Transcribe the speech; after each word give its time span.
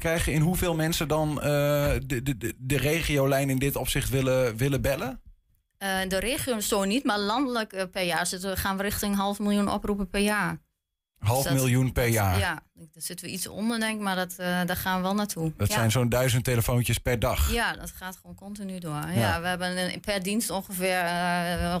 te 0.00 0.06
krijgen 0.06 0.32
in 0.32 0.40
hoeveel 0.40 0.74
mensen 0.74 1.08
dan 1.08 1.34
de, 1.34 2.20
de, 2.22 2.54
de 2.58 2.76
regiolijn 2.76 3.50
in 3.50 3.58
dit 3.58 3.76
opzicht 3.76 4.10
willen, 4.10 4.56
willen 4.56 4.80
bellen? 4.80 5.20
de 6.08 6.18
regio 6.18 6.60
zo 6.60 6.84
niet, 6.84 7.04
maar 7.04 7.18
landelijk 7.18 7.88
per 7.90 8.02
jaar 8.02 8.26
zitten, 8.26 8.56
gaan 8.56 8.76
we 8.76 8.82
richting 8.82 9.16
half 9.16 9.38
miljoen 9.38 9.70
oproepen 9.70 10.08
per 10.08 10.20
jaar. 10.20 10.58
Half 11.18 11.42
dus 11.42 11.52
miljoen 11.52 11.92
per 11.92 12.06
jaar? 12.06 12.38
Ja, 12.38 12.62
daar 12.74 12.88
zitten 12.94 13.26
we 13.26 13.32
iets 13.32 13.46
onder, 13.46 13.80
denk 13.80 13.96
ik, 13.96 14.02
maar 14.02 14.16
dat, 14.16 14.34
daar 14.36 14.76
gaan 14.76 14.96
we 14.96 15.02
wel 15.02 15.14
naartoe. 15.14 15.52
Dat 15.56 15.70
zijn 15.70 15.90
zo'n 15.90 16.08
duizend 16.08 16.44
telefoontjes 16.44 16.98
per 16.98 17.18
dag? 17.18 17.52
Ja, 17.52 17.72
dat 17.72 17.90
gaat 17.90 18.16
gewoon 18.16 18.36
continu 18.36 18.78
door. 18.78 19.10
Ja, 19.14 19.40
we 19.40 19.46
hebben 19.46 20.00
per 20.00 20.22
dienst 20.22 20.50
ongeveer 20.50 21.02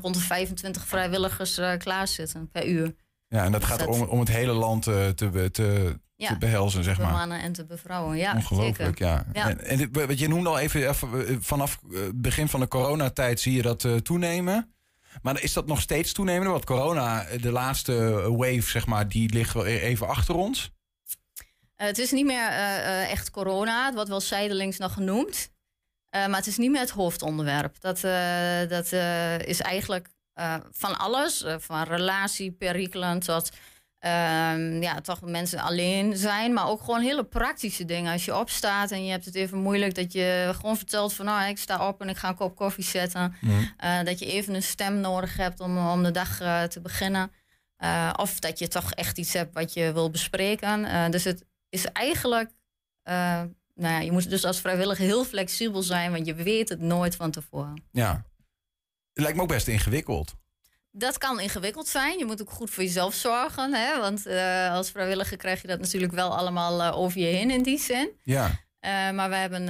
rond 0.02 0.14
de 0.14 0.20
25 0.20 0.86
vrijwilligers 0.86 1.60
klaarzitten 1.78 2.48
per 2.50 2.66
uur. 2.66 2.94
Ja, 3.28 3.44
en 3.44 3.52
dat 3.52 3.60
dus 3.60 3.70
gaat 3.70 3.86
om, 3.86 4.02
om 4.02 4.18
het 4.18 4.28
hele 4.28 4.52
land 4.52 4.82
te, 4.82 5.12
te, 5.52 6.00
te, 6.16 6.26
te 6.26 6.38
behelzen, 6.38 6.84
zeg 6.84 6.98
maar. 6.98 7.12
mannen 7.12 7.40
en 7.40 7.52
te 7.52 7.64
bevrouwen, 7.64 8.16
ja. 8.16 8.34
Ongelooflijk, 8.34 8.98
ja. 8.98 9.24
En, 9.32 9.64
en 9.64 9.92
wat 9.92 10.18
je 10.18 10.28
noemde 10.28 10.48
al 10.48 10.58
even, 10.58 10.94
vanaf 11.42 11.80
het 11.90 12.20
begin 12.20 12.48
van 12.48 12.60
de 12.60 12.68
coronatijd 12.68 13.40
zie 13.40 13.52
je 13.52 13.62
dat 13.62 13.84
uh, 13.84 13.96
toenemen. 13.96 14.74
Maar 15.22 15.42
is 15.42 15.52
dat 15.52 15.66
nog 15.66 15.80
steeds 15.80 16.12
toenemen? 16.12 16.50
Want 16.50 16.64
corona, 16.64 17.26
de 17.40 17.50
laatste 17.50 17.94
wave, 18.36 18.60
zeg 18.60 18.86
maar, 18.86 19.08
die 19.08 19.32
ligt 19.32 19.52
wel 19.52 19.66
e-, 19.66 19.78
even 19.78 20.08
achter 20.08 20.34
ons. 20.34 20.70
Uh, 21.76 21.86
het 21.86 21.98
is 21.98 22.10
niet 22.10 22.26
meer 22.26 22.50
uh, 22.50 23.10
echt 23.10 23.30
corona, 23.30 23.84
het 23.84 23.94
wordt 23.94 24.08
wel 24.08 24.20
zijdelings 24.20 24.78
nog 24.78 24.92
genoemd. 24.92 25.50
maar 26.10 26.36
het 26.36 26.46
is 26.46 26.56
niet 26.56 26.70
meer 26.70 26.80
het 26.80 26.90
hoofdonderwerp. 26.90 27.80
Dat, 27.80 28.00
dat 28.70 28.92
is 29.46 29.60
eigenlijk 29.60 30.08
van 30.70 30.98
alles, 30.98 31.44
van 31.58 31.82
relatieperikelen 31.82 33.18
tot 33.18 33.50
Um, 34.00 34.82
ja, 34.82 35.00
toch 35.00 35.20
mensen 35.20 35.58
alleen 35.58 36.16
zijn, 36.16 36.52
maar 36.52 36.68
ook 36.68 36.80
gewoon 36.80 37.00
hele 37.00 37.24
praktische 37.24 37.84
dingen. 37.84 38.12
Als 38.12 38.24
je 38.24 38.36
opstaat 38.36 38.90
en 38.90 39.04
je 39.04 39.10
hebt 39.10 39.24
het 39.24 39.34
even 39.34 39.58
moeilijk, 39.58 39.94
dat 39.94 40.12
je 40.12 40.52
gewoon 40.56 40.76
vertelt 40.76 41.14
van 41.14 41.24
nou, 41.24 41.48
ik 41.48 41.58
sta 41.58 41.88
op 41.88 42.00
en 42.00 42.08
ik 42.08 42.16
ga 42.16 42.28
een 42.28 42.34
kop 42.34 42.56
koffie 42.56 42.84
zetten. 42.84 43.34
Mhm. 43.40 43.64
Eh, 43.76 44.02
dat 44.04 44.18
je 44.18 44.26
even 44.26 44.54
een 44.54 44.62
stem 44.62 45.00
nodig 45.00 45.36
hebt 45.36 45.60
om, 45.60 45.78
om 45.78 46.02
de 46.02 46.10
dag 46.10 46.40
uh, 46.40 46.62
te 46.62 46.80
beginnen. 46.80 47.32
Uh, 47.78 48.12
of 48.16 48.38
dat 48.38 48.58
je 48.58 48.68
toch 48.68 48.92
echt 48.92 49.18
iets 49.18 49.32
hebt 49.32 49.54
wat 49.54 49.72
je 49.72 49.92
wil 49.92 50.10
bespreken. 50.10 51.10
dus 51.10 51.24
het 51.24 51.44
is 51.68 51.84
eigenlijk, 51.84 52.50
nou 53.04 53.54
ja, 53.74 53.98
je 53.98 54.12
moet 54.12 54.30
dus 54.30 54.44
als 54.44 54.60
vrijwilliger 54.60 55.04
heel 55.04 55.24
flexibel 55.24 55.82
zijn, 55.82 56.12
want 56.12 56.26
je 56.26 56.34
weet 56.34 56.68
het 56.68 56.80
nooit 56.80 57.16
van 57.16 57.30
tevoren. 57.30 57.82
Ja, 57.92 58.12
het 59.12 59.22
lijkt 59.22 59.36
me 59.36 59.42
ook 59.42 59.48
best 59.48 59.68
ingewikkeld 59.68 60.34
dat 60.98 61.18
kan 61.18 61.40
ingewikkeld 61.40 61.88
zijn. 61.88 62.18
Je 62.18 62.24
moet 62.24 62.40
ook 62.40 62.50
goed 62.50 62.70
voor 62.70 62.82
jezelf 62.82 63.14
zorgen. 63.14 63.74
Hè? 63.74 64.00
Want 64.00 64.26
uh, 64.26 64.72
als 64.72 64.90
vrijwilliger 64.90 65.36
krijg 65.36 65.62
je 65.62 65.68
dat 65.68 65.80
natuurlijk 65.80 66.12
wel 66.12 66.36
allemaal 66.36 66.80
uh, 66.80 66.98
over 66.98 67.20
je 67.20 67.26
heen 67.26 67.50
in 67.50 67.62
die 67.62 67.78
zin. 67.78 68.10
Ja. 68.22 68.46
Uh, 68.46 69.10
maar 69.10 69.28
we 69.28 69.34
hebben 69.34 69.68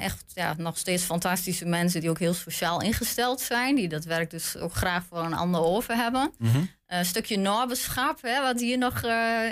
echt 0.00 0.24
ja, 0.34 0.54
nog 0.56 0.78
steeds 0.78 1.02
fantastische 1.02 1.64
mensen 1.64 2.00
die 2.00 2.10
ook 2.10 2.18
heel 2.18 2.34
sociaal 2.34 2.82
ingesteld 2.82 3.40
zijn. 3.40 3.74
Die 3.74 3.88
dat 3.88 4.04
werk 4.04 4.30
dus 4.30 4.56
ook 4.56 4.74
graag 4.74 5.04
voor 5.04 5.18
een 5.18 5.34
ander 5.34 5.60
over 5.60 5.94
hebben. 5.94 6.32
Mm 6.38 6.50
-hmm. 6.50 6.70
een 6.86 7.04
stukje 7.04 7.38
naberschap, 7.38 8.22
hè, 8.22 8.42
wat 8.42 8.60
hier 8.60 8.78
nog 8.78 9.02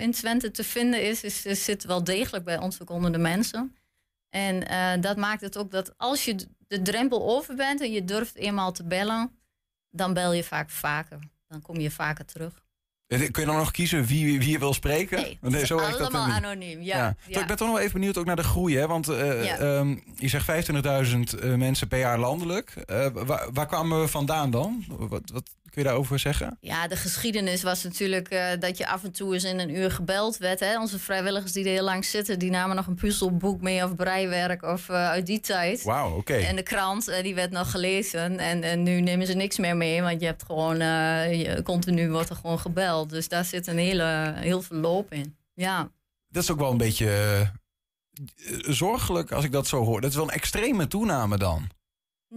in 0.01 0.13
Twente 0.13 0.51
te 0.51 0.65
vinden 0.65 1.03
is, 1.03 1.45
is, 1.45 1.65
zit 1.65 1.85
wel 1.85 2.05
degelijk 2.05 2.45
bij 2.45 2.59
ons 2.59 2.81
ook 2.83 2.91
onder 2.91 3.13
de 3.13 3.19
mensen. 3.19 3.77
En 4.31 5.01
dat 5.01 5.17
maakt 5.17 5.41
het 5.41 5.57
ook 5.57 5.71
dat 5.71 5.95
als 5.97 6.25
je 6.25 6.37
de 6.69 6.83
drempel 6.83 7.37
over 7.37 7.55
bent 7.55 7.81
en 7.81 7.93
je 7.93 8.05
durft 8.05 8.37
eenmaal 8.37 8.73
te 8.73 8.85
bellen 8.85 9.36
dan 9.97 10.15
bel 10.15 10.33
je 10.33 10.45
vaak 10.45 10.71
vaker. 10.71 11.19
Dan 11.49 11.63
kom 11.63 11.81
je 11.81 11.91
vaker 11.91 12.25
terug. 12.25 12.65
Kun 13.07 13.31
je 13.33 13.45
dan 13.45 13.57
nog 13.57 13.71
kiezen 13.71 14.05
wie, 14.05 14.39
wie 14.39 14.51
je 14.51 14.59
wil 14.59 14.75
spreken? 14.75 15.21
Nee, 15.21 15.39
nee 15.41 15.67
zo 15.67 15.79
allemaal 15.79 15.99
dat 15.99 16.15
anoniem. 16.15 16.83
Ja, 16.83 17.17
ja. 17.27 17.41
Ik 17.41 17.47
ben 17.47 17.57
toch 17.57 17.69
nog 17.69 17.79
even 17.79 17.93
benieuwd 17.93 18.19
ook 18.19 18.25
naar 18.25 18.37
de 18.37 18.43
groei. 18.43 18.77
Hè? 18.77 18.87
Want 18.87 19.09
uh, 19.09 19.61
um, 19.61 20.03
je 20.15 20.29
zegt 20.29 20.71
25.000 20.71 21.45
uh, 21.45 21.55
mensen 21.55 21.89
per 21.89 21.99
jaar 21.99 22.19
landelijk. 22.19 22.75
Uh, 22.91 23.07
waar, 23.13 23.49
waar, 23.53 23.67
kwamen 23.67 24.01
we 24.01 24.09
vandaan 24.09 24.51
dan? 24.51 24.85
Wat, 24.89 25.23
wat, 25.33 25.51
Kun 25.77 25.85
je 25.85 25.91
daarover 25.91 26.19
zeggen? 26.19 26.57
Ja, 26.61 26.89
de 26.89 26.97
geschiedenis 26.97 27.63
was 27.63 27.83
natuurlijk 27.83 28.33
uh, 28.33 28.47
dat 28.59 28.79
je 28.79 28.89
af 28.89 29.05
en 29.05 29.13
toe 29.13 29.35
eens 29.35 29.45
in 29.45 29.59
een 29.59 29.77
uur 29.77 29.91
gebeld 29.91 30.37
werd. 30.37 30.61
Hè? 30.61 30.79
Onze 30.81 30.99
vrijwilligers 30.99 31.53
die 31.53 31.65
er 31.65 31.71
heel 31.71 31.85
lang 31.85 32.05
zitten, 32.05 32.39
die 32.39 32.51
namen 32.51 32.77
nog 32.77 32.87
een 32.87 32.95
puzzelboek 32.95 33.61
mee 33.61 33.85
of 33.85 33.95
breiwerk 33.95 34.63
of 34.63 34.89
uh, 34.89 35.09
uit 35.09 35.27
die 35.27 35.41
tijd. 35.41 35.83
Wauw, 35.83 36.17
oké. 36.17 36.35
En 36.35 36.57
de 36.57 36.63
krant, 36.63 37.09
uh, 37.09 37.23
die 37.23 37.35
werd 37.35 37.51
nog 37.51 37.71
gelezen. 37.71 38.39
En, 38.39 38.63
en 38.63 38.83
nu 38.83 39.01
nemen 39.01 39.27
ze 39.27 39.33
niks 39.33 39.59
meer 39.59 39.77
mee, 39.77 40.03
want 40.03 40.21
je 40.21 40.27
hebt 40.27 40.43
gewoon, 40.43 40.77
je, 40.77 41.61
continu 41.65 42.11
wordt 42.11 42.31
er 42.31 42.37
gewoon 42.37 42.59
gebeld. 42.59 43.11
Dus 43.11 43.29
daar 43.29 43.45
zit 43.45 43.67
een 43.67 43.79
hele, 43.79 44.33
heel 44.37 44.63
veel 44.63 44.77
loop 44.77 45.13
in. 45.13 45.37
Ja. 45.55 45.91
Dat 46.29 46.43
is 46.43 46.51
ook 46.51 46.59
wel 46.59 46.71
een 46.71 46.77
beetje 46.77 47.51
zorgelijk 48.61 49.33
als 49.33 49.45
ik 49.45 49.53
dat 49.53 49.67
zo 49.67 49.85
hoor. 49.85 50.01
Dat 50.01 50.11
is 50.11 50.17
wel 50.17 50.25
een 50.25 50.31
extreme 50.31 50.87
toename 50.87 51.39
dan. 51.39 51.69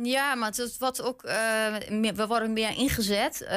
Ja, 0.02 0.36
maar 0.36 0.52
het 0.56 0.78
wat 0.78 1.02
ook, 1.02 1.24
uh, 1.24 1.32
we 2.14 2.26
worden 2.28 2.54
meer 2.54 2.78
ingezet. 2.78 3.42
Uh, 3.42 3.50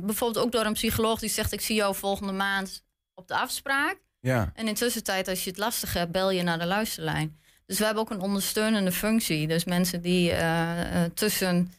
bijvoorbeeld 0.00 0.44
ook 0.44 0.52
door 0.52 0.64
een 0.64 0.72
psycholoog 0.72 1.20
die 1.20 1.30
zegt: 1.30 1.52
Ik 1.52 1.60
zie 1.60 1.76
jou 1.76 1.94
volgende 1.94 2.32
maand 2.32 2.84
op 3.14 3.28
de 3.28 3.36
afspraak. 3.36 3.98
Ja. 4.20 4.50
En 4.54 4.68
in 4.68 4.74
tussentijd, 4.74 5.28
als 5.28 5.44
je 5.44 5.50
het 5.50 5.58
lastig 5.58 5.92
hebt, 5.92 6.12
bel 6.12 6.30
je 6.30 6.42
naar 6.42 6.58
de 6.58 6.66
luisterlijn. 6.66 7.38
Dus 7.66 7.78
we 7.78 7.84
hebben 7.84 8.02
ook 8.02 8.10
een 8.10 8.20
ondersteunende 8.20 8.92
functie. 8.92 9.46
Dus 9.46 9.64
mensen 9.64 10.00
die 10.00 10.32
uh, 10.32 11.02
tussen 11.14 11.72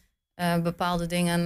bepaalde 0.62 1.06
dingen 1.06 1.44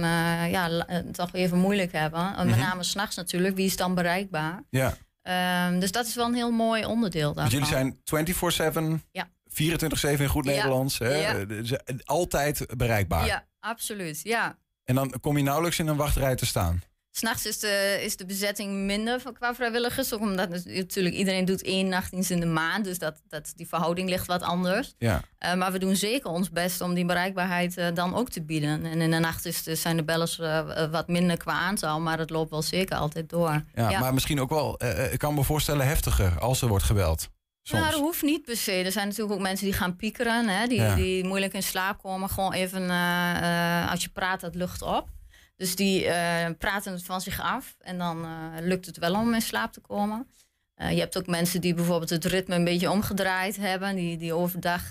ja, 0.49 0.85
toch 1.11 1.33
even 1.33 1.57
moeilijk 1.57 1.91
hebben. 1.91 2.21
Mm 2.21 2.35
-hmm. 2.35 2.45
Met 2.45 2.57
name 2.57 2.83
s'nachts 2.83 3.15
natuurlijk, 3.15 3.55
wie 3.55 3.65
is 3.65 3.75
dan 3.75 3.95
bereikbaar? 3.95 4.63
Ja. 4.69 4.97
Ehm, 5.21 5.79
dus 5.79 5.91
dat 5.91 6.05
is 6.05 6.15
wel 6.15 6.25
een 6.25 6.33
heel 6.33 6.51
mooi 6.51 6.85
onderdeel 6.85 7.33
daarvan. 7.33 7.59
Dus 7.59 7.69
jullie 7.69 7.95
zijn 8.03 8.99
24-7 8.99 9.03
ja. 9.11 9.27
24-7 9.61 10.21
in 10.21 10.27
goed 10.27 10.45
Nederlands. 10.45 10.97
Hè? 10.97 11.15
Ja. 11.15 11.45
Altijd 12.05 12.77
bereikbaar. 12.77 13.25
Ja, 13.25 13.47
absoluut. 13.59 14.19
Ja. 14.23 14.57
En 14.83 14.95
dan 14.95 15.13
kom 15.21 15.37
je 15.37 15.43
nauwelijks 15.43 15.79
in 15.79 15.87
een 15.87 15.95
wachtrij 15.95 16.35
te 16.35 16.45
staan. 16.45 16.81
S'nachts 17.17 17.45
is 17.45 17.59
de, 17.59 17.99
is 18.03 18.17
de 18.17 18.25
bezetting 18.25 18.73
minder 18.73 19.21
qua 19.33 19.55
vrijwilligers. 19.55 20.13
Omdat 20.13 20.49
natuurlijk 20.65 21.15
iedereen 21.15 21.45
doet 21.45 21.63
één 21.63 21.87
nachtdienst 21.87 22.29
in 22.29 22.39
de 22.39 22.45
maand. 22.45 22.85
Dus 22.85 22.99
dat, 22.99 23.21
dat, 23.29 23.53
die 23.55 23.67
verhouding 23.67 24.09
ligt 24.09 24.27
wat 24.27 24.41
anders. 24.41 24.93
Ja. 24.97 25.21
Uh, 25.45 25.53
maar 25.53 25.71
we 25.71 25.79
doen 25.79 25.95
zeker 25.95 26.29
ons 26.29 26.49
best 26.49 26.81
om 26.81 26.93
die 26.93 27.05
bereikbaarheid 27.05 27.77
uh, 27.77 27.87
dan 27.93 28.15
ook 28.15 28.29
te 28.29 28.41
bieden. 28.41 28.85
En 28.85 29.01
in 29.01 29.11
de 29.11 29.19
nacht 29.19 29.45
is 29.45 29.63
zijn 29.63 29.97
de 29.97 30.03
bellers 30.03 30.39
uh, 30.39 30.89
wat 30.91 31.07
minder 31.07 31.37
qua 31.37 31.53
aantal. 31.53 31.99
Maar 31.99 32.19
het 32.19 32.29
loopt 32.29 32.49
wel 32.49 32.61
zeker 32.61 32.97
altijd 32.97 33.29
door. 33.29 33.63
Ja, 33.73 33.89
ja. 33.89 33.99
maar 33.99 34.13
misschien 34.13 34.39
ook 34.39 34.49
wel, 34.49 34.79
ik 35.11 35.19
kan 35.19 35.33
me 35.33 35.43
voorstellen, 35.43 35.87
heftiger 35.87 36.39
als 36.39 36.61
er 36.61 36.67
wordt 36.67 36.85
gebeld. 36.85 37.29
Ja, 37.69 37.91
dat 37.91 37.99
hoeft 37.99 38.21
niet 38.21 38.43
per 38.43 38.57
se. 38.57 38.71
Er 38.71 38.91
zijn 38.91 39.07
natuurlijk 39.07 39.35
ook 39.35 39.41
mensen 39.41 39.65
die 39.65 39.75
gaan 39.75 39.95
piekeren, 39.95 40.47
hè, 40.47 40.67
die, 40.67 40.93
die 40.93 41.23
moeilijk 41.23 41.53
in 41.53 41.63
slaap 41.63 42.01
komen. 42.01 42.29
Gewoon 42.29 42.53
even, 42.53 42.81
uh, 42.81 42.89
uh, 42.89 43.91
als 43.91 44.03
je 44.03 44.09
praat, 44.09 44.41
dat 44.41 44.55
lucht 44.55 44.81
op. 44.81 45.09
Dus 45.55 45.75
die 45.75 46.05
uh, 46.05 46.45
praten 46.57 46.91
het 46.91 47.03
van 47.03 47.21
zich 47.21 47.41
af 47.41 47.75
en 47.79 47.97
dan 47.97 48.27
lukt 48.61 48.85
het 48.85 48.97
wel 48.97 49.13
om 49.13 49.33
in 49.33 49.41
slaap 49.41 49.73
te 49.73 49.79
komen. 49.79 50.27
je 50.75 50.99
hebt 50.99 51.17
ook 51.17 51.27
mensen 51.27 51.61
die 51.61 51.73
bijvoorbeeld 51.73 52.09
het 52.09 52.25
ritme 52.25 52.55
een 52.55 52.63
beetje 52.63 52.91
omgedraaid 52.91 53.57
hebben, 53.57 53.95
die, 53.95 54.17
die 54.17 54.33
overdag 54.33 54.81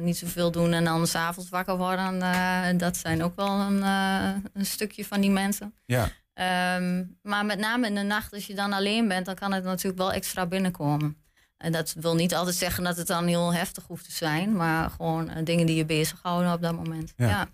niet 0.00 0.16
zoveel 0.16 0.50
doen 0.50 0.72
en 0.72 0.84
dan 0.84 1.06
s'avonds 1.06 1.50
wakker 1.50 1.76
worden. 1.76 2.18
dat 2.78 2.96
zijn 2.96 3.22
ook 3.22 3.36
wel 3.36 3.60
een, 3.60 3.82
een 4.52 4.66
stukje 4.66 5.04
van 5.04 5.20
die 5.20 5.30
mensen. 5.30 5.74
Ja. 5.86 6.08
Um, 6.76 7.18
maar 7.22 7.46
met 7.46 7.58
name 7.58 7.86
in 7.86 7.94
de 7.94 8.02
nacht, 8.02 8.32
als 8.32 8.46
je 8.46 8.54
dan 8.54 8.72
alleen 8.72 9.08
bent, 9.08 9.26
dan 9.26 9.34
kan 9.34 9.52
het 9.52 9.64
natuurlijk 9.64 9.98
wel 9.98 10.12
extra 10.12 10.46
binnenkomen. 10.46 11.27
En 11.58 11.72
dat 11.72 11.94
wil 12.00 12.14
niet 12.14 12.34
altijd 12.34 12.56
zeggen 12.56 12.84
dat 12.84 12.96
het 12.96 13.06
dan 13.06 13.26
heel 13.26 13.54
heftig 13.54 13.84
hoeft 13.86 14.04
te 14.04 14.12
zijn, 14.12 14.56
maar 14.56 14.90
gewoon 14.90 15.30
uh, 15.30 15.36
dingen 15.44 15.66
die 15.66 15.76
je 15.76 15.84
bezighouden 15.84 16.52
op 16.52 16.62
dat 16.62 16.76
moment. 16.76 17.12
Ja. 17.16 17.48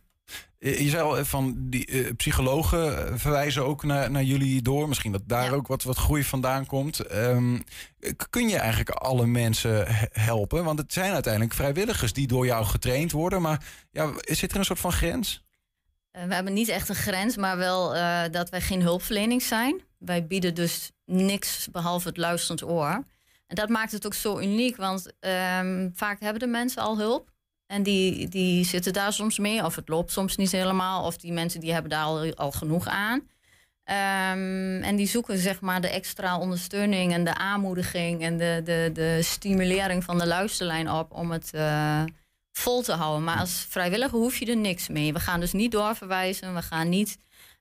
Je 0.59 0.89
zei 0.89 1.03
al 1.03 1.25
van 1.25 1.55
die 1.59 1.91
uh, 1.91 2.11
psychologen 2.17 3.19
verwijzen 3.19 3.65
ook 3.65 3.85
naar, 3.85 4.11
naar 4.11 4.23
jullie 4.23 4.63
door. 4.63 4.89
Misschien 4.89 5.13
dat 5.13 5.23
daar 5.25 5.53
ook 5.53 5.67
wat, 5.67 5.83
wat 5.83 5.97
groei 5.97 6.25
vandaan 6.25 6.67
komt. 6.67 7.13
Um, 7.15 7.63
kun 8.31 8.49
je 8.49 8.59
eigenlijk 8.59 8.91
alle 8.91 9.27
mensen 9.27 9.87
helpen? 10.13 10.65
Want 10.65 10.79
het 10.79 10.93
zijn 10.93 11.13
uiteindelijk 11.13 11.55
vrijwilligers 11.55 12.13
die 12.13 12.27
door 12.27 12.47
jou 12.47 12.65
getraind 12.65 13.13
worden. 13.13 13.43
Maar 13.43 13.65
ja, 13.91 14.13
zit 14.17 14.53
er 14.53 14.59
een 14.59 14.65
soort 14.65 14.79
van 14.79 14.93
grens? 14.93 15.45
Uh, 16.13 16.25
we 16.25 16.35
hebben 16.35 16.53
niet 16.53 16.69
echt 16.69 16.89
een 16.89 16.95
grens, 16.95 17.37
maar 17.37 17.57
wel 17.57 17.93
dat 18.31 18.49
wij 18.51 18.61
geen 18.61 18.83
hulpverlening 18.83 19.43
zijn. 19.43 19.83
Wij 19.99 20.27
bieden 20.27 20.55
dus 20.55 20.91
niks 21.05 21.69
behalve 21.73 22.09
het 22.09 22.17
luisterend 22.17 22.65
oor. 22.65 23.05
En 23.47 23.55
dat 23.57 23.69
maakt 23.69 23.93
het 23.93 24.07
ook 24.07 24.15
zo 24.15 24.39
uniek, 24.39 24.77
want 24.77 25.13
um, 25.21 25.93
vaak 25.95 26.21
hebben 26.21 26.41
de 26.41 26.47
mensen 26.47 26.83
al 26.83 26.99
hulp. 26.99 27.33
En 27.67 27.83
die, 27.83 28.29
die 28.29 28.65
zitten 28.65 28.93
daar 28.93 29.13
soms 29.13 29.39
mee, 29.39 29.65
of 29.65 29.77
het 29.77 29.89
loopt 29.89 30.13
soms 30.13 30.37
niet 30.37 30.53
helemaal, 30.53 31.05
of 31.07 31.17
die 31.17 31.33
mensen 31.33 31.61
die 31.61 31.73
hebben 31.73 31.91
daar 31.91 32.05
al, 32.05 32.35
al 32.35 32.53
genoeg 32.53 32.87
aan. 32.87 33.29
Um, 33.91 34.83
en 34.83 34.97
die 34.97 35.07
zoeken 35.07 35.39
zeg 35.39 35.61
maar 35.61 35.81
de 35.81 35.89
extra 35.89 36.39
ondersteuning 36.39 37.13
en 37.13 37.25
de 37.25 37.35
aanmoediging 37.35 38.23
en 38.23 38.37
de, 38.37 38.61
de, 38.65 38.91
de 38.93 39.23
stimulering 39.23 40.05
van 40.05 40.19
de 40.19 40.27
luisterlijn 40.27 40.91
op 40.91 41.13
om 41.13 41.31
het 41.31 41.51
uh, 41.55 42.03
vol 42.53 42.83
te 42.83 42.93
houden. 42.93 43.25
Maar 43.25 43.39
als 43.39 43.67
vrijwilliger 43.69 44.19
hoef 44.19 44.37
je 44.37 44.47
er 44.47 44.57
niks 44.57 44.89
mee. 44.89 45.13
We 45.13 45.21
gaan 45.21 45.41
dus 45.41 45.53
niet 45.53 45.73
doorverwijzen, 45.73 46.55
we 46.55 46.63
gaan 46.63 46.89
niet 46.89 47.19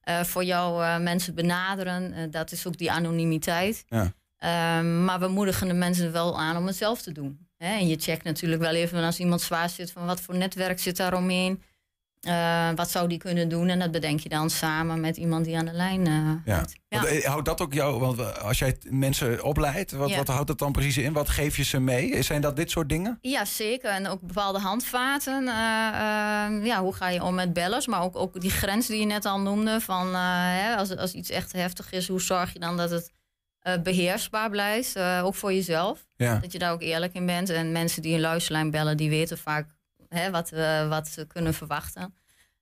uh, 0.10 0.24
voor 0.24 0.44
jou 0.44 0.84
uh, 0.84 0.98
mensen 0.98 1.36
benaderen. 1.36 2.32
dat 2.32 2.52
is 2.52 2.68
ook 2.68 2.78
die 2.78 2.92
anonimiteit. 2.92 3.84
Ja. 3.88 4.14
Ehm, 4.44 5.04
maar 5.04 5.20
we 5.20 5.28
moedigen 5.28 5.68
de 5.68 5.74
mensen 5.74 6.12
wel 6.12 6.40
aan 6.40 6.58
om 6.58 6.66
het 6.66 6.76
zelf 6.76 7.02
te 7.02 7.12
doen. 7.12 7.48
Hè? 7.58 7.74
En 7.74 7.88
je 7.88 7.98
checkt 8.00 8.24
natuurlijk 8.24 8.62
wel 8.62 8.74
even 8.74 9.04
als 9.04 9.20
iemand 9.20 9.42
zwaar 9.42 9.70
zit 9.70 9.92
van 9.92 10.06
wat 10.06 10.22
voor 10.22 10.36
netwerk 10.36 10.80
zit 10.80 10.98
daar 10.98 11.14
omheen. 11.14 11.64
Uh, 12.28 12.70
wat 12.76 12.92
zou 12.92 13.08
die 13.08 13.18
kunnen 13.18 13.50
doen? 13.50 13.70
En 13.70 13.80
dat 13.80 13.92
bedenk 13.92 14.20
je 14.20 14.30
dan 14.30 14.50
samen 14.50 15.00
met 15.00 15.18
iemand 15.18 15.46
die 15.46 15.58
aan 15.58 15.66
de 15.66 15.74
lijn 15.74 16.08
uh, 16.08 16.32
ja. 16.46 16.66
ja. 16.88 17.06
Eh, 17.06 17.26
houdt 17.26 17.46
dat 17.46 17.62
ook 17.62 17.74
jou, 17.74 18.00
want 18.00 18.40
als 18.40 18.60
jij 18.60 18.78
mensen 18.90 19.44
opleidt, 19.44 19.92
wat, 19.92 20.16
wat 20.16 20.28
houdt 20.28 20.48
dat 20.48 20.60
dan 20.60 20.72
precies 20.72 20.98
in? 20.98 21.14
Wat 21.14 21.30
geef 21.30 21.58
je 21.58 21.64
ze 21.64 21.80
mee? 21.80 22.22
Zijn 22.22 22.42
dat 22.42 22.56
dit 22.56 22.72
soort 22.72 22.90
dingen? 22.90 23.18
Ja, 23.22 23.46
zeker. 23.46 23.90
En 23.90 24.08
ook 24.08 24.22
bepaalde 24.22 24.60
handvaten. 24.60 25.42
Uh, 25.44 26.66
ja, 26.66 26.82
hoe 26.82 26.94
ga 26.94 27.10
je 27.10 27.24
om 27.24 27.36
met 27.36 27.54
bellers? 27.54 27.88
Maar 27.88 28.02
ook, 28.02 28.16
ook 28.16 28.42
die 28.42 28.52
grens 28.52 28.88
die 28.88 29.00
je 29.00 29.06
net 29.06 29.26
al 29.26 29.40
noemde. 29.40 29.82
Van, 29.82 30.16
hè, 30.16 30.76
als, 30.76 30.98
als 30.98 31.14
iets 31.14 31.30
echt 31.30 31.52
heftig 31.52 31.92
is, 31.92 32.08
hoe 32.08 32.22
zorg 32.22 32.54
je 32.54 32.60
dan 32.60 32.78
dat 32.78 32.90
het 32.90 33.12
beheersbaar 33.84 34.50
blijft? 34.50 35.00
ook 35.00 35.36
voor 35.36 35.54
jezelf. 35.54 36.06
Ja. 36.16 36.38
Dat 36.40 36.52
je 36.52 36.60
daar 36.60 36.72
ook 36.72 36.82
eerlijk 36.82 37.14
in 37.14 37.26
bent. 37.26 37.50
En 37.50 37.72
mensen 37.72 38.02
die 38.02 38.14
een 38.14 38.20
luisterlijn 38.20 38.72
bellen, 38.72 38.98
die 38.98 39.10
weten 39.10 39.38
vaak 39.38 39.68
hè, 40.10 40.32
wat, 40.32 40.50
we, 40.50 40.86
wat 40.90 41.08
ze 41.08 41.28
kunnen 41.28 41.54
verwachten. 41.54 42.14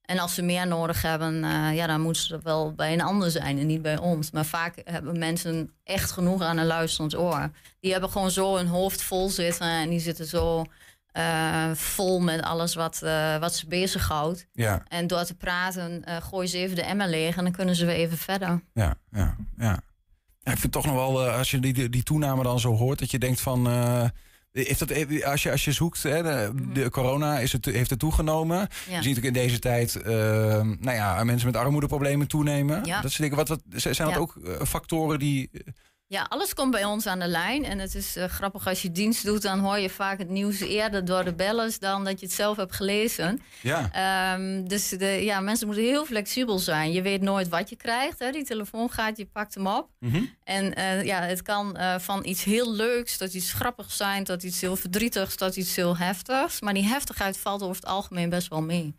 En 0.01 0.19
als 0.19 0.35
ze 0.35 0.41
meer 0.41 0.67
nodig 0.67 1.01
hebben, 1.01 1.43
uh, 1.43 1.75
ja, 1.75 1.87
dan 1.87 2.01
moeten 2.01 2.21
ze 2.21 2.39
wel 2.43 2.73
bij 2.73 2.93
een 2.93 3.01
ander 3.01 3.31
zijn 3.31 3.59
en 3.59 3.67
niet 3.67 3.81
bij 3.81 3.97
ons. 3.97 4.31
Maar 4.31 4.45
vaak 4.45 4.75
hebben 4.83 5.19
mensen 5.19 5.73
echt 5.83 6.11
genoeg 6.11 6.41
aan 6.41 6.57
een 6.57 6.65
luisterend 6.65 7.15
oor. 7.15 7.49
Die 7.79 7.91
hebben 7.91 8.09
gewoon 8.09 8.31
zo 8.31 8.55
hun 8.55 8.67
hoofd 8.67 9.01
vol 9.01 9.29
zitten 9.29 9.67
en 9.67 9.89
die 9.89 9.99
zitten 9.99 10.25
zo 10.25 10.65
uh, 11.17 11.71
vol 11.71 12.19
met 12.19 12.41
alles 12.41 12.75
wat, 12.75 13.01
uh, 13.03 13.37
wat 13.37 13.55
ze 13.55 13.67
bezighoudt. 13.67 14.47
Ja. 14.51 14.83
En 14.87 15.07
door 15.07 15.23
te 15.23 15.35
praten 15.35 16.03
gooien 16.23 16.49
ze 16.49 16.57
even 16.57 16.75
de 16.75 16.83
emmer 16.83 17.07
leeg 17.07 17.37
en 17.37 17.43
dan 17.43 17.53
kunnen 17.53 17.75
ze 17.75 17.85
weer 17.85 17.95
even 17.95 18.17
verder. 18.17 18.61
Ja, 18.73 18.95
ja, 19.11 19.35
ja. 19.57 19.79
Ik 20.43 20.57
vind 20.57 20.71
toch 20.71 20.85
nog 20.85 20.95
wel, 20.95 21.29
als 21.29 21.51
je 21.51 21.59
die, 21.59 21.89
die 21.89 22.03
toename 22.03 22.43
dan 22.43 22.59
zo 22.59 22.75
hoort, 22.75 22.99
dat 22.99 23.11
je 23.11 23.19
denkt 23.19 23.41
van 23.41 23.67
heeft 24.51 24.79
dat, 24.79 25.23
als, 25.23 25.43
je, 25.43 25.51
als 25.51 25.65
je 25.65 25.71
zoekt, 25.71 26.03
hè, 26.03 26.23
de, 26.23 26.51
mhm. 26.53 26.89
corona 26.89 27.39
is 27.39 27.51
het, 27.51 27.65
heeft 27.65 27.89
het 27.89 27.99
toegenomen. 27.99 28.67
Ja. 28.89 28.97
Je 28.97 29.03
ziet 29.03 29.17
ook 29.17 29.23
in 29.23 29.33
deze 29.33 29.59
tijd 29.59 29.95
uh, 29.95 30.03
nou 30.61 30.91
ja, 30.91 31.23
mensen 31.23 31.47
met 31.51 31.61
armoedeproblemen 31.61 32.27
toenemen. 32.27 32.85
Ja. 32.85 33.01
Dat 33.01 33.11
soort 33.11 33.21
dingen. 33.21 33.37
Wat, 33.37 33.47
wat, 33.47 33.61
zijn 33.75 34.09
dat 34.09 34.17
ook 34.17 34.35
eh, 34.35 34.65
factoren 34.65 35.19
die 35.19 35.49
ja, 36.11 36.25
alles 36.29 36.53
komt 36.53 36.71
bij 36.71 36.85
ons 36.85 37.07
aan 37.07 37.19
de 37.19 37.27
lijn. 37.27 37.65
En 37.65 37.79
het 37.79 37.95
is 37.95 38.17
uh, 38.17 38.23
grappig 38.23 38.67
als 38.67 38.81
je 38.81 38.91
dienst 38.91 39.25
doet, 39.25 39.41
dan 39.41 39.59
hoor 39.59 39.79
je 39.79 39.89
vaak 39.89 40.17
het 40.17 40.29
nieuws 40.29 40.59
eerder 40.59 41.05
door 41.05 41.23
de 41.23 41.33
bellers 41.33 41.79
dan 41.79 42.03
dat 42.03 42.19
je 42.19 42.25
het 42.25 42.35
zelf 42.35 42.57
hebt 42.57 42.75
gelezen. 42.75 43.41
Ja. 43.61 44.33
Um, 44.33 44.67
dus 44.67 44.89
de, 44.89 45.05
ja, 45.05 45.39
mensen 45.39 45.67
moeten 45.67 45.85
heel 45.85 46.05
flexibel 46.05 46.59
zijn. 46.59 46.91
Je 46.91 47.01
weet 47.01 47.21
nooit 47.21 47.49
wat 47.49 47.69
je 47.69 47.75
krijgt. 47.75 48.19
Hè. 48.19 48.31
Die 48.31 48.43
telefoon 48.43 48.89
gaat, 48.89 49.17
je 49.17 49.25
pakt 49.25 49.53
hem 49.53 49.67
op. 49.67 49.89
Mm 49.99 50.11
-hmm. 50.11 50.35
En 50.43 50.79
uh, 50.79 51.03
ja, 51.03 51.21
het 51.21 51.41
kan 51.41 51.77
uh, 51.77 51.99
van 51.99 52.25
iets 52.25 52.43
heel 52.43 52.73
leuks 52.73 53.17
tot 53.17 53.33
iets 53.33 53.53
grappigs 53.53 53.97
zijn, 53.97 54.23
tot 54.23 54.43
iets 54.43 54.61
heel 54.61 54.75
verdrietigs, 54.75 55.35
tot 55.35 55.55
iets 55.55 55.75
heel 55.75 55.97
heftigs. 55.97 56.61
Maar 56.61 56.73
die 56.73 56.87
heftigheid 56.87 57.37
valt 57.37 57.61
over 57.61 57.75
het 57.75 57.85
algemeen 57.85 58.29
best 58.29 58.47
wel 58.47 58.61
mee. 58.61 58.95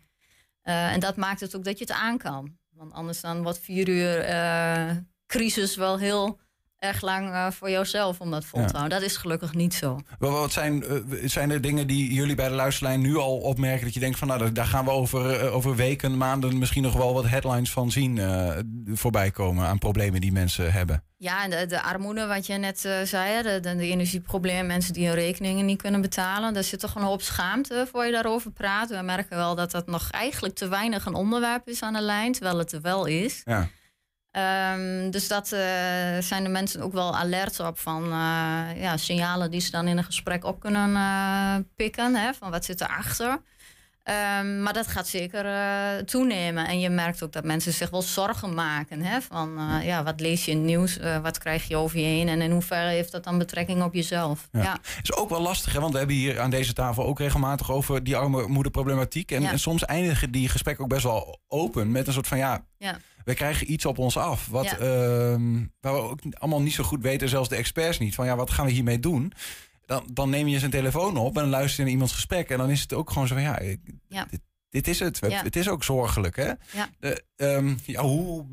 en 0.62 1.00
dat 1.00 1.16
maakt 1.16 1.40
het 1.40 1.56
ook 1.56 1.64
dat 1.64 1.78
je 1.78 1.84
het 1.84 1.94
aan 1.94 2.18
kan. 2.18 2.56
Want 2.74 2.92
anders 2.92 3.20
dan 3.20 3.42
wat 3.42 3.58
vier 3.58 3.88
uur 3.88 4.24
crisis 5.26 5.76
wel 5.76 5.98
heel 5.98 6.40
erg 6.82 7.00
lang 7.00 7.28
uh, 7.28 7.50
voor 7.50 7.70
jouzelf 7.70 8.20
om 8.20 8.30
dat 8.30 8.44
vol 8.44 8.66
te 8.66 8.76
houden. 8.76 9.00
Dat 9.00 9.08
is 9.08 9.16
gelukkig 9.16 9.54
niet 9.54 9.74
zo. 9.74 10.00
Wat 10.18 10.52
zijn, 10.52 10.84
uh, 10.84 11.22
zijn 11.24 11.50
er 11.50 11.60
dingen 11.60 11.86
die 11.86 12.12
jullie 12.14 12.34
bij 12.34 12.48
de 12.48 12.54
luisterlijn 12.54 13.00
nu 13.00 13.16
al 13.16 13.36
opmerken... 13.36 13.84
dat 13.84 13.94
je 13.94 14.00
denkt 14.00 14.18
van 14.18 14.28
nou, 14.28 14.52
daar 14.52 14.66
gaan 14.66 14.84
we 14.84 14.90
over, 14.90 15.44
uh, 15.44 15.54
over 15.54 15.76
weken, 15.76 16.16
maanden... 16.16 16.58
misschien 16.58 16.82
nog 16.82 16.94
wel 16.94 17.14
wat 17.14 17.26
headlines 17.26 17.72
van 17.72 17.90
zien 17.90 18.20
voorbij 18.94 19.30
komen... 19.30 19.66
aan 19.66 19.78
problemen 19.78 20.20
die 20.20 20.32
mensen 20.32 20.72
hebben? 20.72 21.04
Ja, 21.16 21.48
de, 21.48 21.66
de 21.66 21.82
armoede, 21.82 22.26
wat 22.26 22.46
je 22.46 22.54
net 22.54 22.78
zei, 23.04 23.42
de, 23.42 23.60
de, 23.60 23.76
de 23.76 23.86
energieproblemen... 23.86 24.66
mensen 24.66 24.92
die 24.92 25.06
hun 25.06 25.14
rekeningen 25.14 25.64
niet 25.64 25.82
kunnen 25.82 26.00
betalen... 26.00 26.54
daar 26.54 26.64
zit 26.64 26.80
toch 26.80 26.94
een 26.94 27.02
hoop 27.02 27.22
schaamte 27.22 27.86
voor 27.92 28.04
je 28.04 28.12
daarover 28.12 28.50
praat. 28.50 28.90
We 28.90 29.02
merken 29.02 29.36
wel 29.36 29.54
dat 29.54 29.70
dat 29.70 29.86
nog 29.86 30.10
eigenlijk 30.10 30.54
te 30.54 30.68
weinig 30.68 31.06
een 31.06 31.14
onderwerp 31.14 31.68
is 31.68 31.82
aan 31.82 31.92
de 31.92 32.00
lijn... 32.00 32.32
terwijl 32.32 32.58
het 32.58 32.72
er 32.72 32.80
wel 32.80 33.06
is. 33.06 33.40
Ja. 33.44 33.68
Um, 34.38 35.10
dus 35.10 35.28
dat 35.28 35.52
uh, 35.52 35.60
zijn 36.20 36.42
de 36.42 36.48
mensen 36.48 36.80
ook 36.80 36.92
wel 36.92 37.16
alert 37.16 37.60
op 37.60 37.78
van 37.78 38.04
uh, 38.04 38.12
ja, 38.76 38.96
signalen 38.96 39.50
die 39.50 39.60
ze 39.60 39.70
dan 39.70 39.86
in 39.86 39.98
een 39.98 40.04
gesprek 40.04 40.44
op 40.44 40.60
kunnen 40.60 40.90
uh, 40.90 41.54
pikken. 41.76 42.14
Hè, 42.14 42.34
van 42.34 42.50
wat 42.50 42.64
zit 42.64 42.80
erachter. 42.80 43.28
Um, 43.30 44.62
maar 44.62 44.72
dat 44.72 44.86
gaat 44.86 45.08
zeker 45.08 45.44
toenemen. 46.04 46.66
En 46.66 46.80
je 46.80 46.90
merkt 46.90 47.22
ook 47.22 47.32
dat 47.32 47.44
mensen 47.44 47.72
zich 47.72 47.90
wel 47.90 48.02
zorgen 48.02 48.54
maken. 48.54 49.02
Hè, 49.02 49.20
van 49.20 49.60
ja, 49.82 50.02
wat 50.02 50.20
lees 50.20 50.44
je 50.44 50.50
in 50.50 50.56
het 50.56 50.66
nieuws, 50.66 50.98
wat 51.22 51.38
krijg 51.38 51.68
je 51.68 51.76
over 51.76 51.98
je 51.98 52.04
heen 52.04 52.28
en 52.28 52.40
in 52.40 52.50
hoeverre 52.50 52.90
heeft 52.90 53.12
dat 53.12 53.24
dan 53.24 53.38
betrekking 53.38 53.82
op 53.82 53.94
jezelf. 53.94 54.48
Ja. 54.52 54.62
ja. 54.62 54.78
is 55.02 55.14
ook 55.14 55.28
wel 55.28 55.40
lastig, 55.40 55.72
hè, 55.72 55.80
want 55.80 55.92
we 55.92 55.98
hebben 55.98 56.16
hier 56.16 56.40
aan 56.40 56.50
deze 56.50 56.72
tafel 56.72 57.04
ook 57.04 57.18
regelmatig 57.18 57.70
over 57.70 58.04
die 58.04 58.16
armoedeproblematiek. 58.16 59.30
En, 59.30 59.44
en 59.44 59.58
soms 59.58 59.84
eindigen 59.84 60.30
die 60.30 60.48
gesprekken 60.48 60.84
ook 60.84 60.90
best 60.90 61.04
wel 61.04 61.40
open 61.48 61.90
met 61.90 62.06
een 62.06 62.12
soort 62.12 62.28
van 62.28 62.38
ja. 62.38 62.64
ja 62.78 62.98
we 63.24 63.34
krijgen 63.34 63.72
iets 63.72 63.86
op 63.86 63.98
ons 63.98 64.16
af. 64.16 64.46
Wat, 64.46 64.66
ehm, 64.66 65.64
waar 65.80 65.92
we 65.92 66.00
ook 66.00 66.20
allemaal 66.32 66.62
niet 66.62 66.72
zo 66.72 66.84
goed 66.84 67.02
weten, 67.02 67.28
zelfs 67.28 67.48
de 67.48 67.56
experts 67.56 67.98
niet. 67.98 68.14
Van 68.14 68.26
ja, 68.26 68.36
wat 68.36 68.50
gaan 68.50 68.66
we 68.66 68.72
hiermee 68.72 69.00
doen? 69.00 69.32
Dan, 69.86 70.06
dan 70.12 70.30
neem 70.30 70.48
je 70.48 70.58
zijn 70.58 70.70
telefoon 70.70 71.16
op 71.16 71.38
en 71.38 71.48
luister 71.48 71.76
je 71.76 71.82
naar 71.82 71.92
iemands 71.92 72.14
gesprek. 72.14 72.50
En 72.50 72.58
dan 72.58 72.70
is 72.70 72.80
het 72.80 72.92
ook 72.92 73.10
gewoon 73.10 73.28
zo 73.28 73.34
van 73.34 73.42
ja, 73.42 73.60
ja. 74.08 74.26
Dit, 74.30 74.40
dit, 74.70 74.88
is 74.88 74.98
het. 74.98 75.20
Het 75.20 75.56
is 75.56 75.68
ook 75.68 75.84
zorgelijk. 75.84 76.36
Hè? 76.36 76.52
Ja. 76.72 76.88
Ehm, 77.36 77.74
ja, 77.84 78.02
hoe 78.02 78.46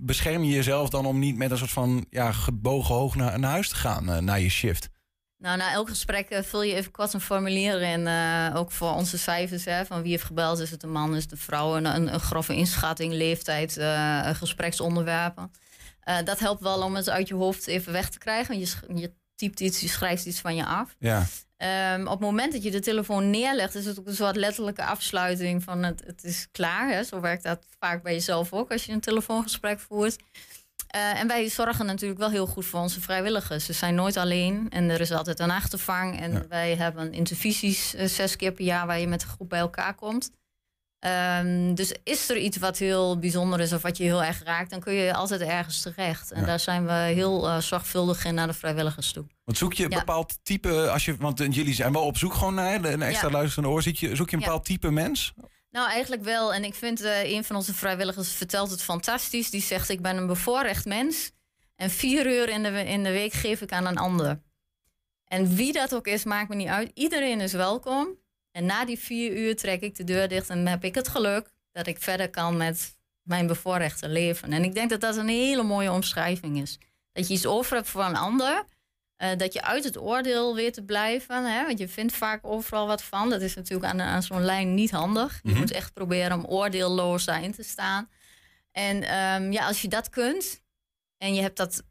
bescherm 0.00 0.42
je 0.42 0.54
jezelf 0.54 0.88
dan 0.88 1.06
om 1.06 1.18
niet 1.18 1.36
met 1.36 1.50
een 1.50 1.58
soort 1.58 1.70
van 1.70 2.06
ja, 2.10 2.32
gebogen 2.32 2.94
hoog 2.94 3.14
naar, 3.14 3.38
naar 3.38 3.50
huis 3.50 3.68
te 3.68 3.74
gaan 3.74 4.10
uh, 4.10 4.18
na 4.18 4.34
je 4.34 4.48
shift? 4.48 4.90
Nou, 5.42 5.56
na 5.56 5.72
elk 5.72 5.88
gesprek 5.88 6.30
uh, 6.30 6.38
vul 6.42 6.62
je 6.62 6.74
even 6.74 6.90
kort 6.90 7.12
een 7.12 7.20
formulier 7.20 7.80
in. 7.80 8.00
Uh, 8.00 8.52
ook 8.54 8.70
voor 8.72 8.94
onze 8.94 9.18
cijfers, 9.18 9.64
hè, 9.64 9.84
van 9.84 10.02
wie 10.02 10.10
heeft 10.10 10.24
gebeld. 10.24 10.58
Is 10.58 10.70
het 10.70 10.82
een 10.82 10.92
man, 10.92 11.16
is 11.16 11.22
het 11.22 11.32
een 11.32 11.38
vrouw? 11.38 11.76
Een, 11.76 11.84
een, 11.84 12.14
een 12.14 12.20
grove 12.20 12.54
inschatting, 12.54 13.12
leeftijd, 13.12 13.76
uh, 13.76 14.28
gespreksonderwerpen. 14.34 15.52
dat 16.24 16.38
helpt 16.38 16.62
wel 16.62 16.82
om 16.82 16.94
het 16.94 17.08
uit 17.08 17.28
je 17.28 17.34
hoofd 17.34 17.66
even 17.66 17.92
weg 17.92 18.10
te 18.10 18.18
krijgen. 18.18 18.58
Je, 18.58 18.72
je 18.94 19.12
typt 19.34 19.60
iets, 19.60 19.80
je 19.80 19.88
schrijft 19.88 20.26
iets 20.26 20.40
van 20.40 20.54
je 20.54 20.64
af. 20.64 20.96
Ja. 20.98 21.26
Um, 21.94 22.06
op 22.06 22.12
het 22.12 22.20
moment 22.20 22.52
dat 22.52 22.62
je 22.62 22.70
de 22.70 22.80
telefoon 22.80 23.30
neerlegt, 23.30 23.74
is 23.74 23.84
het 23.84 23.98
ook 23.98 24.06
een 24.06 24.14
soort 24.14 24.36
letterlijke 24.36 24.84
afsluiting 24.84 25.62
van 25.62 25.82
het, 25.82 26.02
het 26.06 26.24
is 26.24 26.48
klaar. 26.52 26.88
Hè? 26.88 27.04
Zo 27.04 27.20
werkt 27.20 27.42
dat 27.42 27.66
vaak 27.78 28.02
bij 28.02 28.12
jezelf 28.12 28.52
ook 28.52 28.72
als 28.72 28.84
je 28.84 28.92
een 28.92 29.00
telefoongesprek 29.00 29.80
voert. 29.80 30.16
Uh, 30.96 31.20
en 31.20 31.28
wij 31.28 31.48
zorgen 31.48 31.86
natuurlijk 31.86 32.20
wel 32.20 32.30
heel 32.30 32.46
goed 32.46 32.66
voor 32.66 32.80
onze 32.80 33.00
vrijwilligers. 33.00 33.64
Ze 33.64 33.72
zijn 33.72 33.94
nooit 33.94 34.16
alleen 34.16 34.66
en 34.70 34.90
er 34.90 35.00
is 35.00 35.12
altijd 35.12 35.38
een 35.38 35.50
achtervang. 35.50 36.20
En 36.20 36.48
wij 36.48 36.76
hebben 36.76 37.12
intervisies 37.12 37.94
uh, 37.94 38.06
zes 38.06 38.36
keer 38.36 38.52
per 38.52 38.64
jaar 38.64 38.86
waar 38.86 38.98
je 38.98 39.06
met 39.06 39.22
een 39.22 39.28
groep 39.28 39.48
bij 39.48 39.60
elkaar 39.60 39.94
komt. 39.94 40.30
Um, 41.40 41.74
dus 41.74 41.94
is 42.04 42.30
er 42.30 42.36
iets 42.36 42.56
wat 42.56 42.78
heel 42.78 43.18
bijzonder 43.18 43.60
is 43.60 43.72
of 43.72 43.82
wat 43.82 43.96
je 43.96 44.04
heel 44.04 44.22
erg 44.22 44.42
raakt, 44.42 44.70
dan 44.70 44.80
kun 44.80 44.92
je 44.92 45.14
altijd 45.14 45.40
ergens 45.40 45.80
terecht. 45.80 46.32
En 46.32 46.44
daar 46.44 46.60
zijn 46.60 46.86
we 46.86 46.92
heel 46.92 47.48
uh, 47.48 47.58
zorgvuldig 47.58 48.24
in 48.24 48.34
naar 48.34 48.46
de 48.46 48.52
vrijwilligers 48.52 49.12
toe. 49.12 49.26
Want 49.44 49.58
zoek 49.58 49.72
je 49.72 49.84
een 49.84 49.90
bepaald 49.90 50.38
type, 50.42 50.90
als 50.90 51.04
je, 51.04 51.16
want 51.16 51.38
jullie 51.38 51.74
zijn 51.74 51.92
wel 51.92 52.04
op 52.04 52.16
zoek 52.16 52.34
gewoon 52.34 52.54
naar 52.54 52.84
een 52.84 53.02
extra 53.02 53.30
luisterende 53.30 53.70
oor, 53.70 53.82
zoek 53.82 53.96
je, 53.96 54.16
zoek 54.16 54.30
je 54.30 54.36
een 54.36 54.42
bepaald 54.42 54.64
type 54.64 54.90
mens? 54.90 55.34
Nou, 55.72 55.90
eigenlijk 55.90 56.22
wel. 56.22 56.54
En 56.54 56.64
ik 56.64 56.74
vind 56.74 57.00
uh, 57.02 57.32
een 57.32 57.44
van 57.44 57.56
onze 57.56 57.74
vrijwilligers 57.74 58.32
vertelt 58.32 58.70
het 58.70 58.82
fantastisch. 58.82 59.50
Die 59.50 59.62
zegt: 59.62 59.88
Ik 59.88 60.02
ben 60.02 60.16
een 60.16 60.26
bevoorrecht 60.26 60.84
mens. 60.84 61.32
En 61.76 61.90
vier 61.90 62.26
uur 62.26 62.48
in 62.48 62.62
de, 62.62 62.84
in 62.84 63.02
de 63.02 63.10
week 63.10 63.32
geef 63.32 63.60
ik 63.60 63.72
aan 63.72 63.86
een 63.86 63.96
ander. 63.96 64.42
En 65.24 65.54
wie 65.54 65.72
dat 65.72 65.94
ook 65.94 66.06
is, 66.06 66.24
maakt 66.24 66.48
me 66.48 66.54
niet 66.54 66.68
uit. 66.68 66.90
Iedereen 66.94 67.40
is 67.40 67.52
welkom. 67.52 68.18
En 68.50 68.66
na 68.66 68.84
die 68.84 68.98
vier 68.98 69.36
uur 69.36 69.56
trek 69.56 69.80
ik 69.80 69.96
de 69.96 70.04
deur 70.04 70.28
dicht 70.28 70.48
en 70.48 70.66
heb 70.66 70.84
ik 70.84 70.94
het 70.94 71.08
geluk 71.08 71.50
dat 71.70 71.86
ik 71.86 72.02
verder 72.02 72.30
kan 72.30 72.56
met 72.56 72.96
mijn 73.22 73.46
bevoorrechte 73.46 74.08
leven. 74.08 74.52
En 74.52 74.64
ik 74.64 74.74
denk 74.74 74.90
dat 74.90 75.00
dat 75.00 75.16
een 75.16 75.28
hele 75.28 75.62
mooie 75.62 75.92
omschrijving 75.92 76.60
is. 76.60 76.78
Dat 77.12 77.28
je 77.28 77.34
iets 77.34 77.46
over 77.46 77.76
hebt 77.76 77.88
voor 77.88 78.04
een 78.04 78.16
ander. 78.16 78.64
Uh, 79.22 79.28
dat 79.36 79.52
je 79.52 79.62
uit 79.62 79.84
het 79.84 79.98
oordeel 79.98 80.54
weer 80.54 80.72
te 80.72 80.84
blijven. 80.84 81.44
Hè? 81.44 81.66
Want 81.66 81.78
je 81.78 81.88
vindt 81.88 82.12
vaak 82.12 82.46
overal 82.46 82.86
wat 82.86 83.02
van. 83.02 83.30
Dat 83.30 83.40
is 83.40 83.54
natuurlijk 83.54 83.92
aan, 83.92 84.00
aan 84.00 84.22
zo'n 84.22 84.44
lijn 84.44 84.74
niet 84.74 84.90
handig. 84.90 85.40
Je 85.42 85.50
mhm. 85.50 85.58
moet 85.58 85.70
echt 85.70 85.92
proberen 85.92 86.38
om 86.38 86.44
oordeelloos 86.44 87.24
daarin 87.24 87.52
te 87.52 87.62
staan. 87.62 88.08
En 88.72 88.96
um, 88.96 89.52
ja, 89.52 89.66
als 89.66 89.82
je 89.82 89.88
dat 89.88 90.08
kunt 90.08 90.62
en 91.18 91.34
je 91.34 91.40
hebt 91.40 91.56
dat 91.56 91.82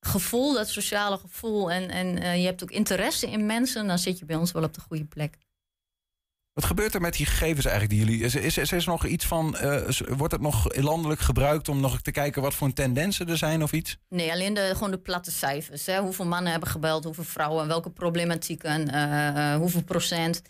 gevoel, 0.00 0.54
dat 0.54 0.68
sociale 0.68 1.18
gevoel, 1.18 1.70
en, 1.70 1.90
en 1.90 2.22
uh, 2.22 2.36
je 2.36 2.44
hebt 2.44 2.62
ook 2.62 2.70
interesse 2.70 3.30
in 3.30 3.46
mensen, 3.46 3.86
dan 3.86 3.98
zit 3.98 4.18
je 4.18 4.24
bij 4.24 4.36
ons 4.36 4.52
wel 4.52 4.62
op 4.62 4.74
de 4.74 4.80
goede 4.80 5.04
plek. 5.04 5.38
Wat 6.58 6.66
gebeurt 6.66 6.94
er 6.94 7.00
met 7.00 7.16
die 7.16 7.26
gegevens 7.26 7.66
eigenlijk 7.66 7.94
die 7.94 8.04
jullie... 8.04 8.24
Is, 8.24 8.34
is, 8.34 8.58
is, 8.58 8.72
is 8.72 8.86
nog 8.86 9.06
iets 9.06 9.24
van... 9.24 9.56
Uh, 9.62 9.88
wordt 10.16 10.32
het 10.32 10.42
nog 10.42 10.76
landelijk 10.76 11.20
gebruikt 11.20 11.68
om 11.68 11.80
nog 11.80 12.00
te 12.00 12.10
kijken 12.10 12.42
wat 12.42 12.54
voor 12.54 12.72
tendensen 12.72 13.28
er 13.28 13.36
zijn 13.36 13.62
of 13.62 13.72
iets? 13.72 13.96
Nee, 14.08 14.32
alleen 14.32 14.54
de, 14.54 14.70
gewoon 14.72 14.90
de 14.90 14.98
platte 14.98 15.30
cijfers. 15.30 15.86
Hè? 15.86 16.00
Hoeveel 16.00 16.24
mannen 16.24 16.50
hebben 16.50 16.68
gebeld, 16.68 17.04
hoeveel 17.04 17.24
vrouwen, 17.24 17.66
welke 17.66 17.90
problematieken, 17.90 18.94
uh, 18.94 19.54
hoeveel 19.54 19.82
procent. 19.82 20.42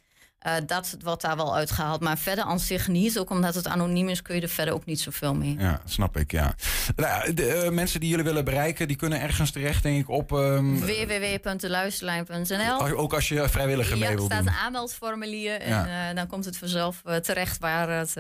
Uh, 0.47 0.53
dat 0.67 0.97
wordt 1.03 1.23
daar 1.23 1.37
wel 1.37 1.57
uitgehaald. 1.57 2.01
Maar 2.01 2.19
verder 2.19 2.45
aan 2.45 2.61
zich 2.61 2.89
niet. 2.89 3.19
Ook 3.19 3.31
omdat 3.31 3.55
het 3.55 3.67
anoniem 3.67 4.09
is, 4.09 4.23
kun 4.23 4.35
je 4.35 4.41
er 4.41 4.49
verder 4.49 4.75
ook 4.75 4.85
niet 4.85 5.01
zoveel 5.01 5.35
mee. 5.35 5.57
Ja, 5.59 5.81
snap 5.85 6.17
ik, 6.17 6.31
ja. 6.31 6.55
Nou, 6.97 7.35
de 7.35 7.63
uh, 7.65 7.71
mensen 7.71 8.01
die 8.01 8.09
jullie 8.09 8.25
willen 8.25 8.45
bereiken, 8.45 8.89
die 8.89 8.97
kunnen 8.97 9.21
ergens 9.21 9.51
terecht, 9.51 9.83
denk 9.83 10.01
ik, 10.01 10.09
op... 10.09 10.31
Um... 10.31 10.81
www.deluisterlijn.nl 10.81 12.97
Ook 12.97 13.15
als 13.15 13.29
je 13.29 13.49
vrijwilliger 13.49 13.97
ja, 13.97 14.07
mee 14.07 14.17
wil 14.17 14.29
doen. 14.29 14.29
Ja, 14.29 14.37
er 14.37 14.43
staat 14.43 14.55
een 14.55 14.61
aanmeldformulier. 14.65 15.61
En 15.61 15.71
ja. 15.71 16.11
uh, 16.11 16.17
dan 16.17 16.27
komt 16.27 16.45
het 16.45 16.57
vanzelf 16.57 17.03
terecht 17.23 17.59
waar 17.59 17.89
het 17.89 18.15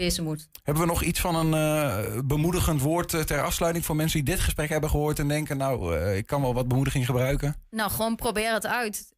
wezen 0.00 0.24
moet. 0.24 0.48
Hebben 0.62 0.82
we 0.82 0.88
nog 0.88 1.02
iets 1.02 1.20
van 1.20 1.34
een 1.54 2.26
bemoedigend 2.26 2.80
woord 2.80 3.26
ter 3.26 3.42
afsluiting... 3.42 3.84
voor 3.84 3.96
mensen 3.96 4.24
die 4.24 4.34
dit 4.34 4.44
gesprek 4.44 4.68
hebben 4.68 4.90
gehoord 4.90 5.18
en 5.18 5.28
denken... 5.28 5.56
nou, 5.56 5.96
ik 5.98 6.26
kan 6.26 6.42
wel 6.42 6.54
wat 6.54 6.68
bemoediging 6.68 7.06
gebruiken? 7.06 7.56
Nou, 7.70 7.90
gewoon 7.90 8.16
probeer 8.16 8.52
het 8.52 8.66
uit. 8.66 9.12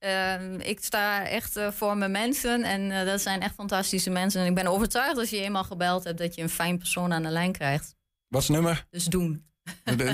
Ik 0.59 0.85
sta 0.85 1.27
echt 1.27 1.59
voor 1.71 1.97
mijn 1.97 2.11
mensen 2.11 2.63
en 2.63 3.07
dat 3.07 3.21
zijn 3.21 3.41
echt 3.41 3.55
fantastische 3.55 4.11
mensen. 4.11 4.41
En 4.41 4.47
ik 4.47 4.55
ben 4.55 4.67
overtuigd 4.67 5.19
als 5.19 5.31
je 5.31 5.41
eenmaal 5.41 5.65
gebeld 5.65 6.05
hebt... 6.05 6.19
dat 6.19 6.35
je 6.35 6.43
een 6.43 6.49
fijn 6.49 6.79
persoon 6.79 7.13
aan 7.13 7.23
de 7.23 7.29
lijn 7.29 7.53
krijgt. 7.53 7.97
Wat 8.29 8.41
is 8.43 8.49
het 8.49 8.57
nummer? 8.57 8.87
Dus 8.91 9.05
doen. 9.05 9.45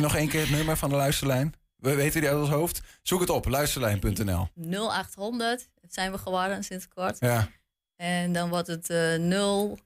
Nog 0.00 0.16
één 0.16 0.28
keer 0.28 0.40
het 0.40 0.50
nummer 0.50 0.76
van 0.76 0.88
de 0.88 0.96
luisterlijn. 0.96 1.54
We 1.76 1.94
weten 1.94 2.20
die 2.20 2.30
uit 2.30 2.38
ons 2.38 2.48
hoofd. 2.48 2.80
Zoek 3.02 3.20
het 3.20 3.30
op, 3.30 3.46
luisterlijn.nl. 3.46 4.48
0800, 4.54 5.68
dat 5.80 5.94
zijn 5.94 6.12
we 6.12 6.18
geworden 6.18 6.64
sinds 6.64 6.88
kort. 6.88 7.16
Ja. 7.20 7.48
En 7.96 8.32
dan 8.32 8.48
wordt 8.48 8.66
het 8.66 8.90
uh, 8.90 9.14
0... 9.14 9.78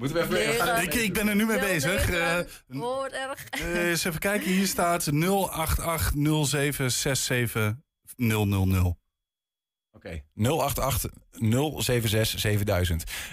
Moeten 0.00 0.28
we 0.28 0.38
even... 0.38 0.54
Gaan... 0.54 0.82
Ik, 0.82 0.94
ik 0.94 1.12
ben 1.12 1.28
er 1.28 1.36
nu 1.36 1.46
mee 1.46 1.58
bezig. 1.58 2.10
Uh, 2.10 2.38
Woord 2.66 3.12
erg. 3.12 3.46
Uh, 3.62 3.88
eens 3.88 4.04
even 4.04 4.20
kijken, 4.20 4.50
hier 4.50 4.66
staat 4.66 5.10
0880767 5.10 5.14
000. 8.16 8.98
Oké, 9.92 9.92
okay. 9.92 10.24
088-076-7000. 10.38 10.42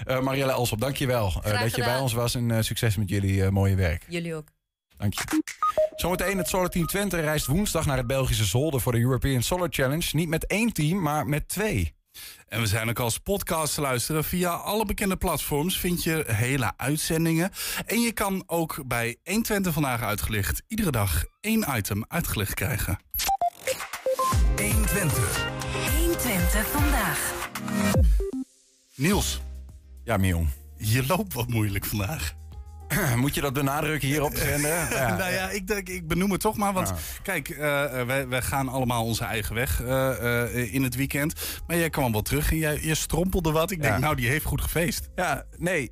Uh, 0.06 0.20
Marielle 0.20 0.52
Alsop, 0.52 0.80
dankjewel 0.80 1.42
uh, 1.46 1.60
dat 1.60 1.76
je 1.76 1.82
bij 1.82 1.98
ons 1.98 2.12
was 2.12 2.34
en 2.34 2.48
uh, 2.48 2.60
succes 2.60 2.96
met 2.96 3.08
jullie 3.08 3.50
mooie 3.50 3.74
werk. 3.74 4.04
Jullie 4.08 4.34
ook. 4.34 4.48
Dank 4.96 5.14
je. 5.14 5.42
Zometeen 5.96 6.38
het 6.38 6.48
Solar 6.48 6.68
Team 6.68 6.86
Twente 6.86 7.20
reist 7.20 7.46
woensdag 7.46 7.86
naar 7.86 7.96
het 7.96 8.06
Belgische 8.06 8.44
Zolder 8.44 8.80
voor 8.80 8.92
de 8.92 9.00
European 9.00 9.42
Solar 9.42 9.68
Challenge. 9.70 10.08
Niet 10.12 10.28
met 10.28 10.46
één 10.46 10.72
team, 10.72 11.02
maar 11.02 11.26
met 11.26 11.48
twee. 11.48 11.96
En 12.48 12.60
we 12.60 12.66
zijn 12.66 12.88
ook 12.88 12.98
als 12.98 13.18
podcast 13.18 13.74
te 13.74 13.80
luisteren. 13.80 14.24
Via 14.24 14.50
alle 14.50 14.84
bekende 14.84 15.16
platforms 15.16 15.78
vind 15.78 16.02
je 16.02 16.24
hele 16.26 16.72
uitzendingen. 16.76 17.50
En 17.86 18.00
je 18.00 18.12
kan 18.12 18.42
ook 18.46 18.82
bij 18.86 19.16
120 19.24 19.72
vandaag 19.72 20.02
uitgelicht 20.02 20.62
iedere 20.66 20.90
dag 20.90 21.24
één 21.40 21.64
item 21.76 22.04
uitgelicht 22.08 22.54
krijgen. 22.54 22.98
120. 24.56 25.46
120 25.96 26.66
vandaag. 26.66 27.32
Niels. 28.94 29.40
Ja, 30.04 30.16
Mion. 30.16 30.50
Je 30.76 31.06
loopt 31.06 31.34
wat 31.34 31.48
moeilijk 31.48 31.84
vandaag. 31.84 32.34
Moet 33.16 33.34
je 33.34 33.40
dat 33.40 33.52
benadrukken 33.52 34.08
hier 34.08 34.22
op 34.22 34.34
de 34.34 34.40
zender? 34.40 34.66
Ja. 34.90 35.16
nou 35.16 35.32
ja, 35.32 35.50
ik, 35.50 35.66
denk, 35.66 35.88
ik 35.88 36.08
benoem 36.08 36.30
het 36.30 36.40
toch 36.40 36.56
maar. 36.56 36.72
Want 36.72 36.88
ja. 36.88 36.94
kijk, 37.22 37.48
uh, 37.48 37.58
wij, 38.02 38.28
wij 38.28 38.42
gaan 38.42 38.68
allemaal 38.68 39.04
onze 39.04 39.24
eigen 39.24 39.54
weg 39.54 39.82
uh, 39.82 39.88
uh, 40.22 40.74
in 40.74 40.82
het 40.82 40.94
weekend. 40.94 41.60
Maar 41.66 41.76
jij 41.76 41.90
kwam 41.90 42.12
wel 42.12 42.22
terug 42.22 42.50
en 42.50 42.56
jij, 42.56 42.78
je 42.82 42.94
strompelde 42.94 43.52
wat. 43.52 43.70
Ik 43.70 43.82
denk, 43.82 43.98
nou, 43.98 44.16
die 44.16 44.28
heeft 44.28 44.44
goed 44.44 44.60
gefeest. 44.60 45.08
Ja, 45.14 45.44
nee, 45.56 45.90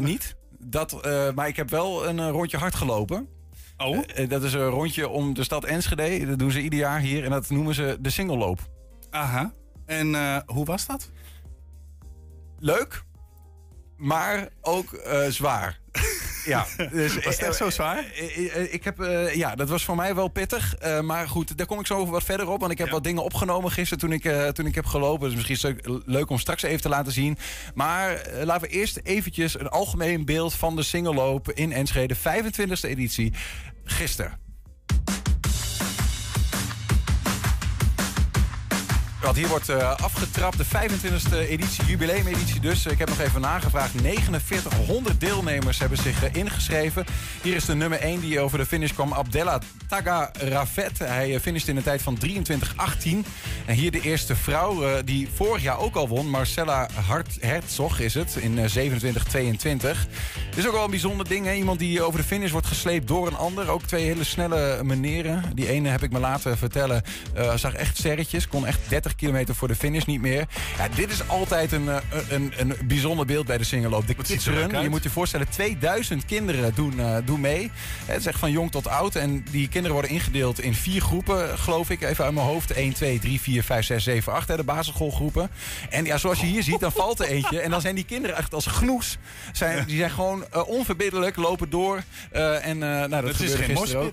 niet. 0.00 0.36
Dat, 0.58 1.06
maar 1.34 1.48
ik 1.48 1.56
heb 1.56 1.70
wel 1.70 2.06
een 2.06 2.30
rondje 2.30 2.56
hard 2.56 2.74
gelopen. 2.74 3.28
Oh? 3.76 3.98
dat 4.28 4.42
is 4.42 4.52
een 4.52 4.68
rondje 4.68 5.08
om 5.08 5.34
de 5.34 5.44
stad 5.44 5.64
Enschede. 5.64 6.26
Dat 6.26 6.38
doen 6.38 6.50
ze 6.50 6.60
ieder 6.60 6.78
jaar 6.78 7.00
hier. 7.00 7.24
En 7.24 7.30
dat 7.30 7.50
noemen 7.50 7.74
ze 7.74 7.96
de 8.00 8.10
singelloop. 8.10 8.60
Aha. 9.10 9.52
En 9.86 10.14
hoe 10.46 10.64
was 10.64 10.86
dat? 10.86 11.10
Leuk. 12.58 13.04
Maar 13.96 14.48
ook 14.60 15.00
zwaar. 15.28 15.80
Ja, 16.44 16.66
dus, 16.92 17.14
was 17.14 17.24
het 17.24 17.44
echt 17.44 17.56
zo 17.56 17.70
zwaar? 17.70 18.04
Ik 18.70 18.84
heb, 18.84 19.00
uh, 19.00 19.34
ja, 19.34 19.54
dat 19.54 19.68
was 19.68 19.84
voor 19.84 19.96
mij 19.96 20.14
wel 20.14 20.28
pittig. 20.28 20.74
Uh, 20.84 21.00
maar 21.00 21.28
goed, 21.28 21.56
daar 21.56 21.66
kom 21.66 21.80
ik 21.80 21.86
zo 21.86 22.06
wat 22.06 22.24
verder 22.24 22.48
op. 22.48 22.60
Want 22.60 22.72
ik 22.72 22.78
heb 22.78 22.86
ja. 22.86 22.92
wat 22.92 23.04
dingen 23.04 23.22
opgenomen 23.22 23.70
gisteren 23.70 23.98
toen 23.98 24.12
ik, 24.12 24.24
uh, 24.24 24.48
toen 24.48 24.66
ik 24.66 24.74
heb 24.74 24.86
gelopen. 24.86 25.26
Dus 25.26 25.34
misschien 25.34 25.56
is 25.56 25.62
het 25.62 26.02
leuk 26.06 26.30
om 26.30 26.38
straks 26.38 26.62
even 26.62 26.80
te 26.80 26.88
laten 26.88 27.12
zien. 27.12 27.38
Maar 27.74 28.28
laten 28.42 28.68
we 28.68 28.74
eerst 28.74 29.00
eventjes 29.02 29.60
een 29.60 29.68
algemeen 29.68 30.24
beeld 30.24 30.54
van 30.54 30.76
de 30.76 30.82
singelloop 30.82 31.52
in 31.52 31.72
Enschede. 31.72 32.16
25e 32.16 32.88
editie. 32.88 33.32
Gisteren. 33.84 34.43
Want 39.24 39.36
hier 39.36 39.48
wordt 39.48 39.70
uh, 39.70 39.94
afgetrapt, 39.94 40.56
de 40.56 40.64
25e 40.64 41.48
editie, 41.48 41.84
jubileumeditie 41.84 42.60
dus. 42.60 42.86
Ik 42.86 42.98
heb 42.98 43.08
nog 43.08 43.20
even 43.20 43.40
nagevraagd. 43.40 43.90
4900 43.90 45.20
deelnemers 45.20 45.78
hebben 45.78 45.98
zich 45.98 46.24
uh, 46.24 46.28
ingeschreven. 46.32 47.04
Hier 47.42 47.54
is 47.54 47.64
de 47.64 47.74
nummer 47.74 47.98
1 47.98 48.20
die 48.20 48.40
over 48.40 48.58
de 48.58 48.66
finish 48.66 48.92
kwam, 48.92 49.12
Abdella 49.12 49.60
Tagarafet. 49.88 50.98
Hij 50.98 51.28
uh, 51.28 51.56
in 51.66 51.76
een 51.76 51.82
tijd 51.82 52.02
van 52.02 52.18
23-18. 52.26 52.28
En 53.66 53.74
hier 53.74 53.90
de 53.90 54.00
eerste 54.00 54.36
vrouw 54.36 55.02
die 55.02 55.28
vorig 55.34 55.62
jaar 55.62 55.78
ook 55.78 55.94
al 55.94 56.08
won. 56.08 56.30
Marcella 56.30 56.88
Hart 57.06 57.36
Herzog 57.40 57.98
is 57.98 58.14
het, 58.14 58.36
in 58.36 58.56
27-22. 58.56 58.58
Dit 59.68 60.56
is 60.56 60.66
ook 60.66 60.72
wel 60.72 60.84
een 60.84 60.90
bijzonder 60.90 61.28
ding. 61.28 61.46
Hè? 61.46 61.52
Iemand 61.52 61.78
die 61.78 62.02
over 62.02 62.20
de 62.20 62.26
finish 62.26 62.50
wordt 62.50 62.66
gesleept 62.66 63.08
door 63.08 63.26
een 63.26 63.36
ander. 63.36 63.68
Ook 63.68 63.82
twee 63.82 64.04
hele 64.04 64.24
snelle 64.24 64.80
meneren. 64.82 65.42
Die 65.54 65.68
ene 65.68 65.88
heb 65.88 66.02
ik 66.02 66.12
me 66.12 66.18
laten 66.18 66.58
vertellen, 66.58 67.02
zag 67.54 67.74
echt 67.74 67.96
sterretjes. 67.96 68.48
Kon 68.48 68.66
echt 68.66 68.80
30 68.88 69.13
kilometer 69.16 69.54
voor 69.54 69.68
de 69.68 69.74
finish 69.74 70.04
niet 70.04 70.20
meer. 70.20 70.46
Ja, 70.78 70.88
dit 70.88 71.10
is 71.10 71.28
altijd 71.28 71.72
een, 71.72 71.88
een, 72.28 72.52
een 72.56 72.74
bijzonder 72.84 73.26
beeld 73.26 73.46
bij 73.46 73.58
de 73.58 73.64
singeloop. 73.64 74.06
De 74.06 74.14
Kids 74.14 74.46
Run. 74.46 74.82
Je 74.82 74.88
moet 74.88 75.02
je 75.02 75.10
voorstellen, 75.10 75.48
2000 75.48 76.24
kinderen 76.24 76.74
doen, 76.74 76.94
uh, 76.96 77.16
doen 77.24 77.40
mee. 77.40 77.70
Het 78.04 78.20
is 78.20 78.26
echt 78.26 78.38
van 78.38 78.50
jong 78.50 78.70
tot 78.70 78.88
oud. 78.88 79.14
En 79.14 79.44
die 79.50 79.68
kinderen 79.68 79.92
worden 79.92 80.10
ingedeeld 80.10 80.60
in 80.60 80.74
vier 80.74 81.00
groepen, 81.00 81.58
geloof 81.58 81.90
ik. 81.90 82.02
Even 82.02 82.24
uit 82.24 82.34
mijn 82.34 82.46
hoofd. 82.46 82.70
1, 82.70 82.92
2, 82.92 83.18
3, 83.18 83.40
4, 83.40 83.62
5, 83.62 83.84
6, 83.84 84.04
7, 84.04 84.32
8. 84.32 84.48
Hè, 84.48 84.56
de 84.56 84.64
basisschoolgroepen. 84.64 85.50
En 85.90 86.04
ja, 86.04 86.18
zoals 86.18 86.40
je 86.40 86.46
hier 86.46 86.62
ziet, 86.62 86.80
dan 86.80 86.92
valt 87.02 87.20
er 87.20 87.26
eentje. 87.26 87.60
En 87.60 87.70
dan 87.70 87.80
zijn 87.80 87.94
die 87.94 88.04
kinderen 88.04 88.36
echt 88.36 88.54
als 88.54 88.66
genoes. 88.66 89.18
Zijn, 89.52 89.84
die 89.86 89.96
zijn 89.98 90.10
gewoon 90.10 90.44
uh, 90.54 90.68
onverbiddelijk, 90.68 91.36
lopen 91.36 91.70
door. 91.70 92.02
Uh, 92.32 92.66
en 92.66 92.78
nou, 92.78 93.08
dat, 93.08 93.22
dat 93.22 93.40
is 93.40 93.54
geen 93.54 93.76
gisteren. 93.76 94.12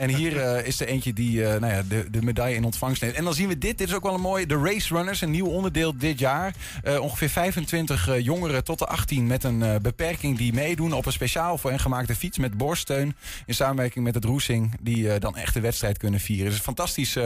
En 0.00 0.14
hier 0.14 0.36
uh, 0.36 0.66
is 0.66 0.80
er 0.80 0.86
eentje 0.86 1.12
die 1.12 1.40
uh, 1.40 1.48
nou 1.48 1.72
ja, 1.72 1.82
de, 1.88 2.10
de 2.10 2.22
medaille 2.22 2.56
in 2.56 2.64
ontvangst 2.64 3.02
neemt. 3.02 3.14
En 3.14 3.24
dan 3.24 3.34
zien 3.34 3.48
we 3.48 3.58
dit. 3.58 3.78
Dit 3.78 3.88
is 3.88 3.94
ook 3.94 4.02
wel 4.02 4.14
een 4.14 4.20
mooi. 4.20 4.46
De 4.46 4.58
Race 4.58 4.94
Runners, 4.94 5.20
een 5.20 5.30
nieuw 5.30 5.46
onderdeel 5.46 5.96
dit 5.96 6.18
jaar. 6.18 6.54
Uh, 6.84 7.00
ongeveer 7.00 7.28
25 7.28 8.22
jongeren 8.22 8.64
tot 8.64 8.78
de 8.78 8.86
18 8.86 9.26
met 9.26 9.44
een 9.44 9.78
beperking 9.82 10.36
die 10.36 10.52
meedoen 10.52 10.92
op 10.92 11.06
een 11.06 11.12
speciaal 11.12 11.58
voor 11.58 11.70
hen 11.70 11.78
gemaakte 11.80 12.14
fiets 12.14 12.38
met 12.38 12.56
borststeun. 12.56 13.16
In 13.46 13.54
samenwerking 13.54 14.04
met 14.04 14.14
het 14.14 14.24
Roesing. 14.24 14.72
Die 14.80 15.18
dan 15.18 15.36
echt 15.36 15.54
de 15.54 15.60
wedstrijd 15.60 15.98
kunnen 15.98 16.20
vieren. 16.20 16.50
Dus 16.50 16.60
fantastisch 16.60 17.18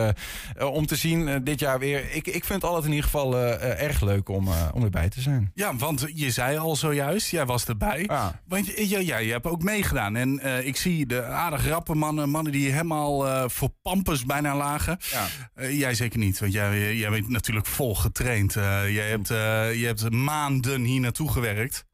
om 0.59 0.87
te 0.87 0.97
zien 0.97 1.45
dit 1.45 1.61
jaar 1.61 1.79
weer. 1.79 2.05
Ik, 2.11 2.27
ik 2.27 2.45
vind 2.45 2.63
het 2.63 2.65
altijd 2.65 2.85
in 2.85 2.91
ieder 2.91 3.05
geval 3.05 3.39
erg 3.59 4.01
leuk 4.01 4.29
om, 4.29 4.49
om 4.73 4.83
erbij 4.83 5.09
te 5.09 5.21
zijn. 5.21 5.51
Ja, 5.55 5.77
want 5.77 6.07
je 6.15 6.31
zei 6.31 6.59
al 6.59 6.77
zojuist, 6.77 7.31
jij 7.31 7.47
was 7.47 7.65
erbij. 7.65 8.07
Ah. 8.07 8.27
Want 8.49 8.89
ja, 8.89 8.99
ja, 8.99 9.19
je 9.19 9.33
hebt 9.33 9.47
ook 9.47 9.63
meegedaan. 9.63 10.17
En 10.17 10.65
ik 10.67 10.77
zie 10.77 11.07
de 11.07 11.25
aardig 11.25 11.69
rappe 11.69 11.95
mannen, 11.95 12.31
mannen 12.31 12.53
die 12.53 12.64
helemaal 12.71 13.27
uh, 13.27 13.49
voor 13.49 13.71
pampers 13.83 14.25
bijna 14.25 14.57
lagen. 14.57 14.99
Ja. 15.11 15.27
Uh, 15.57 15.79
jij 15.79 15.95
zeker 15.95 16.19
niet, 16.19 16.39
want 16.39 16.53
jij, 16.53 16.97
jij 16.97 17.11
bent 17.11 17.29
natuurlijk 17.29 17.67
vol 17.67 17.95
getraind. 17.95 18.53
Jij 18.53 19.09
hebt, 19.09 19.29
je 19.79 19.85
hebt 19.87 20.11
maanden 20.11 20.83
hier 20.83 21.01
naartoe 21.01 21.31
gewerkt. 21.31 21.85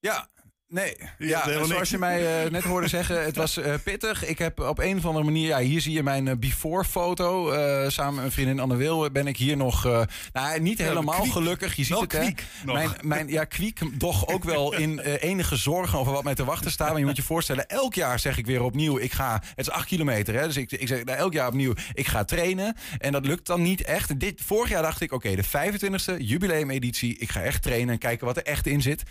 Ja, 0.00 0.28
Nee, 0.70 0.96
ja, 1.18 1.64
zoals 1.64 1.90
je 1.90 1.98
mij 1.98 2.44
uh, 2.44 2.50
net 2.50 2.62
hoorde 2.62 2.88
zeggen, 2.88 3.24
het 3.24 3.36
was 3.36 3.58
uh, 3.58 3.74
pittig. 3.84 4.26
Ik 4.26 4.38
heb 4.38 4.60
op 4.60 4.78
een 4.78 4.96
of 4.96 5.06
andere 5.06 5.24
manier, 5.24 5.46
ja, 5.46 5.58
hier 5.58 5.80
zie 5.80 5.92
je 5.92 6.02
mijn 6.02 6.26
uh, 6.26 6.34
before-foto. 6.36 7.52
samen 7.90 8.12
met 8.12 8.20
mijn 8.20 8.32
vriendin 8.32 8.60
Anne 8.60 8.76
Wil 8.76 9.10
ben 9.10 9.26
ik 9.26 9.36
hier 9.36 9.56
nog, 9.56 10.06
nou, 10.32 10.60
niet 10.60 10.78
helemaal 10.78 11.24
gelukkig. 11.24 11.74
Je 11.74 11.84
ziet 11.84 12.00
het, 12.00 12.12
hè. 12.12 12.28
Mijn, 12.64 12.90
mijn, 13.00 13.28
ja, 13.28 13.44
kwiek, 13.44 13.80
toch 13.98 14.26
ook 14.26 14.44
wel 14.44 14.74
in 14.84 14.98
enige 14.98 15.56
zorgen 15.56 15.98
over 15.98 16.12
wat 16.12 16.24
mij 16.24 16.34
te 16.34 16.44
wachten 16.44 16.70
staat. 16.70 16.90
Maar 16.90 16.98
je 16.98 17.04
moet 17.04 17.16
je 17.16 17.22
voorstellen, 17.22 17.68
elk 17.68 17.94
jaar 17.94 18.18
zeg 18.18 18.38
ik 18.38 18.46
weer 18.46 18.62
opnieuw, 18.62 18.98
ik 18.98 19.12
ga, 19.12 19.32
het 19.32 19.66
is 19.66 19.70
acht 19.70 19.86
kilometer, 19.86 20.34
hè. 20.34 20.46
Dus 20.46 20.56
ik, 20.56 20.72
ik 20.72 20.88
zeg 20.88 21.04
nou, 21.04 21.18
elk 21.18 21.32
jaar 21.32 21.48
opnieuw, 21.48 21.72
ik 21.92 22.06
ga 22.06 22.24
trainen. 22.24 22.76
En 22.98 23.12
dat 23.12 23.26
lukt 23.26 23.46
dan 23.46 23.62
niet 23.62 23.82
echt. 23.82 24.20
Dit, 24.20 24.40
vorig 24.44 24.70
jaar 24.70 24.82
dacht 24.82 25.00
ik, 25.00 25.12
oké, 25.12 25.28
okay, 25.28 25.70
de 25.70 26.18
25e 26.18 26.22
jubileumeditie, 26.24 27.18
ik 27.18 27.30
ga 27.30 27.42
echt 27.42 27.62
trainen 27.62 27.90
en 27.90 27.98
kijken 27.98 28.26
wat 28.26 28.36
er 28.36 28.42
echt 28.42 28.66
in 28.66 28.82
zit. 28.82 29.02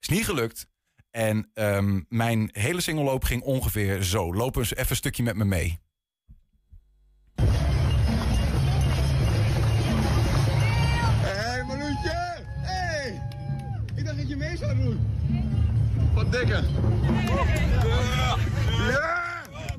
Is 0.00 0.08
niet 0.08 0.24
gelukt. 0.24 0.66
En 1.14 1.50
um, 1.54 2.06
mijn 2.08 2.48
hele 2.52 2.80
singelloop 2.80 3.24
ging 3.24 3.42
ongeveer 3.42 4.02
zo. 4.02 4.34
Loop 4.34 4.56
eens 4.56 4.74
even 4.74 4.90
een 4.90 4.96
stukje 4.96 5.22
met 5.22 5.36
me 5.36 5.44
mee. 5.44 5.78
Hey 11.20 11.64
Maloetje! 11.66 12.44
Hey! 12.56 13.22
Ik 13.94 14.04
dacht 14.04 14.16
dat 14.16 14.28
je 14.28 14.36
mee 14.36 14.56
zou 14.56 14.76
doen. 14.76 15.00
Wat 16.14 16.32
dikker. 16.32 16.64
Ja! 18.08 18.36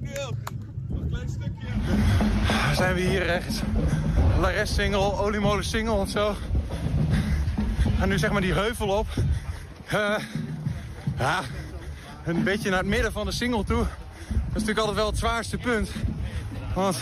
Ja! 0.01 0.33
Nog 0.87 1.01
een 1.01 1.09
klein 1.09 1.29
stukje. 1.29 1.67
Zijn 2.75 2.95
we 2.95 3.01
hier 3.01 3.23
rechts? 3.23 3.61
Lares 4.39 4.73
single, 4.73 5.13
oliemolen 5.13 5.65
single 5.65 5.99
en 5.99 6.07
zo. 6.07 6.35
ga 7.97 8.05
nu 8.05 8.17
zeg 8.17 8.31
maar 8.31 8.41
die 8.41 8.53
heuvel 8.53 8.87
op. 8.87 9.07
Eh, 9.85 10.17
ja, 11.17 11.41
een 12.25 12.43
beetje 12.43 12.69
naar 12.69 12.79
het 12.79 12.87
midden 12.87 13.11
van 13.11 13.25
de 13.25 13.31
single 13.31 13.63
toe. 13.63 13.77
Dat 13.77 13.87
is 14.27 14.51
natuurlijk 14.53 14.77
altijd 14.77 14.97
wel 14.97 15.07
het 15.07 15.17
zwaarste 15.17 15.57
punt. 15.57 15.89
Want 16.73 16.97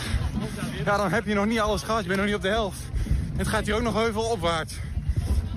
ja, 0.84 0.96
dan 0.96 1.12
heb 1.12 1.26
je 1.26 1.34
nog 1.34 1.46
niet 1.46 1.60
alles 1.60 1.82
gehad. 1.82 2.02
Je 2.02 2.06
bent 2.06 2.18
nog 2.18 2.26
niet 2.26 2.36
op 2.36 2.42
de 2.42 2.48
helft. 2.48 2.78
Het 3.36 3.48
gaat 3.48 3.64
hier 3.64 3.74
ook 3.74 3.82
nog 3.82 3.94
heuvel 3.94 4.22
opwaarts. 4.22 4.74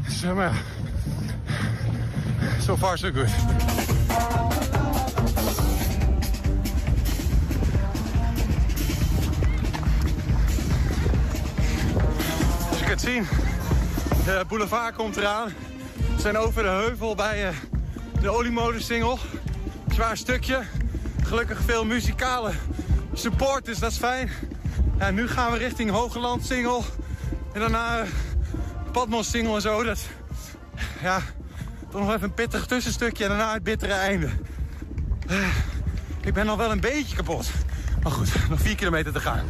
Dus 0.06 0.24
uh, 0.24 0.34
maar. 0.34 0.62
So 2.62 2.78
far 2.78 2.98
so 2.98 3.12
good. 3.12 3.30
Als 12.70 12.80
je 12.80 12.86
kunt 12.86 13.02
zien, 13.02 13.28
de 14.26 14.46
boulevard 14.48 14.96
komt 14.96 15.18
eraan. 15.18 15.48
We 16.16 16.22
zijn 16.22 16.38
over 16.38 16.64
de 16.64 16.70
heuvel 16.70 17.16
bij 17.16 17.48
uh, 17.48 17.56
de 18.22 18.30
oliemodensingel. 18.30 19.20
Zwaar 19.94 20.18
stukje. 20.18 20.64
Gelukkig 21.24 21.60
veel 21.66 21.86
muzikale 21.86 22.52
support, 23.14 23.66
dus 23.66 23.80
dat 23.80 23.92
is 23.92 23.98
fijn. 23.98 24.30
Ja, 25.00 25.12
nu 25.12 25.28
gaan 25.28 25.52
we 25.52 25.58
richting 25.58 25.90
Hogeland 25.90 26.46
Singel. 26.46 26.86
En 27.54 27.60
daarna 27.60 28.02
uh, 28.02 28.08
Patmos 28.92 29.30
Singel 29.30 29.56
en 29.56 29.62
zo. 29.62 29.84
Dat, 29.84 30.00
ja, 31.02 31.22
toch 31.92 32.02
nog 32.02 32.14
even 32.14 32.24
een 32.24 32.34
pittig 32.34 32.66
tussenstukje 32.66 33.24
en 33.24 33.30
daarna 33.30 33.54
het 33.54 33.64
bittere 33.64 33.94
einde. 33.94 34.30
Uh, 35.30 35.48
ik 36.22 36.34
ben 36.34 36.50
al 36.50 36.58
wel 36.58 36.72
een 36.72 36.80
beetje 36.80 37.16
kapot. 37.16 37.50
Maar 38.04 38.12
goed, 38.12 38.30
nog 38.50 38.62
vier 38.62 38.76
kilometer 38.76 39.14
te 39.14 39.20
gaan. 39.20 39.46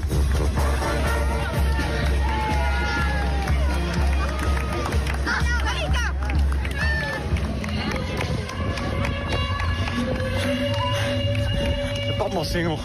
Singel. 12.43 12.79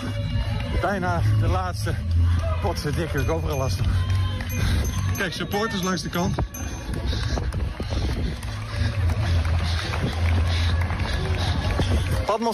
Bijna 0.80 1.23
de 1.40 1.49
laatste. 1.49 1.94
Potse 2.62 2.90
dikke, 2.90 3.18
ik 3.18 3.30
overal 3.30 3.59
last 3.59 3.76
van. 3.76 3.87
Kijk, 5.16 5.32
supporters 5.32 5.82
langs 5.82 6.02
de 6.02 6.09
kant. 6.09 6.35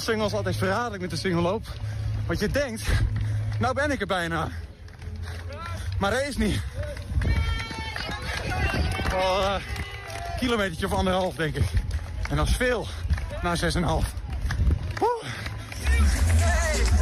Single 0.01 0.27
is 0.27 0.33
altijd 0.33 0.57
verraderlijk 0.57 1.01
met 1.01 1.11
de 1.11 1.17
singelloop. 1.17 1.67
Want 2.27 2.41
je 2.41 2.49
denkt, 2.49 2.83
nou 3.59 3.75
ben 3.75 3.91
ik 3.91 4.01
er 4.01 4.07
bijna. 4.07 4.49
Maar 5.99 6.11
dat 6.11 6.23
is 6.23 6.37
niet. 6.37 6.61
Al 9.15 9.41
uh, 9.41 9.55
een 9.55 10.39
kilometertje 10.39 10.87
of 10.87 10.93
anderhalf, 10.93 11.35
denk 11.35 11.55
ik. 11.55 11.71
En 12.31 12.37
dat 12.37 12.49
is 12.49 12.57
veel 12.57 12.87
na 13.43 13.57
6,5. 13.57 14.18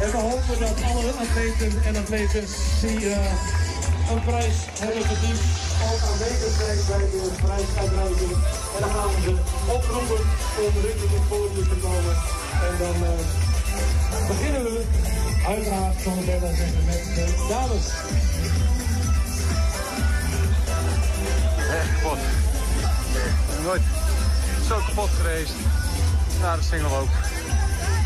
En 0.01 0.11
we 0.11 0.17
hopen 0.17 0.59
dat 0.59 0.77
alle 0.89 1.11
atleten 1.11 1.71
en 1.85 1.95
atletes 1.95 2.51
die 2.81 2.99
uh, 3.01 4.11
een 4.11 4.23
prijs 4.25 4.55
hebben 4.79 5.03
verdiend 5.03 5.39
ook 5.91 6.01
aanwezig 6.09 6.53
zijn 6.61 6.77
bij 6.87 7.09
de 7.11 7.31
prijsuitreiking. 7.45 8.31
En 8.75 8.79
dan 8.79 8.89
gaan 8.89 9.09
we 9.15 9.21
ze 9.21 9.33
oproepen 9.75 10.21
om 10.65 10.73
richting 10.85 11.11
het 11.17 11.27
podium 11.29 11.67
te 11.73 11.77
komen. 11.87 12.15
En 12.67 12.73
dan 12.83 12.95
uh, 13.09 14.27
beginnen 14.27 14.63
we 14.63 14.83
uiteraard, 15.47 16.01
zoals 16.01 16.25
Bella 16.25 16.55
zeggen, 16.55 16.85
met 16.85 17.03
de 17.15 17.45
dames. 17.49 17.85
Echt 21.79 22.01
kapot. 22.01 22.19
Nooit 23.63 23.81
zo 24.67 24.79
kapot 24.87 25.09
geweest. 25.09 25.53
Na 26.41 26.55
de 26.55 26.63
single 26.63 26.97
ook. 26.97 27.09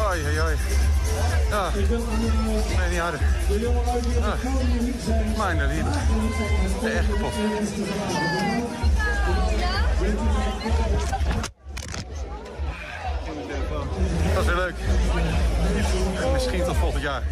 Oi, 0.09 0.25
oi, 0.25 0.41
oi. 0.41 0.55
Ja, 1.49 1.69
nee, 2.77 2.89
niet 2.89 2.99
harder. 2.99 3.19
Ah, 4.21 5.55
mijn 5.55 5.67
liefde. 5.67 5.89
Echt 6.89 7.07
kapot. 7.07 7.33
Dat 14.33 14.43
is 14.43 14.45
weer 14.45 14.55
leuk. 14.55 14.75
En 16.23 16.31
misschien 16.31 16.63
tot 16.63 16.77
volgend 16.77 17.03
jaar. 17.03 17.23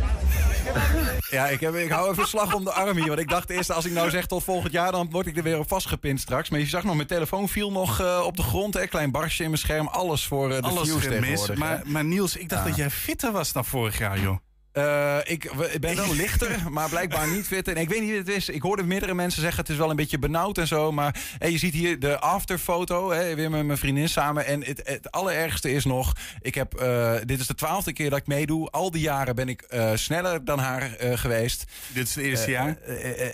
Ja, 1.29 1.47
ik, 1.47 1.59
heb, 1.59 1.75
ik 1.75 1.89
hou 1.89 2.11
even 2.11 2.27
slag 2.27 2.53
om 2.53 2.63
de 2.63 2.71
arm 2.71 2.97
hier. 2.97 3.07
Want 3.07 3.19
ik 3.19 3.29
dacht 3.29 3.49
eerst, 3.49 3.71
als 3.71 3.85
ik 3.85 3.91
nou 3.91 4.09
zeg 4.09 4.25
tot 4.25 4.43
volgend 4.43 4.71
jaar, 4.71 4.91
dan 4.91 5.09
word 5.09 5.27
ik 5.27 5.37
er 5.37 5.43
weer 5.43 5.59
op 5.59 5.67
vastgepind 5.67 6.19
straks. 6.19 6.49
Maar 6.49 6.59
je 6.59 6.65
zag 6.65 6.83
nog, 6.83 6.95
mijn 6.95 7.07
telefoon 7.07 7.49
viel 7.49 7.71
nog 7.71 8.01
uh, 8.01 8.21
op 8.25 8.37
de 8.37 8.43
grond. 8.43 8.75
Een 8.75 8.89
klein 8.89 9.11
barstje 9.11 9.43
in 9.43 9.49
mijn 9.49 9.61
scherm. 9.61 9.87
Alles 9.87 10.25
voor 10.25 10.49
uh, 10.49 10.55
de 10.55 10.61
Alles 10.61 10.89
views. 10.89 11.47
Maar, 11.55 11.81
maar 11.85 12.05
Niels, 12.05 12.35
ik 12.35 12.49
dacht 12.49 12.61
Ja. 12.61 12.67
dat 12.67 12.77
jij 12.77 12.89
fitter 12.89 13.31
was 13.31 13.51
dan 13.51 13.65
vorig 13.65 13.97
jaar, 13.97 14.19
joh. 14.19 14.37
Uh, 14.79 15.17
ik, 15.23 15.43
ik 15.43 15.81
ben 15.81 15.95
wel 15.95 16.15
lichter, 16.15 16.57
maar 16.71 16.89
blijkbaar 16.89 17.27
niet 17.27 17.47
fit. 17.47 17.67
En 17.67 17.75
ik 17.75 17.89
weet 17.89 18.01
niet 18.01 18.09
wat 18.09 18.27
het 18.27 18.35
is. 18.35 18.49
Ik 18.49 18.61
hoorde 18.61 18.83
meerdere 18.83 19.13
mensen 19.13 19.41
zeggen 19.41 19.61
het 19.61 19.69
is 19.69 19.77
wel 19.77 19.89
een 19.89 19.95
beetje 19.95 20.19
benauwd 20.19 20.57
en 20.57 20.67
zo. 20.67 20.91
Maar 20.91 21.15
hey, 21.37 21.51
je 21.51 21.57
ziet 21.57 21.73
hier 21.73 21.99
de 21.99 22.19
afterfoto. 22.19 23.11
Hè, 23.11 23.35
weer 23.35 23.49
met 23.49 23.65
mijn 23.65 23.77
vriendin 23.77 24.09
samen. 24.09 24.45
En 24.45 24.63
het, 24.63 24.81
het 24.83 25.11
allerergste 25.11 25.71
is 25.71 25.85
nog... 25.85 26.13
Ik 26.41 26.55
heb, 26.55 26.81
uh, 26.81 27.13
dit 27.25 27.39
is 27.39 27.47
de 27.47 27.55
twaalfde 27.55 27.93
keer 27.93 28.09
dat 28.09 28.19
ik 28.19 28.27
meedoe. 28.27 28.69
Al 28.69 28.91
die 28.91 29.01
jaren 29.01 29.35
ben 29.35 29.49
ik 29.49 29.65
uh, 29.69 29.91
sneller 29.95 30.45
dan 30.45 30.59
haar 30.59 30.95
geweest. 30.99 31.63
Dit 31.93 32.07
is 32.07 32.15
het 32.15 32.23
eerste 32.23 32.51
jaar. 32.51 32.77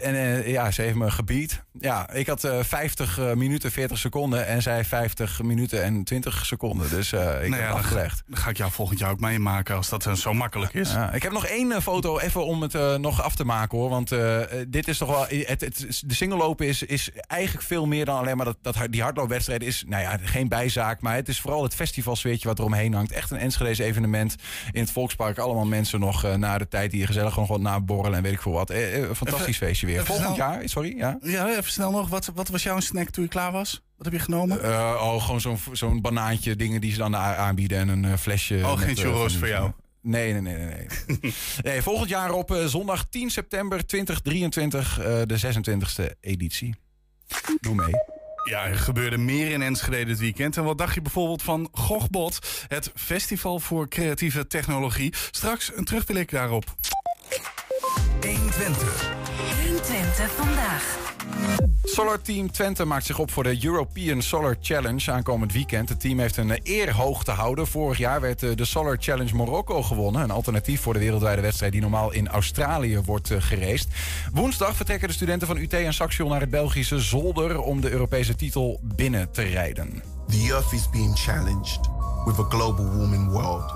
En 0.01 0.49
ja, 0.49 0.71
ze 0.71 0.81
heeft 0.81 0.95
me 0.95 1.11
gebied. 1.11 1.64
Ja, 1.79 2.13
ik 2.13 2.27
had 2.27 2.43
uh, 2.43 2.59
50 2.63 3.19
uh, 3.19 3.33
minuten 3.33 3.71
40 3.71 3.97
seconden 3.97 4.47
en 4.47 4.61
zij 4.61 4.85
50 4.85 5.41
minuten 5.41 5.83
en 5.83 6.03
20 6.03 6.45
seconden. 6.45 6.89
Dus 6.89 7.11
uh, 7.11 7.19
ik 7.19 7.25
nou 7.27 7.41
heb 7.41 7.61
ja, 7.61 7.67
dan, 7.67 7.77
afgelegd. 7.77 8.23
Dan 8.27 8.37
ga 8.37 8.49
ik 8.49 8.57
jou 8.57 8.71
volgend 8.71 8.99
jaar 8.99 9.11
ook 9.11 9.19
meemaken 9.19 9.75
als 9.75 9.89
dat 9.89 10.09
zo 10.13 10.33
makkelijk 10.33 10.73
is. 10.73 10.91
Ja, 10.91 11.11
ik 11.11 11.23
heb 11.23 11.31
nog 11.31 11.45
één 11.45 11.81
foto 11.81 12.19
even 12.19 12.45
om 12.45 12.61
het 12.61 12.73
uh, 12.73 12.95
nog 12.95 13.21
af 13.21 13.35
te 13.35 13.45
maken 13.45 13.77
hoor. 13.77 13.89
Want 13.89 14.13
dit 14.67 14.87
is 14.87 14.97
toch 14.97 15.09
wel. 15.09 15.25
Het, 15.45 15.61
het, 15.61 16.01
de 16.05 16.13
singellopen 16.13 16.67
is, 16.67 16.83
is 16.83 17.09
eigenlijk 17.27 17.65
veel 17.65 17.85
meer 17.85 18.05
dan 18.05 18.17
alleen 18.17 18.37
maar 18.37 18.45
dat, 18.45 18.57
dat 18.61 18.77
die 18.89 19.01
hardloopwedstrijd 19.01 19.63
is. 19.63 19.83
Nou 19.87 20.01
ja, 20.01 20.17
geen 20.23 20.47
bijzaak. 20.47 21.01
Maar 21.01 21.15
het 21.15 21.27
is 21.27 21.41
vooral 21.41 21.63
het 21.63 21.75
festivalsfeertje 21.75 22.47
wat 22.47 22.59
eromheen 22.59 22.93
hangt. 22.93 23.11
Echt 23.11 23.31
een 23.31 23.37
Enschede's 23.37 23.77
evenement 23.77 24.35
in 24.71 24.81
het 24.81 24.91
Volkspark. 24.91 25.37
Allemaal 25.37 25.65
mensen 25.65 25.99
nog 25.99 26.37
na 26.37 26.57
de 26.57 26.67
tijd 26.67 26.91
die 26.91 27.05
gezellig 27.05 27.37
nog 27.37 27.47
wat 27.47 27.61
naborrelen 27.61 28.17
en 28.17 28.23
weet 28.23 28.33
ik 28.33 28.41
veel 28.41 28.51
wat. 28.51 28.69
Eh, 28.69 29.03
eh, 29.03 29.09
fantastisch 29.13 29.55
Even- 29.55 29.67
feestje 29.67 29.87
weer. 29.87 30.05
Volgend 30.05 30.35
jaar, 30.35 30.61
sorry. 30.65 30.97
Ja. 30.97 31.17
Ja, 31.21 31.61
even 31.65 31.77
snel 31.77 31.91
nog. 31.91 32.09
Wat, 32.09 32.31
wat 32.35 32.47
was 32.47 32.63
jouw 32.63 32.79
snack 32.79 33.09
toen 33.09 33.23
je 33.23 33.29
klaar 33.29 33.51
was? 33.51 33.81
Wat 33.97 34.05
heb 34.05 34.13
je 34.13 34.19
genomen? 34.19 34.59
Uh, 34.65 34.99
oh, 35.01 35.23
gewoon 35.23 35.41
zo'n 35.41 35.57
zo'n 35.71 36.01
banaantje, 36.01 36.55
dingen 36.55 36.81
die 36.81 36.91
ze 36.91 36.97
dan 36.97 37.15
aanbieden 37.15 37.77
en 37.77 37.87
een 37.87 38.03
uh, 38.03 38.13
flesje. 38.17 38.55
Oh, 38.63 38.77
geen 38.77 38.87
met, 38.87 38.97
uh, 38.97 39.03
churros 39.03 39.37
voor 39.37 39.47
jou? 39.47 39.71
Nee, 40.01 40.33
nee, 40.33 40.41
nee, 40.41 40.65
nee. 40.65 40.87
Nee, 41.21 41.33
nee 41.63 41.81
volgend 41.81 42.09
jaar 42.09 42.31
op 42.31 42.51
uh, 42.51 42.65
zondag 42.65 43.05
10 43.09 43.29
september 43.29 43.85
2023, 43.85 44.99
uh, 44.99 45.05
de 45.05 45.39
26e 45.39 46.19
editie. 46.19 46.75
Doe 47.59 47.75
mee. 47.75 47.93
Ja, 48.49 48.65
er 48.65 48.75
gebeurde 48.75 49.17
meer 49.17 49.51
in 49.51 49.61
Enschede 49.61 50.05
dit 50.05 50.19
weekend. 50.19 50.57
En 50.57 50.63
wat 50.63 50.77
dacht 50.77 50.93
je 50.93 51.01
bijvoorbeeld 51.01 51.41
van 51.41 51.69
Gogbot, 51.71 52.65
het 52.67 52.91
festival 52.95 53.59
voor 53.59 53.87
creatieve 53.87 54.47
technologie? 54.47 55.13
Straks 55.31 55.71
een 55.75 55.83
terugblik 55.83 56.31
daarop. 56.31 56.75
120. 58.21 59.24
120 59.51 60.31
vandaag. 60.31 61.13
Solar 61.83 62.21
Team 62.21 62.51
Twente 62.51 62.85
maakt 62.85 63.05
zich 63.05 63.19
op 63.19 63.31
voor 63.31 63.43
de 63.43 63.65
European 63.65 64.21
Solar 64.21 64.55
Challenge 64.61 65.11
aankomend 65.11 65.53
weekend. 65.53 65.89
Het 65.89 65.99
team 65.99 66.19
heeft 66.19 66.37
een 66.37 66.51
eh, 66.51 66.59
eer 66.63 66.93
hoog 66.93 67.23
te 67.23 67.31
houden. 67.31 67.67
Vorig 67.67 67.97
jaar 67.97 68.21
werd 68.21 68.43
eh, 68.43 68.55
de 68.55 68.65
Solar 68.65 68.97
Challenge 68.99 69.35
Marokko 69.35 69.83
gewonnen. 69.83 70.21
Een 70.21 70.31
alternatief 70.31 70.81
voor 70.81 70.93
de 70.93 70.99
wereldwijde 70.99 71.41
wedstrijd 71.41 71.71
die 71.71 71.81
normaal 71.81 72.11
in 72.11 72.27
Australië 72.27 73.01
wordt 73.05 73.31
uh, 73.31 73.41
gereest. 73.41 73.87
Woensdag 74.33 74.75
vertrekken 74.75 75.07
de 75.07 75.13
studenten 75.13 75.47
van 75.47 75.57
UT 75.57 75.73
en 75.73 75.93
Saxion 75.93 76.29
naar 76.29 76.39
het 76.39 76.49
Belgische 76.49 76.99
Zolder 76.99 77.59
om 77.59 77.81
de 77.81 77.91
Europese 77.91 78.35
titel 78.35 78.79
binnen 78.83 79.31
te 79.31 79.41
rijden. 79.41 80.03
The 80.27 80.47
Earth 80.51 80.71
is 80.71 80.89
being 80.89 81.17
challenged 81.19 81.79
with 82.25 82.39
a 82.39 82.45
global 82.49 82.85
warming 82.85 83.31
world. 83.31 83.73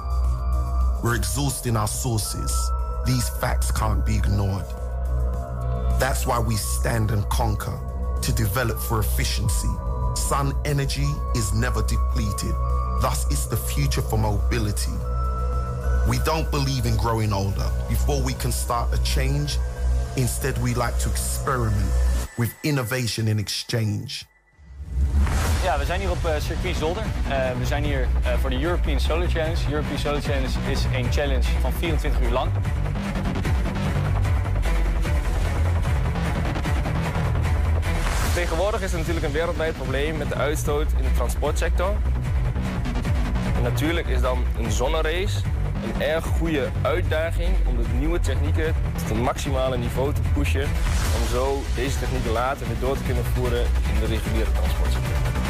We're 1.02 1.16
exhausting 1.16 1.78
our 1.78 1.88
sources. 1.88 2.72
These 3.04 3.32
facts 3.40 3.72
can't 3.72 4.04
be 4.04 4.12
ignored. 4.12 4.79
That's 6.00 6.26
why 6.26 6.40
we 6.40 6.56
stand 6.56 7.12
and 7.12 7.28
conquer 7.28 7.78
to 8.22 8.32
develop 8.32 8.80
for 8.80 9.00
efficiency. 9.00 9.68
Sun 10.16 10.54
energy 10.64 11.08
is 11.36 11.54
never 11.54 11.82
depleted. 11.82 12.56
Thus, 13.02 13.26
it's 13.30 13.48
the 13.48 13.58
future 13.58 14.02
for 14.02 14.18
mobility. 14.18 14.94
We 16.08 16.20
don't 16.20 16.50
believe 16.52 16.86
in 16.86 16.96
growing 16.96 17.34
older. 17.34 17.70
Before 17.90 18.22
we 18.22 18.34
can 18.34 18.54
start 18.54 18.94
a 18.94 19.04
change, 19.04 19.58
instead, 20.16 20.58
we 20.64 20.74
like 20.74 20.98
to 21.00 21.10
experiment 21.10 21.92
with 22.38 22.54
innovation 22.64 23.28
in 23.28 23.38
exchange. 23.38 24.26
Ja, 25.64 25.78
we 25.78 25.86
zijn 25.86 26.00
hier 26.00 26.12
op 26.12 26.26
uh, 26.26 26.32
circuit 26.40 26.76
Zolder. 26.76 27.04
Uh, 27.04 27.52
we 27.58 27.66
zijn 27.66 27.84
hier 27.84 28.08
uh, 28.44 28.50
de 28.50 28.62
European 28.62 29.00
Solar 29.00 29.30
Challenge. 29.30 29.58
European 29.70 29.98
Solar 29.98 30.22
Challenge 30.22 30.72
is 30.72 30.84
een 30.94 31.12
challenge 31.12 31.48
van 31.62 31.72
24 31.74 32.22
uur 32.22 32.32
lang. 32.32 32.52
Tegenwoordig 38.40 38.82
is 38.82 38.92
er 38.92 38.98
natuurlijk 38.98 39.26
een 39.26 39.32
wereldwijd 39.32 39.76
probleem 39.76 40.18
met 40.18 40.30
de 40.30 40.36
uitstoot 40.36 40.92
in 40.98 41.04
de 41.04 41.14
transportsector. 41.16 41.96
En 43.56 43.64
natuurlijk 43.64 44.08
is 44.08 44.22
dan 44.22 44.44
een 44.58 44.72
zonnerace 44.72 45.40
een 45.84 46.02
erg 46.02 46.26
goede 46.26 46.70
uitdaging 46.82 47.50
om 47.66 47.78
de 47.78 47.84
nieuwe 47.98 48.20
technieken 48.20 48.76
tot 48.98 49.10
een 49.10 49.22
maximale 49.22 49.78
niveau 49.78 50.14
te 50.14 50.22
pushen. 50.34 50.68
Om 51.22 51.28
zo 51.32 51.62
deze 51.76 52.00
technieken 52.00 52.32
later 52.32 52.68
weer 52.68 52.80
door 52.80 52.98
te 52.98 53.04
kunnen 53.04 53.26
voeren 53.26 53.62
in 53.94 54.00
de 54.00 54.06
reguliere 54.06 54.52
transportsector. 54.52 55.49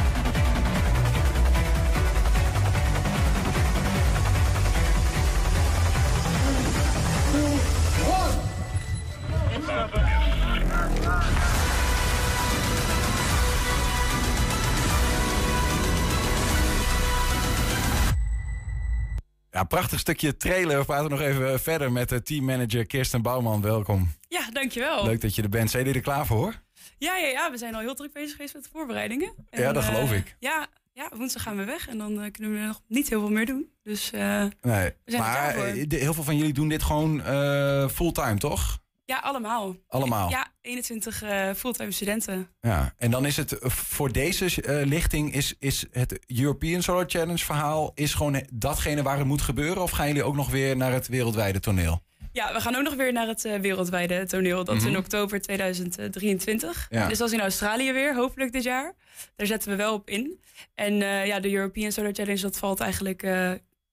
Ja, 19.60 19.66
prachtig 19.66 20.00
stukje 20.00 20.38
trailer. 20.38 20.80
We 20.80 20.86
praten 20.86 21.10
nog 21.10 21.22
even 21.22 21.60
verder 21.60 21.92
met 21.92 22.10
de 22.10 22.22
teammanager 22.22 22.86
Kirsten 22.86 23.22
Bouwman. 23.22 23.62
Welkom. 23.62 24.12
Ja, 24.28 24.50
dankjewel. 24.52 25.06
Leuk 25.06 25.22
dat 25.22 25.36
je 25.36 25.42
er 25.42 25.50
bent. 25.50 25.70
Zijn 25.72 25.84
jullie 25.84 25.98
er 26.00 26.06
klaar 26.06 26.26
voor? 26.26 26.62
Ja, 26.98 27.18
ja, 27.18 27.28
ja, 27.28 27.52
we 27.52 27.58
zijn 27.58 27.76
al 27.76 27.82
heel 27.82 27.96
druk 27.96 28.14
bezig 28.14 28.32
geweest 28.32 28.54
met 28.54 28.64
de 28.64 28.70
voorbereidingen. 28.70 29.34
Ja, 29.50 29.72
dat 29.74 29.84
eh, 29.84 29.90
geloof 29.90 30.12
ik. 30.12 30.36
Ja, 30.40 30.68
ja, 30.94 31.10
woensdag 31.16 31.44
gaan 31.44 31.58
we 31.58 31.64
weg 31.64 31.88
en 31.88 31.98
dan 31.98 32.22
eh, 32.22 32.32
kunnen 32.32 32.54
we 32.54 32.66
nog 32.66 32.82
niet 32.88 33.10
heel 33.10 33.20
veel 33.20 33.30
meer 33.30 33.46
doen. 33.46 33.70
Dus 33.84 34.12
eh, 34.12 34.46
Nee. 34.62 34.94
Maar 35.18 35.56
eh, 35.56 35.86
heel 35.90 36.14
veel 36.14 36.24
van 36.24 36.38
jullie 36.38 36.54
doen 36.54 36.70
dit 36.70 36.84
gewoon 36.84 37.24
eh, 37.24 37.88
fulltime, 37.90 38.38
toch? 38.38 38.80
Ja, 39.10 39.18
allemaal. 39.18 39.76
Allemaal? 39.88 40.30
Ja, 40.30 40.48
21 40.62 41.22
eh, 41.22 41.50
fulltime 41.56 41.92
studenten. 41.92 42.48
Ja. 42.62 42.94
En 42.98 43.12
dan 43.12 43.26
is 43.26 43.38
het 43.38 43.60
eh, 43.60 43.70
voor 43.70 44.12
deze 44.12 44.62
eh, 44.62 44.86
lichting 44.86 45.34
is, 45.34 45.56
is 45.60 45.86
het 45.92 46.20
European 46.28 46.82
Solar 46.82 47.06
Challenge 47.08 47.46
verhaal 47.46 47.92
is 47.96 48.14
gewoon 48.14 48.44
datgene 48.54 49.04
waar 49.04 49.18
het 49.18 49.28
moet 49.28 49.42
gebeuren? 49.42 49.82
Of 49.84 49.92
gaan 49.92 50.08
jullie 50.08 50.24
ook 50.24 50.36
nog 50.36 50.50
weer 50.50 50.78
naar 50.78 50.92
het 50.92 51.08
wereldwijde 51.08 51.60
toneel? 51.60 52.02
Ja, 52.32 52.54
we 52.54 52.62
gaan 52.62 52.76
ook 52.76 52.84
nog 52.84 52.96
weer 52.96 53.14
naar 53.14 53.28
het 53.28 53.42
wereldwijde 53.42 54.26
toneel. 54.26 54.64
Dat 54.64 54.76
is 54.76 54.84
in 54.84 54.90
Mhm. 54.90 55.00
oktober 55.00 55.42
2023. 55.42 56.88
Ja. 56.90 57.08
Dus 57.08 57.18
dat 57.18 57.28
is 57.28 57.34
in 57.34 57.42
Australië 57.42 57.92
weer, 57.94 58.16
hopelijk 58.16 58.52
dit 58.52 58.64
jaar. 58.64 58.94
Daar 59.36 59.48
zetten 59.48 59.70
we 59.70 59.76
wel 59.76 59.94
op 59.94 60.10
in. 60.10 60.40
En 60.76 60.96
ja, 61.26 61.40
de 61.40 61.54
European 61.54 61.92
Solar 61.92 62.14
Challenge, 62.14 62.42
dat 62.42 62.58
valt 62.58 62.80
eigenlijk 62.80 63.22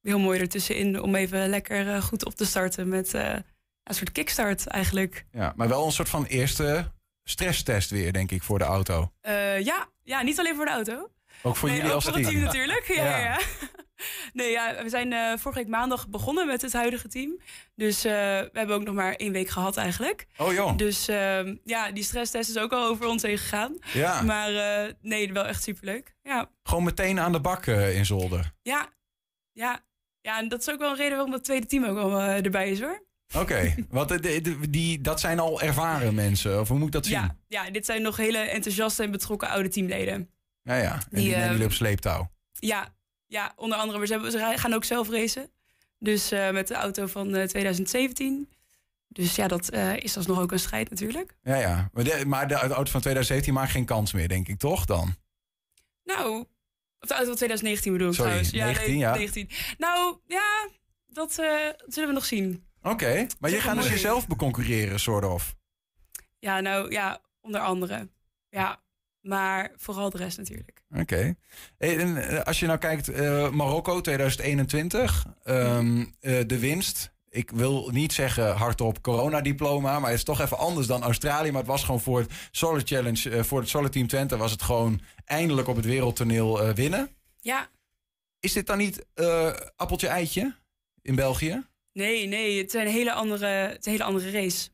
heel 0.03 0.19
mooi 0.19 0.41
ertussenin... 0.41 1.01
om 1.01 1.15
even 1.15 1.49
lekker 1.49 2.03
goed 2.03 2.25
op 2.25 2.35
te 2.35 2.47
starten 2.47 2.89
met 2.89 3.15
een 3.87 3.95
soort 3.95 4.13
kickstart 4.13 4.67
eigenlijk. 4.67 5.27
Ja, 5.31 5.53
maar 5.57 5.69
wel 5.69 5.87
een 5.87 5.93
soort 5.93 6.09
van 6.09 6.25
eerste 6.25 6.93
stresstest 7.25 7.91
weer, 7.91 8.13
denk 8.13 8.31
ik, 8.31 8.43
voor 8.43 8.59
de 8.59 8.65
auto. 8.65 9.13
Eh, 9.21 9.61
ja, 9.61 9.89
ja, 10.03 10.23
niet 10.23 10.39
alleen 10.39 10.55
voor 10.57 10.65
de 10.65 10.71
auto. 10.71 11.11
Ook 11.43 11.57
voor 11.57 11.69
nee, 11.69 11.77
jullie 11.77 11.91
ook 11.93 11.97
als 11.97 12.05
voor 12.05 12.15
het 12.15 12.23
team. 12.23 12.35
team 12.35 12.45
natuurlijk. 12.47 12.87
Ja, 12.87 13.05
Ja. 13.05 13.19
ja. 13.19 13.39
Nee, 14.33 14.51
ja, 14.51 14.83
we 14.83 14.89
zijn 14.89 15.13
eh, 15.13 15.37
vorige 15.39 15.61
week 15.61 15.69
maandag 15.69 16.09
begonnen 16.09 16.47
met 16.47 16.63
het 16.63 16.73
huidige 16.73 17.09
team. 17.09 17.41
Dus 17.75 18.05
eh, 18.05 18.13
we 18.13 18.51
hebben 18.53 18.77
ook 18.77 18.83
nog 18.85 18.95
maar 18.95 19.15
één 19.15 19.33
week 19.33 19.49
gehad 19.49 19.77
eigenlijk. 19.77 20.27
Oh 20.37 20.53
joh. 20.53 20.77
Dus 20.77 21.09
ehm, 21.09 21.57
ja, 21.65 21.91
die 21.91 22.03
stresstest 22.05 22.51
is 22.51 22.59
ook 22.59 22.73
al 22.73 22.87
over 22.87 23.07
ons 23.07 23.23
heen 23.23 23.39
gegaan. 23.39 23.77
Ja. 23.93 24.23
Maar 24.23 24.51
nee, 25.01 25.33
wel 25.33 25.45
echt 25.47 25.63
superleuk. 25.63 26.15
Ja, 26.23 26.51
Gewoon 26.63 26.85
meteen 26.85 27.21
aan 27.21 27.33
de 27.33 27.41
bak 27.41 27.67
in 27.67 28.07
Zolder. 28.07 28.53
ja, 28.63 28.89
ja. 29.53 29.85
Ja, 30.21 30.39
en 30.39 30.49
dat 30.49 30.61
is 30.61 30.71
ook 30.71 30.79
wel 30.79 30.91
een 30.91 30.97
reden 30.97 31.13
waarom 31.17 31.33
het 31.33 31.45
tweede 31.45 31.67
team 31.67 31.85
ook 31.85 32.13
eh, 32.19 32.45
erbij 32.45 32.71
is 32.71 32.81
hoor. 32.81 33.05
Oké, 33.35 33.75
de- 33.91 34.57
die, 34.71 35.01
dat 35.01 35.21
zijn 35.21 35.39
al 35.39 35.61
ervaren 35.61 36.15
mensen, 36.15 36.61
of 36.61 36.69
hoe 36.69 36.77
moet 36.79 36.87
ik 36.87 36.93
dat 36.93 37.07
zien? 37.07 37.15
Ja, 37.15 37.37
ja, 37.49 37.71
dit 37.71 37.85
zijn 37.85 38.03
nog 38.03 38.17
hele 38.17 38.39
enthousiaste 38.39 39.03
en 39.03 39.11
betrokken 39.11 39.49
oude 39.49 39.69
teamleden. 39.69 40.31
ja. 40.63 40.75
ja. 40.77 40.93
En 40.93 41.01
die, 41.11 41.19
Die, 41.21 41.29
nemen 41.29 41.45
eh, 41.45 41.51
jullie 41.51 41.67
op 41.67 41.73
sleeptouw. 41.73 42.31
Ja, 42.53 42.95
ja 43.27 43.53
onder 43.57 43.79
andere. 43.79 43.99
Maar 43.99 44.07
ze, 44.07 44.13
hebben, 44.13 44.31
ze 44.31 44.39
rij- 44.39 44.59
gaan 44.59 44.73
ook 44.75 44.85
zelf 44.85 45.11
racen. 45.11 45.51
Dus 45.99 46.31
eh, 46.33 46.51
met 46.51 46.69
de 46.69 46.75
auto 46.75 47.07
van 47.07 47.35
eh, 47.35 47.45
2017. 47.47 48.49
Dus 49.09 49.35
ja, 49.37 49.49
dat 49.49 49.69
eh, 49.69 49.97
is 49.97 50.17
alsnog 50.17 50.41
ook 50.41 50.53
een 50.53 50.59
strijd 50.59 50.91
natuurlijk. 50.91 51.37
Ja, 51.43 51.57
ja. 51.57 51.91
Maar 51.93 52.05
de, 52.05 52.23
maar 52.27 52.49
de 52.49 52.55
auto 52.55 52.91
van 52.91 53.01
2017 53.01 53.55
maakt 53.55 53.71
geen 53.71 53.85
kans 53.85 54.13
meer, 54.13 54.29
denk 54.29 54.49
ik, 54.49 54.59
toch 54.59 54.85
dan? 54.85 55.15
Nou, 56.05 56.39
of 57.01 57.09
de 57.09 57.15
auto 57.15 57.27
van 57.29 57.37
2019 57.37 57.93
bedoel 57.93 58.09
ik 58.09 58.15
Sorry, 58.15 58.31
trouwens. 58.45 58.53
19, 58.77 58.99
ja. 58.99 59.15
19. 59.15 59.51
Nou, 59.79 60.17
ja, 60.27 60.69
dat 61.07 61.39
eh, 61.39 61.47
zullen 61.87 62.09
we 62.09 62.15
nog 62.15 62.25
zien. 62.25 62.65
Oké, 62.87 63.27
maar 63.41 63.51
je 63.51 63.61
gaat 63.61 63.77
dus 63.77 63.89
jezelf 63.89 64.27
beconcurreren, 64.27 65.01
soort 65.01 65.25
of. 65.25 65.55
Ja, 66.39 66.61
nou 66.61 66.91
ja, 66.91 67.21
onder 67.41 67.61
andere. 67.61 68.09
Ja, 68.49 68.81
maar 69.21 69.73
vooral 69.77 70.11
de 70.11 70.19
rest 70.19 70.39
natuurlijk. 70.39 70.83
Oké. 70.97 71.35
En, 71.79 72.17
eh, 72.17 72.43
als 72.43 72.61
je 72.61 72.67
nou 72.67 72.79
kijkt, 72.79 73.09
eh, 73.09 73.51
Marokko 73.51 74.01
2021, 74.01 75.27
ehm, 75.43 76.05
eh, 76.21 76.41
de 76.47 76.59
winst. 76.59 77.15
Ik 77.29 77.51
wil 77.51 77.91
niet 77.93 78.13
zeggen 78.13 78.57
hardop 78.57 79.03
coronadiploma, 79.03 79.99
maar 79.99 80.11
het 80.11 80.19
is 80.19 80.25
toch 80.25 80.41
even 80.41 80.59
anders 80.59 80.87
dan 80.87 81.03
Australië. 81.03 81.51
Maar 81.51 81.61
het 81.61 81.71
was 81.71 81.85
gewoon 81.85 82.01
voor 82.01 82.19
het 82.19 82.33
Solar 82.51 82.83
Challenge, 82.85 83.45
voor 83.45 83.61
het 83.61 83.69
Solar 83.69 83.91
Team 83.91 84.07
Twente, 84.07 84.37
was 84.37 84.51
het 84.51 84.63
gewoon 84.63 85.01
eindelijk 85.25 85.69
op 85.69 85.77
het 85.77 85.85
wereldtoneel 85.85 86.75
winnen. 86.75 87.11
Ja, 87.41 87.69
Is 88.41 88.53
dit 88.53 88.67
dan 88.67 88.79
niet 88.79 89.07
eh, 89.15 89.53
appeltje 89.77 90.09
eitje 90.09 90.55
in 91.03 91.15
België? 91.15 91.67
Nee, 91.97 92.27
nee, 92.27 92.59
het 92.59 92.75
is 92.75 92.81
een 92.81 92.87
hele 92.87 93.13
andere, 93.13 93.47
het 93.47 93.87
een 93.87 93.93
hele 93.93 94.05
andere 94.05 94.31
race. 94.31 94.69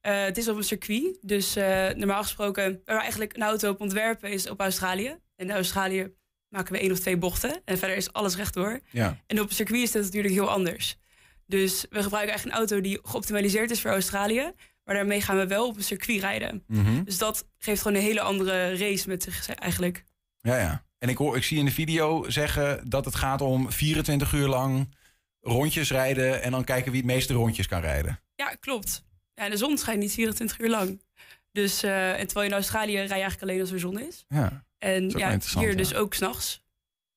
Eh, 0.00 0.22
het 0.22 0.38
is 0.38 0.48
op 0.48 0.56
een 0.56 0.64
circuit, 0.64 1.18
dus 1.20 1.56
eh, 1.56 1.88
normaal 1.88 2.22
gesproken, 2.22 2.82
waar 2.84 2.96
we 2.96 3.02
eigenlijk 3.02 3.36
een 3.36 3.42
auto 3.42 3.70
op 3.70 3.80
ontwerpen 3.80 4.30
is 4.30 4.48
op 4.48 4.60
Australië. 4.60 5.08
En 5.36 5.48
in 5.48 5.50
Australië 5.50 6.12
maken 6.48 6.72
we 6.72 6.78
één 6.78 6.92
of 6.92 6.98
twee 6.98 7.16
bochten 7.16 7.62
en 7.64 7.78
verder 7.78 7.96
is 7.96 8.12
alles 8.12 8.36
rechtdoor. 8.36 8.80
Ja. 8.90 9.18
En 9.26 9.40
op 9.40 9.48
een 9.48 9.54
circuit 9.54 9.82
is 9.82 9.92
dat 9.92 10.02
natuurlijk 10.02 10.34
heel 10.34 10.50
anders. 10.50 10.96
Dus 11.46 11.86
we 11.90 12.02
gebruiken 12.02 12.30
eigenlijk 12.30 12.44
een 12.44 12.68
auto 12.68 12.80
die 12.80 12.98
geoptimaliseerd 13.02 13.70
is 13.70 13.80
voor 13.80 13.90
Australië. 13.90 14.52
Maar 14.84 14.94
daarmee 14.94 15.20
gaan 15.20 15.36
we 15.36 15.46
wel 15.46 15.66
op 15.66 15.76
een 15.76 15.84
circuit 15.84 16.20
rijden. 16.20 16.64
Mhm. 16.66 17.02
Dus 17.04 17.18
dat 17.18 17.48
geeft 17.58 17.82
gewoon 17.82 17.96
een 17.96 18.02
hele 18.02 18.20
andere 18.20 18.76
race 18.76 19.08
met 19.08 19.22
zich 19.22 19.48
eigenlijk. 19.48 20.04
Ja, 20.40 20.58
ja. 20.58 20.84
En 20.98 21.08
ik, 21.08 21.16
hoor, 21.16 21.36
ik 21.36 21.44
zie 21.44 21.58
in 21.58 21.64
de 21.64 21.70
video 21.70 22.30
zeggen 22.30 22.88
dat 22.88 23.04
het 23.04 23.14
gaat 23.14 23.40
om 23.40 23.72
24 23.72 24.32
uur 24.32 24.48
lang 24.48 24.94
rondjes 25.42 25.90
rijden 25.90 26.42
en 26.42 26.50
dan 26.50 26.64
kijken 26.64 26.92
wie 26.92 27.00
het 27.00 27.10
meeste 27.10 27.32
rondjes 27.32 27.68
kan 27.68 27.80
rijden. 27.80 28.20
Ja, 28.34 28.54
klopt. 28.60 29.04
Ja, 29.34 29.48
de 29.48 29.56
zon 29.56 29.78
schijnt 29.78 30.00
niet 30.00 30.12
24 30.12 30.58
uur 30.58 30.68
lang. 30.68 31.02
Dus, 31.52 31.82
eh, 31.82 32.10
en 32.10 32.26
terwijl 32.26 32.46
je 32.46 32.50
in 32.50 32.56
Australië 32.56 32.94
rij 32.94 33.04
je 33.04 33.10
eigenlijk 33.12 33.42
alleen 33.42 33.60
als 33.60 33.70
er 33.70 33.80
zon 33.80 33.98
is. 33.98 34.24
Ja. 34.28 34.64
En 34.78 35.06
is 35.06 35.12
ja, 35.12 35.38
hier 35.58 35.70
ja. 35.70 35.76
dus 35.76 35.94
ook 35.94 36.14
s'nachts. 36.14 36.64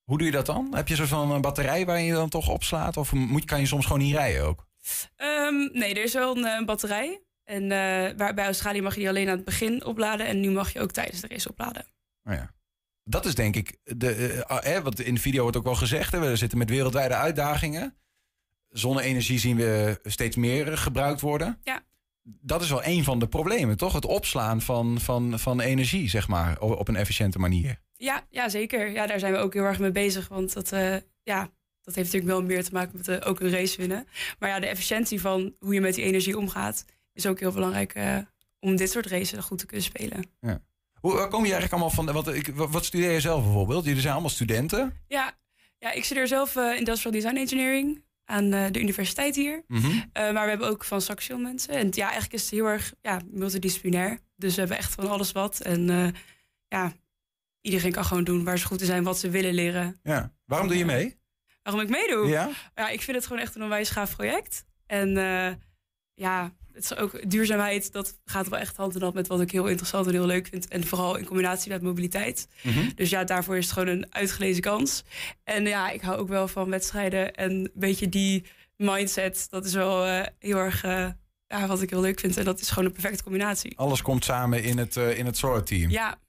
Hoe 0.04 0.18
doe 0.18 0.28
je 0.28 0.34
dat 0.34 0.46
dan? 0.46 0.76
Heb 0.76 0.88
je 0.88 0.96
zo 0.96 1.06
van 1.06 1.32
een 1.32 1.42
batterij 1.42 1.86
waar 1.86 2.02
je 2.02 2.14
dan 2.14 2.30
toch 2.30 2.50
opslaat? 2.50 2.98
Of 2.98 3.14
moet, 3.14 3.46
kan 3.46 3.60
je 3.60 3.66
soms 3.66 3.86
gewoon 3.86 4.02
niet 4.02 4.16
rijden 4.16 4.46
ook? 4.46 4.68
Ehm, 5.16 5.56
nee, 5.72 5.94
er 5.94 6.04
is 6.04 6.14
wel 6.14 6.38
een, 6.38 6.46
eh, 6.46 6.56
een 6.58 6.66
batterij. 6.66 7.22
En 7.44 7.68
waar, 8.18 8.34
bij 8.34 8.46
Australië 8.46 8.82
mag 8.82 8.94
je 8.94 9.00
die 9.00 9.10
alleen 9.10 9.30
aan 9.30 9.36
het 9.36 9.46
begin 9.46 9.86
opladen. 9.86 10.26
En 10.26 10.40
nu 10.40 10.52
mag 10.52 10.74
je 10.74 10.80
ook 10.82 10.92
tijdens 10.92 11.22
de 11.22 11.28
race 11.28 11.50
opladen. 11.50 11.86
Oh 12.24 12.34
ja. 12.34 12.56
Dat 13.04 13.26
is 13.26 13.36
denk 13.36 13.56
ik, 13.56 13.78
de, 13.84 14.44
eh, 14.44 14.80
wat 14.80 15.00
in 15.00 15.14
de 15.14 15.22
video 15.22 15.42
wordt 15.42 15.58
ook 15.58 15.64
wel 15.64 15.76
gezegd. 15.76 16.12
Hè, 16.12 16.20
we 16.20 16.36
zitten 16.36 16.58
met 16.58 16.70
wereldwijde 16.70 17.14
uitdagingen. 17.14 17.96
Zonne-energie 18.78 19.40
zien 19.40 19.56
we 19.56 20.00
steeds 20.04 20.36
meer 20.36 20.78
gebruikt 20.78 21.22
worden. 21.22 21.60
Ja. 21.64 21.84
Dat 22.24 22.62
is 22.62 22.70
wel 22.70 22.84
een 22.84 23.04
van 23.04 23.20
de 23.20 23.28
problemen, 23.28 23.78
toch? 23.78 23.94
Het 23.94 24.06
opslaan 24.06 24.62
van, 24.62 25.00
van, 25.00 25.40
van 25.40 25.60
energie, 25.60 26.10
zeg 26.10 26.28
maar, 26.28 26.62
op, 26.62 26.88
een 26.88 26.96
efficiënte 26.96 27.40
manier. 27.40 27.80
Ja, 27.98 28.26
ja, 28.30 28.50
zeker. 28.50 28.92
Ja, 28.92 29.08
daar 29.08 29.20
zijn 29.20 29.34
we 29.34 29.40
ook 29.40 29.54
heel 29.54 29.64
erg 29.64 29.80
mee 29.80 29.92
bezig. 29.92 30.28
Want 30.28 30.54
dat, 30.54 30.72
eh, 30.72 30.96
ja, 31.24 31.50
dat 31.82 31.96
heeft 31.96 32.14
natuurlijk 32.14 32.26
wel 32.26 32.44
meer 32.44 32.64
te 32.64 32.74
maken 32.74 32.98
met 32.98 33.08
eh, 33.08 33.30
ook 33.30 33.40
een 33.40 33.50
race 33.50 33.78
winnen. 33.78 34.08
Maar 34.40 34.50
ja, 34.50 34.60
de 34.60 34.68
efficiëntie 34.68 35.22
van 35.22 35.56
hoe 35.60 35.74
je 35.74 35.82
met 35.82 35.96
die 35.96 36.04
energie 36.04 36.38
omgaat... 36.38 36.86
is 37.14 37.26
ook 37.26 37.40
heel 37.40 37.52
belangrijk 37.52 37.94
eh, 37.94 38.18
om 38.60 38.76
dit 38.76 38.92
soort 38.92 39.06
races 39.06 39.46
goed 39.46 39.58
te 39.58 39.66
kunnen 39.66 39.86
spelen. 39.86 40.26
Ja. 40.40 40.62
Hoe 41.00 41.14
waar 41.14 41.30
kom 41.30 41.46
je 41.46 41.52
eigenlijk 41.52 41.72
allemaal 41.72 42.06
van? 42.06 42.14
Wat, 42.14 42.34
ik, 42.34 42.48
wat 42.56 42.86
studeer 42.86 43.12
je 43.12 43.20
zelf 43.20 43.44
bijvoorbeeld? 43.44 43.86
Jullie 43.86 44.02
zijn 44.02 44.14
allemaal 44.14 44.30
studenten. 44.30 45.02
Ja, 45.08 45.38
ja 45.78 45.92
ik 45.92 46.04
studeer 46.04 46.28
zelf 46.28 46.56
Industrial 46.56 47.12
Design 47.12 47.36
Engineering 47.36 48.04
aan 48.26 48.54
eh, 48.54 48.66
de 48.72 48.80
universiteit 48.80 49.36
hier. 49.36 49.64
Mhm. 49.68 49.88
Eh, 49.88 50.32
maar 50.32 50.44
we 50.44 50.50
hebben 50.50 50.68
ook 50.68 50.84
van 50.84 51.02
Saxion 51.02 51.42
mensen. 51.42 51.74
En 51.74 51.88
ja, 51.92 52.04
eigenlijk 52.04 52.34
is 52.34 52.42
het 52.42 52.52
heel 52.52 52.66
erg 52.66 52.94
ja, 53.02 53.22
multidisciplinair. 53.32 54.20
Dus 54.36 54.54
we 54.54 54.60
hebben 54.60 54.78
echt 54.78 54.94
van 54.94 55.10
alles 55.10 55.32
wat. 55.32 55.60
En 55.60 55.90
eh, 55.90 56.08
ja, 56.68 56.94
iedereen 57.62 57.92
kan 57.92 58.06
gewoon 58.06 58.24
doen 58.24 58.44
waar 58.44 58.58
ze 58.58 58.66
goed 58.66 58.80
in 58.80 58.86
zijn, 58.86 59.04
wat 59.04 59.20
ze 59.20 59.30
willen 59.30 59.54
leren. 59.54 60.00
Ja. 60.04 60.34
Waarom 60.46 60.68
doe 60.68 60.78
je 60.78 60.86
mee? 60.86 61.18
Waarom 61.64 61.84
ik 61.84 61.90
meedoe? 61.90 62.28
Ja? 62.28 62.50
Ja, 62.76 62.90
ik 62.90 63.02
vind 63.02 63.18
het 63.18 63.26
gewoon 63.26 63.42
echt 63.42 63.56
een 63.56 63.64
onwijs 63.64 63.90
gaaf 63.90 64.16
project. 64.16 64.66
En 64.86 65.10
ja, 66.14 66.54
het 66.76 66.84
is 66.84 66.96
ook 66.96 67.30
duurzaamheid, 67.30 67.92
dat 67.92 68.20
gaat 68.26 68.50
wel 68.50 68.60
echt 68.60 68.78
hand 68.78 68.96
in 68.96 69.02
hand 69.02 69.14
met 69.14 69.28
wat 69.28 69.42
ik 69.42 69.52
heel 69.52 69.68
interessant 69.68 70.08
en 70.08 70.14
heel 70.14 70.26
leuk 70.26 70.48
vind. 70.48 70.68
En 70.68 70.84
vooral 70.84 71.16
in 71.16 71.26
combinatie 71.26 71.72
met 71.72 71.82
mobiliteit. 71.82 72.48
Mhm. 72.62 72.90
Dus 72.96 73.10
ja, 73.10 73.24
daarvoor 73.24 73.58
is 73.58 73.66
het 73.66 73.74
gewoon 73.74 73.88
een 73.88 74.14
uitgelezen 74.14 74.62
kans. 74.62 75.04
En 75.44 75.66
ja, 75.66 75.90
ik 75.90 76.02
hou 76.02 76.18
ook 76.18 76.28
wel 76.28 76.48
van 76.48 76.70
wedstrijden 76.70 77.34
en 77.34 77.52
een 77.52 77.72
beetje 77.74 78.10
die 78.10 78.46
mindset. 78.78 79.48
Dat 79.50 79.66
is 79.66 79.74
wel 79.74 80.06
eh, 80.06 80.26
heel 80.40 80.58
erg 80.58 80.84
eh, 80.84 81.08
ja, 81.48 81.68
wat 81.68 81.82
ik 81.82 81.90
heel 81.90 82.02
leuk 82.02 82.20
vind. 82.20 82.38
En 82.38 82.46
dat 82.46 82.60
is 82.60 82.70
gewoon 82.70 82.86
een 82.86 82.92
perfecte 82.92 83.24
combinatie. 83.24 83.78
Alles 83.78 84.02
komt 84.02 84.24
samen 84.24 84.64
in 84.64 84.78
het, 84.78 84.98
eh, 84.98 85.18
in 85.18 85.26
het 85.26 85.38
SOAR-team. 85.38 85.90
Ja, 85.90 86.20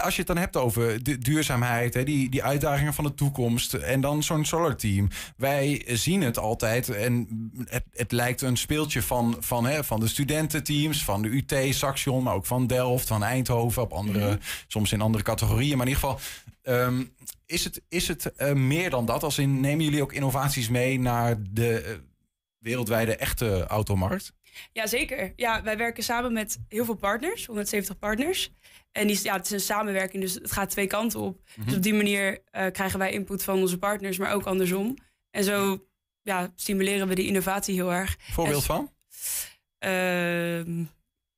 als 0.00 0.12
je 0.14 0.18
het 0.18 0.26
dan 0.26 0.36
hebt 0.38 0.56
over 0.56 1.02
de 1.02 1.18
duurzaamheid, 1.18 1.94
hè, 1.94 2.04
die, 2.04 2.30
die 2.30 2.42
uitdagingen 2.44 2.94
van 2.94 3.04
de 3.04 3.14
toekomst 3.14 3.74
en 3.74 4.00
dan 4.00 4.22
zo'n 4.22 4.44
solar 4.44 4.76
team. 4.76 5.08
Wij 5.36 5.82
zien 5.86 6.22
het 6.22 6.38
altijd 6.38 6.88
en 6.88 7.28
het, 7.64 7.84
het 7.92 8.12
lijkt 8.12 8.40
een 8.42 8.56
speeltje 8.56 9.02
van, 9.02 9.36
van, 9.40 9.66
hè, 9.66 9.84
van 9.84 10.00
de 10.00 10.08
studententeams, 10.08 11.04
van 11.04 11.22
de 11.22 11.28
UT, 11.28 11.74
Saxion, 11.74 12.22
maar 12.22 12.34
ook 12.34 12.46
van 12.46 12.66
Delft, 12.66 13.06
van 13.08 13.22
Eindhoven, 13.22 13.82
op 13.82 13.92
andere, 13.92 14.28
Mhm. 14.28 14.38
soms 14.66 14.92
in 14.92 15.00
andere 15.00 15.24
categorieën. 15.24 15.76
Maar 15.76 15.86
in 15.86 15.92
ieder 15.92 16.08
geval, 16.08 16.20
ehm, 16.62 17.04
is 17.46 17.64
het, 17.64 17.82
is 17.88 18.08
het 18.08 18.32
eh, 18.32 18.52
meer 18.52 18.90
dan 18.90 19.06
dat? 19.06 19.22
Als 19.22 19.38
in, 19.38 19.60
nemen 19.60 19.84
jullie 19.84 20.02
ook 20.02 20.12
innovaties 20.12 20.68
mee 20.68 20.98
naar 21.00 21.36
de 21.50 21.80
eh, 21.80 21.92
wereldwijde 22.58 23.16
echte 23.16 23.64
automarkt? 23.66 24.32
Ja, 24.72 24.86
zeker. 24.86 25.32
Ja, 25.36 25.62
wij 25.62 25.76
werken 25.76 26.02
samen 26.02 26.32
met 26.32 26.58
heel 26.68 26.84
veel 26.84 26.94
partners, 26.94 27.46
170 27.46 27.98
partners. 27.98 28.52
En 28.96 29.06
die, 29.06 29.20
ja, 29.22 29.36
het 29.36 29.44
is 29.44 29.50
een 29.50 29.60
samenwerking, 29.60 30.22
dus 30.22 30.34
het 30.34 30.52
gaat 30.52 30.70
twee 30.70 30.86
kanten 30.86 31.20
op. 31.20 31.40
Mhm. 31.54 31.66
Dus 31.66 31.76
op 31.76 31.82
die 31.82 31.94
manier 31.94 32.42
eh, 32.50 32.70
krijgen 32.72 32.98
wij 32.98 33.12
input 33.12 33.42
van 33.42 33.58
onze 33.58 33.78
partners, 33.78 34.18
maar 34.18 34.32
ook 34.32 34.46
andersom. 34.46 34.96
En 35.30 35.44
zo 35.44 35.86
ja, 36.22 36.52
stimuleren 36.54 37.08
we 37.08 37.14
die 37.14 37.26
innovatie 37.26 37.74
heel 37.74 37.92
erg. 37.92 38.16
Voorbeeld 38.20 38.60
En- 38.60 38.66
van? 38.66 38.92
Ehm, 39.78 40.84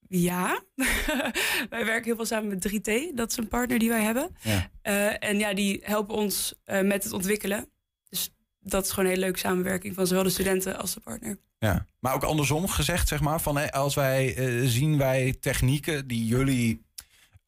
ja, 0.09 0.63
wij 1.71 1.85
werken 1.85 2.05
heel 2.05 2.17
veel 2.17 2.27
samen 2.27 2.49
met 2.49 2.61
3T. 2.61 3.17
Dat 3.17 3.31
is 3.31 3.37
een 3.37 3.49
partner 3.49 3.79
die 3.79 3.89
wij 3.89 4.03
hebben. 4.03 4.37
Ja. 4.43 4.71
Eh, 4.83 5.29
en 5.29 5.39
ja, 5.39 5.55
die 5.55 5.81
helpen 5.83 6.15
ons 6.15 6.55
eh, 6.65 6.81
met 6.81 7.05
het 7.05 7.13
ontwikkelen. 7.13 7.71
Dus 8.09 8.31
dat 8.61 8.85
is 8.85 8.91
gewoon 8.91 9.05
een 9.05 9.11
hele 9.11 9.25
leuke 9.25 9.39
samenwerking 9.39 9.95
van 9.95 10.07
zowel 10.07 10.23
de 10.23 10.31
studenten 10.31 10.79
als 10.79 10.95
de 10.95 11.01
partner. 11.01 11.39
Ja, 11.59 11.87
maar 11.99 12.15
ook 12.15 12.23
andersom 12.23 12.69
gezegd, 12.69 13.09
zeg 13.09 13.21
maar, 13.21 13.41
van 13.41 13.71
als 13.71 13.95
wij 13.95 14.35
zien 14.67 14.99
wij 14.99 15.37
technieken 15.41 16.07
die 16.07 16.27
jullie 16.27 16.87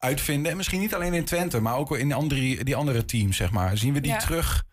uitvinden, 0.01 0.51
en 0.51 0.57
misschien 0.57 0.79
niet 0.79 0.93
alleen 0.93 1.13
in 1.13 1.25
Twente, 1.25 1.59
maar 1.59 1.77
ook 1.77 1.97
in 1.97 2.13
andere, 2.13 2.63
die 2.63 2.75
andere 2.75 3.05
teams, 3.05 3.37
zeg 3.37 3.51
maar, 3.51 3.77
zien 3.77 3.93
we 3.93 4.01
die 4.01 4.11
Ja. 4.11 4.17
terug 4.17 4.63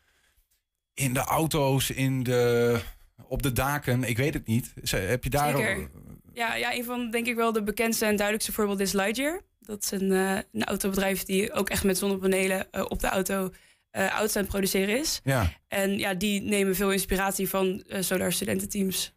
in 0.95 1.13
de 1.15 1.21
auto's, 1.21 1.91
in 1.91 2.23
de, 2.23 2.81
op 3.29 3.43
de 3.43 3.53
daken, 3.53 4.05
ik 4.05 4.17
weet 4.17 4.35
het 4.35 4.47
niet. 4.47 4.73
Heb 4.91 5.25
je 5.25 5.31
daar 5.31 5.57
Zeker. 5.57 5.91
Ja, 6.33 6.55
ja, 6.55 6.75
een 6.75 6.85
van 6.85 7.11
denk 7.11 7.27
ik 7.27 7.35
wel 7.37 7.53
de 7.53 7.63
bekendste 7.63 8.05
en 8.05 8.13
duidelijkste 8.17 8.53
voorbeelden 8.53 8.85
is 8.87 8.93
Lightyear. 8.93 9.41
Dat 9.61 9.83
is 9.83 9.91
een, 9.91 10.13
eh, 10.13 10.39
een 10.53 10.65
autobedrijf 10.65 11.25
die 11.25 11.53
ook 11.53 11.69
echt 11.71 11.85
met 11.85 11.99
zonnepanelen 11.99 12.71
eh, 12.71 12.85
op 12.89 13.01
de 13.01 13.07
auto 13.09 13.53
eh 13.91 14.07
auto's 14.09 14.37
aan 14.37 14.43
het 14.43 14.51
produceren 14.51 14.99
is. 14.99 15.21
Ja, 15.25 15.53
En 15.69 15.99
ja, 15.99 16.15
die 16.15 16.41
nemen 16.43 16.77
veel 16.77 16.93
inspiratie 16.93 17.49
van 17.49 17.85
solar 18.01 18.33
studententeams. 18.33 19.13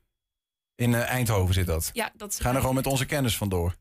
in 0.76 0.94
Eindhoven 0.96 1.54
zit 1.54 1.66
dat. 1.66 1.90
Ja, 1.94 2.12
dat 2.16 2.32
is 2.32 2.40
Gaan 2.40 2.54
er 2.56 2.60
gewoon 2.62 2.76
met 2.76 2.86
onze 2.88 3.06
kennis 3.06 3.38
vandoor. 3.38 3.76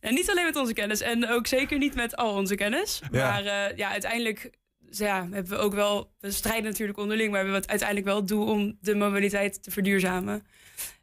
En 0.00 0.14
niet 0.14 0.30
alleen 0.30 0.44
met 0.44 0.56
onze 0.56 0.72
kennis 0.72 1.00
en 1.00 1.28
ook 1.28 1.46
zeker 1.46 1.78
niet 1.78 1.94
met 1.94 2.16
al 2.16 2.34
onze 2.34 2.54
kennis. 2.54 3.00
Ja. 3.10 3.30
Maar 3.30 3.44
eh, 3.44 3.76
ja, 3.76 3.90
uiteindelijk 3.90 4.50
ja, 4.90 5.28
hebben 5.30 5.52
we 5.52 5.56
ook 5.58 5.74
wel, 5.74 6.12
we 6.18 6.30
strijden 6.30 6.64
natuurlijk 6.64 6.98
onderling, 6.98 7.30
maar 7.30 7.44
we 7.44 7.50
hebben 7.50 7.68
uiteindelijk 7.68 8.08
wel 8.08 8.16
het 8.16 8.28
doel 8.28 8.46
om 8.46 8.78
de 8.80 8.94
mobiliteit 8.94 9.62
te 9.62 9.70
verduurzamen. 9.70 10.46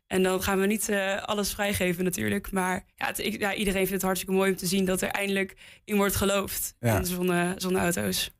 En 0.07 0.23
dan 0.23 0.43
gaan 0.43 0.59
we 0.59 0.65
niet 0.65 0.89
eh, 0.89 1.21
alles 1.23 1.53
vrijgeven 1.53 2.03
natuurlijk. 2.03 2.51
Maar 2.51 2.85
ja, 2.95 3.05
het- 3.05 3.19
ik- 3.19 3.39
ja, 3.39 3.53
iedereen 3.53 3.79
vindt 3.79 3.91
het 3.93 4.01
hartstikke 4.01 4.35
mooi 4.35 4.51
om 4.51 4.57
te 4.57 4.65
zien 4.65 4.85
dat 4.85 5.01
er 5.01 5.09
eindelijk 5.09 5.55
in 5.85 5.95
wordt 5.97 6.15
geloofd 6.15 6.75
Ja. 6.79 6.97
in 6.97 7.05
zonne, 7.05 7.53
zonneauto's. 7.57 8.31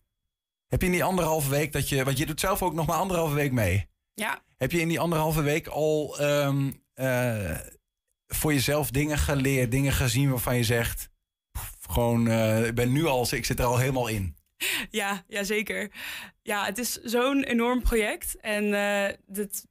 Heb 0.67 0.80
je 0.82 0.86
in 0.88 0.93
die 0.93 1.04
anderhalve 1.04 1.50
week 1.50 1.72
dat 1.72 1.89
je, 1.89 2.04
want 2.04 2.17
je 2.17 2.26
doet 2.26 2.39
zelf 2.39 2.62
ook 2.62 2.74
nog 2.74 2.86
maar 2.88 2.98
anderhalve 2.98 3.36
week 3.36 3.52
mee. 3.52 3.86
Ja, 4.13 4.41
Heb 4.58 4.72
je 4.72 4.80
in 4.80 4.88
die 4.88 5.00
anderhalve 5.00 5.41
week 5.41 5.67
al 5.67 6.20
ehm, 6.20 6.72
eh, 6.93 7.58
voor 8.28 8.54
jezelf 8.54 8.92
dingen 8.92 9.18
geleerd, 9.18 9.72
dingen 9.72 9.94
gezien 9.94 10.30
waarvan 10.30 10.56
je 10.58 10.63
zegt, 10.63 11.10
pff, 11.52 11.74
gewoon, 11.90 12.28
eh, 12.28 12.66
ik 12.66 12.76
ben 12.76 12.92
nu 12.92 13.06
al, 13.06 13.28
ik 13.32 13.46
zit 13.46 13.60
er 13.60 13.66
al 13.66 13.78
helemaal 13.78 14.08
in. 14.08 14.36
ja, 14.90 15.24
ja, 15.28 15.44
zeker. 15.44 15.92
Ja, 16.42 16.66
het 16.66 16.78
is 16.78 16.94
zo'n 16.94 17.44
enorm 17.44 17.82
project. 17.82 18.40
En 18.40 18.74
eh 18.74 19.13
dit, 19.26 19.66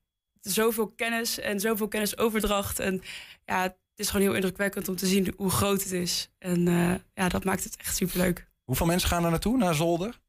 zoveel 0.52 0.88
kennis 0.88 1.38
en 1.38 1.60
zoveel 1.60 1.88
kennisoverdracht. 1.88 2.78
En 2.78 3.02
ja, 3.44 3.62
het 3.62 3.76
is 3.96 4.10
gewoon 4.10 4.26
heel 4.26 4.34
indrukwekkend 4.34 4.88
om 4.88 4.96
te 4.96 5.06
zien 5.06 5.34
hoe 5.36 5.50
groot 5.50 5.82
het 5.82 5.92
is. 5.92 6.30
En 6.38 6.68
eh, 6.68 6.94
ja, 7.14 7.28
dat 7.28 7.44
maakt 7.44 7.64
het 7.64 7.76
echt 7.76 7.96
superleuk. 7.96 8.48
Hoeveel 8.64 8.86
mensen 8.86 9.08
gaan 9.08 9.24
er 9.24 9.30
naartoe, 9.30 9.56
naar 9.56 9.74
Zolder? 9.74 10.20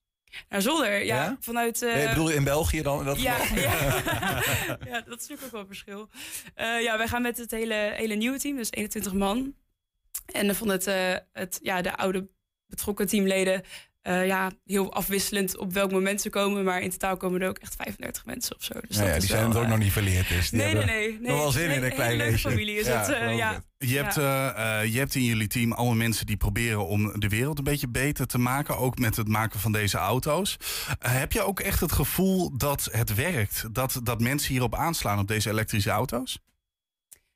Naar 0.49 0.61
Zolder, 0.61 1.03
ja, 1.03 1.23
Ja? 1.23 1.37
vanuit... 1.39 1.79
Nee, 1.81 2.03
ik 2.03 2.09
bedoel 2.09 2.29
in 2.29 2.43
België 2.43 2.81
dan? 2.81 3.05
Dat 3.05 3.21
ja, 3.21 3.37
ja. 3.55 3.73
ja, 4.91 5.01
dat 5.01 5.21
is 5.21 5.27
natuurlijk 5.27 5.43
ook 5.43 5.51
wel 5.51 5.61
een 5.61 5.67
verschil. 5.67 6.09
Eh, 6.55 6.81
ja, 6.81 6.97
wij 6.97 7.07
gaan 7.07 7.21
met 7.21 7.37
het 7.37 7.51
hele, 7.51 7.93
hele 7.95 8.15
nieuwe 8.15 8.39
team, 8.39 8.55
dus 8.55 8.71
21 8.71 9.13
man. 9.13 9.55
En 10.25 10.55
van 10.55 10.69
het, 10.69 10.87
eh, 10.87 11.15
het, 11.33 11.59
ja, 11.61 11.81
de 11.81 11.97
oude 11.97 12.27
betrokken 12.65 13.07
teamleden, 13.07 13.63
eh, 14.07 14.25
ja, 14.25 14.51
heel 14.65 14.93
afwisselend 14.93 15.57
op 15.57 15.73
welk 15.73 15.91
moment 15.91 16.21
ze 16.21 16.29
komen. 16.29 16.63
Maar 16.63 16.81
in 16.81 16.89
totaal 16.89 17.17
komen 17.17 17.41
er 17.41 17.49
ook 17.49 17.57
echt 17.57 17.75
35 17.75 18.25
mensen 18.25 18.55
of 18.55 18.63
zo. 18.63 18.73
Dus 18.87 18.97
Nou 18.97 19.09
ja, 19.09 19.19
die 19.19 19.27
zijn 19.27 19.39
wel, 19.39 19.49
het 19.49 19.57
ook 19.57 19.63
eh, 19.63 19.69
nog 19.69 19.79
niet 19.79 19.91
verleerd. 19.91 20.27
Dus 20.27 20.49
die 20.49 20.59
Nee, 20.59 20.73
nee, 20.73 20.85
nee, 20.85 21.19
nee. 21.19 21.29
Nog 21.29 21.39
wel 21.39 21.51
zin 21.51 21.61
Het 21.61 21.71
is 21.71 21.77
in 21.77 21.83
een 21.83 21.93
klein 21.93 22.17
leesje. 22.17 22.49
familie 22.49 22.79
is 22.79 22.87
het, 22.87 23.09
eh, 23.09 23.17
geloof 23.17 23.37
ja. 23.37 23.53
het. 23.53 23.65
Je 23.77 23.95
hebt, 23.95 24.17
eh, 24.17 24.81
eh, 24.81 24.93
je 24.93 24.99
hebt 24.99 25.15
in 25.15 25.23
jullie 25.23 25.47
team 25.47 25.71
allemaal 25.71 25.95
mensen 25.95 26.25
die 26.25 26.37
proberen 26.37 26.87
om 26.87 27.19
de 27.19 27.27
wereld 27.27 27.57
een 27.57 27.63
beetje 27.63 27.87
beter 27.87 28.27
te 28.27 28.37
maken. 28.37 28.77
Ook 28.77 28.97
met 28.97 29.15
het 29.15 29.27
maken 29.27 29.59
van 29.59 29.71
deze 29.71 29.97
auto's. 29.97 30.57
Eh, 30.99 31.11
heb 31.11 31.31
je 31.31 31.41
ook 31.41 31.59
echt 31.59 31.79
het 31.79 31.91
gevoel 31.91 32.57
dat 32.57 32.89
het 32.91 33.15
werkt? 33.15 33.73
Dat, 33.73 33.99
dat 34.03 34.21
mensen 34.21 34.51
hierop 34.51 34.75
aanslaan 34.75 35.19
op 35.19 35.27
deze 35.27 35.49
elektrische 35.49 35.89
auto's? 35.89 36.39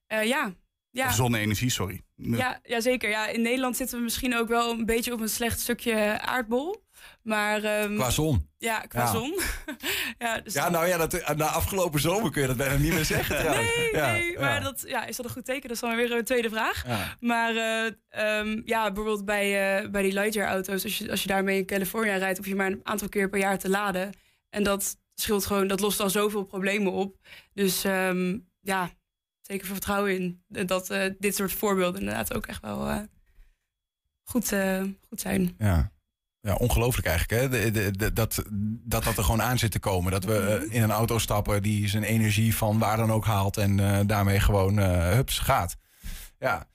Eh, 0.08 0.24
ja, 0.24 0.54
ja. 0.92 1.12
Zonne-energie, 1.12 1.70
sorry. 1.70 2.02
Ja, 2.16 2.60
ja, 2.64 2.80
zeker. 2.82 3.10
Ja, 3.10 3.28
in 3.28 3.42
Nederland 3.42 3.78
zitten 3.78 3.98
we 3.98 4.04
misschien 4.04 4.36
ook 4.38 4.48
wel 4.48 4.72
een 4.72 4.86
beetje 4.86 5.14
op 5.14 5.20
een 5.22 5.30
slecht 5.30 5.60
stukje 5.60 6.22
aardbol. 6.22 6.84
Maar, 7.24 7.64
ehm, 7.64 7.96
Qua 7.96 8.10
zon. 8.10 8.50
Ja, 8.58 8.80
qua 8.80 9.02
Ja. 9.02 9.12
zon. 9.12 9.40
ja, 10.20 10.40
dus 10.40 10.54
Ja, 10.54 10.70
nou 10.70 10.88
ja, 10.88 10.98
dat, 10.98 11.36
na 11.36 11.46
afgelopen 11.46 12.00
zomer 12.00 12.32
kun 12.32 12.42
je 12.42 12.48
dat 12.48 12.58
bijna 12.58 12.76
niet 12.76 12.94
meer 12.94 13.06
zeggen 13.06 13.38
trouwens. 13.38 13.76
Nee, 13.76 13.90
ja, 13.92 14.12
nee, 14.12 14.32
ja. 14.32 14.40
maar 14.40 14.64
dat, 14.64 14.84
ja, 14.88 15.06
is 15.06 15.16
dat 15.16 15.26
een 15.26 15.32
goed 15.32 15.46
teken? 15.46 15.62
Dat 15.62 15.72
is 15.72 15.80
dan 15.80 15.96
weer 15.96 16.12
een 16.12 16.24
tweede 16.24 16.50
vraag. 16.50 16.88
Ja. 16.88 17.18
Maar 17.20 17.56
eh, 17.56 17.92
ehm, 18.10 18.62
ja, 18.66 18.86
bijvoorbeeld 18.86 19.26
bij, 19.26 19.78
eh, 19.82 19.90
bij 19.90 20.02
die 20.02 20.14
Lightyear-auto's, 20.14 20.84
als 20.84 20.98
je, 20.98 21.10
als 21.12 21.22
je 21.22 21.28
daarmee 21.28 21.58
in 21.58 21.66
California 21.66 22.16
rijdt, 22.18 22.38
hoef 22.38 22.48
je 22.48 22.56
maar 22.56 22.72
een 22.72 22.80
aantal 22.84 23.10
keer 23.10 23.30
per 23.30 23.40
jaar 23.40 23.58
te 23.60 23.70
laden. 23.70 24.14
En 24.50 24.64
dat 24.64 24.96
scheelt 25.16 25.46
gewoon, 25.46 25.68
dat 25.68 25.80
lost 25.80 26.00
al 26.00 26.10
zoveel 26.10 26.44
problemen 26.44 26.92
op. 26.92 27.18
Dus 27.54 27.84
ehm, 27.84 28.38
ja, 28.62 28.90
zeker 29.42 29.66
veel 29.66 29.76
vertrouwen 29.76 30.16
in 30.16 30.42
dat 30.68 30.90
eh, 30.90 31.12
dit 31.20 31.36
soort 31.36 31.52
voorbeelden 31.54 32.00
inderdaad 32.00 32.34
ook 32.34 32.46
echt 32.48 32.62
wel 32.62 32.88
eh, 32.90 33.00
goed, 34.24 34.52
eh, 34.52 34.84
goed 35.08 35.22
zijn. 35.22 35.56
Ja. 35.58 35.92
Ja, 36.42 36.56
ongelooflijk 36.56 37.08
eigenlijk. 37.08 37.42
Hè? 37.42 37.50
De, 37.60 37.72
de, 37.72 37.92
de- 37.92 38.14
dat, 38.14 38.44
dat 38.84 39.04
dat 39.04 39.18
er 39.18 39.24
gewoon 39.24 39.42
aan 39.42 39.60
zit 39.60 39.72
te 39.72 39.80
komen. 39.80 40.12
Dat 40.12 40.24
we 40.24 40.38
eh, 40.38 40.76
in 40.76 40.84
een 40.84 40.92
auto 40.92 41.18
stappen 41.18 41.62
die 41.62 41.88
zijn 41.88 42.04
energie 42.04 42.56
van 42.56 42.80
waar 42.80 42.98
dan 42.98 43.12
ook 43.12 43.26
haalt. 43.26 43.58
En 43.58 43.80
eh, 43.80 44.00
daarmee 44.06 44.40
gewoon 44.40 44.80
eh, 44.80 45.10
hups 45.14 45.40
gaat. 45.40 45.78
Ja. 46.40 46.70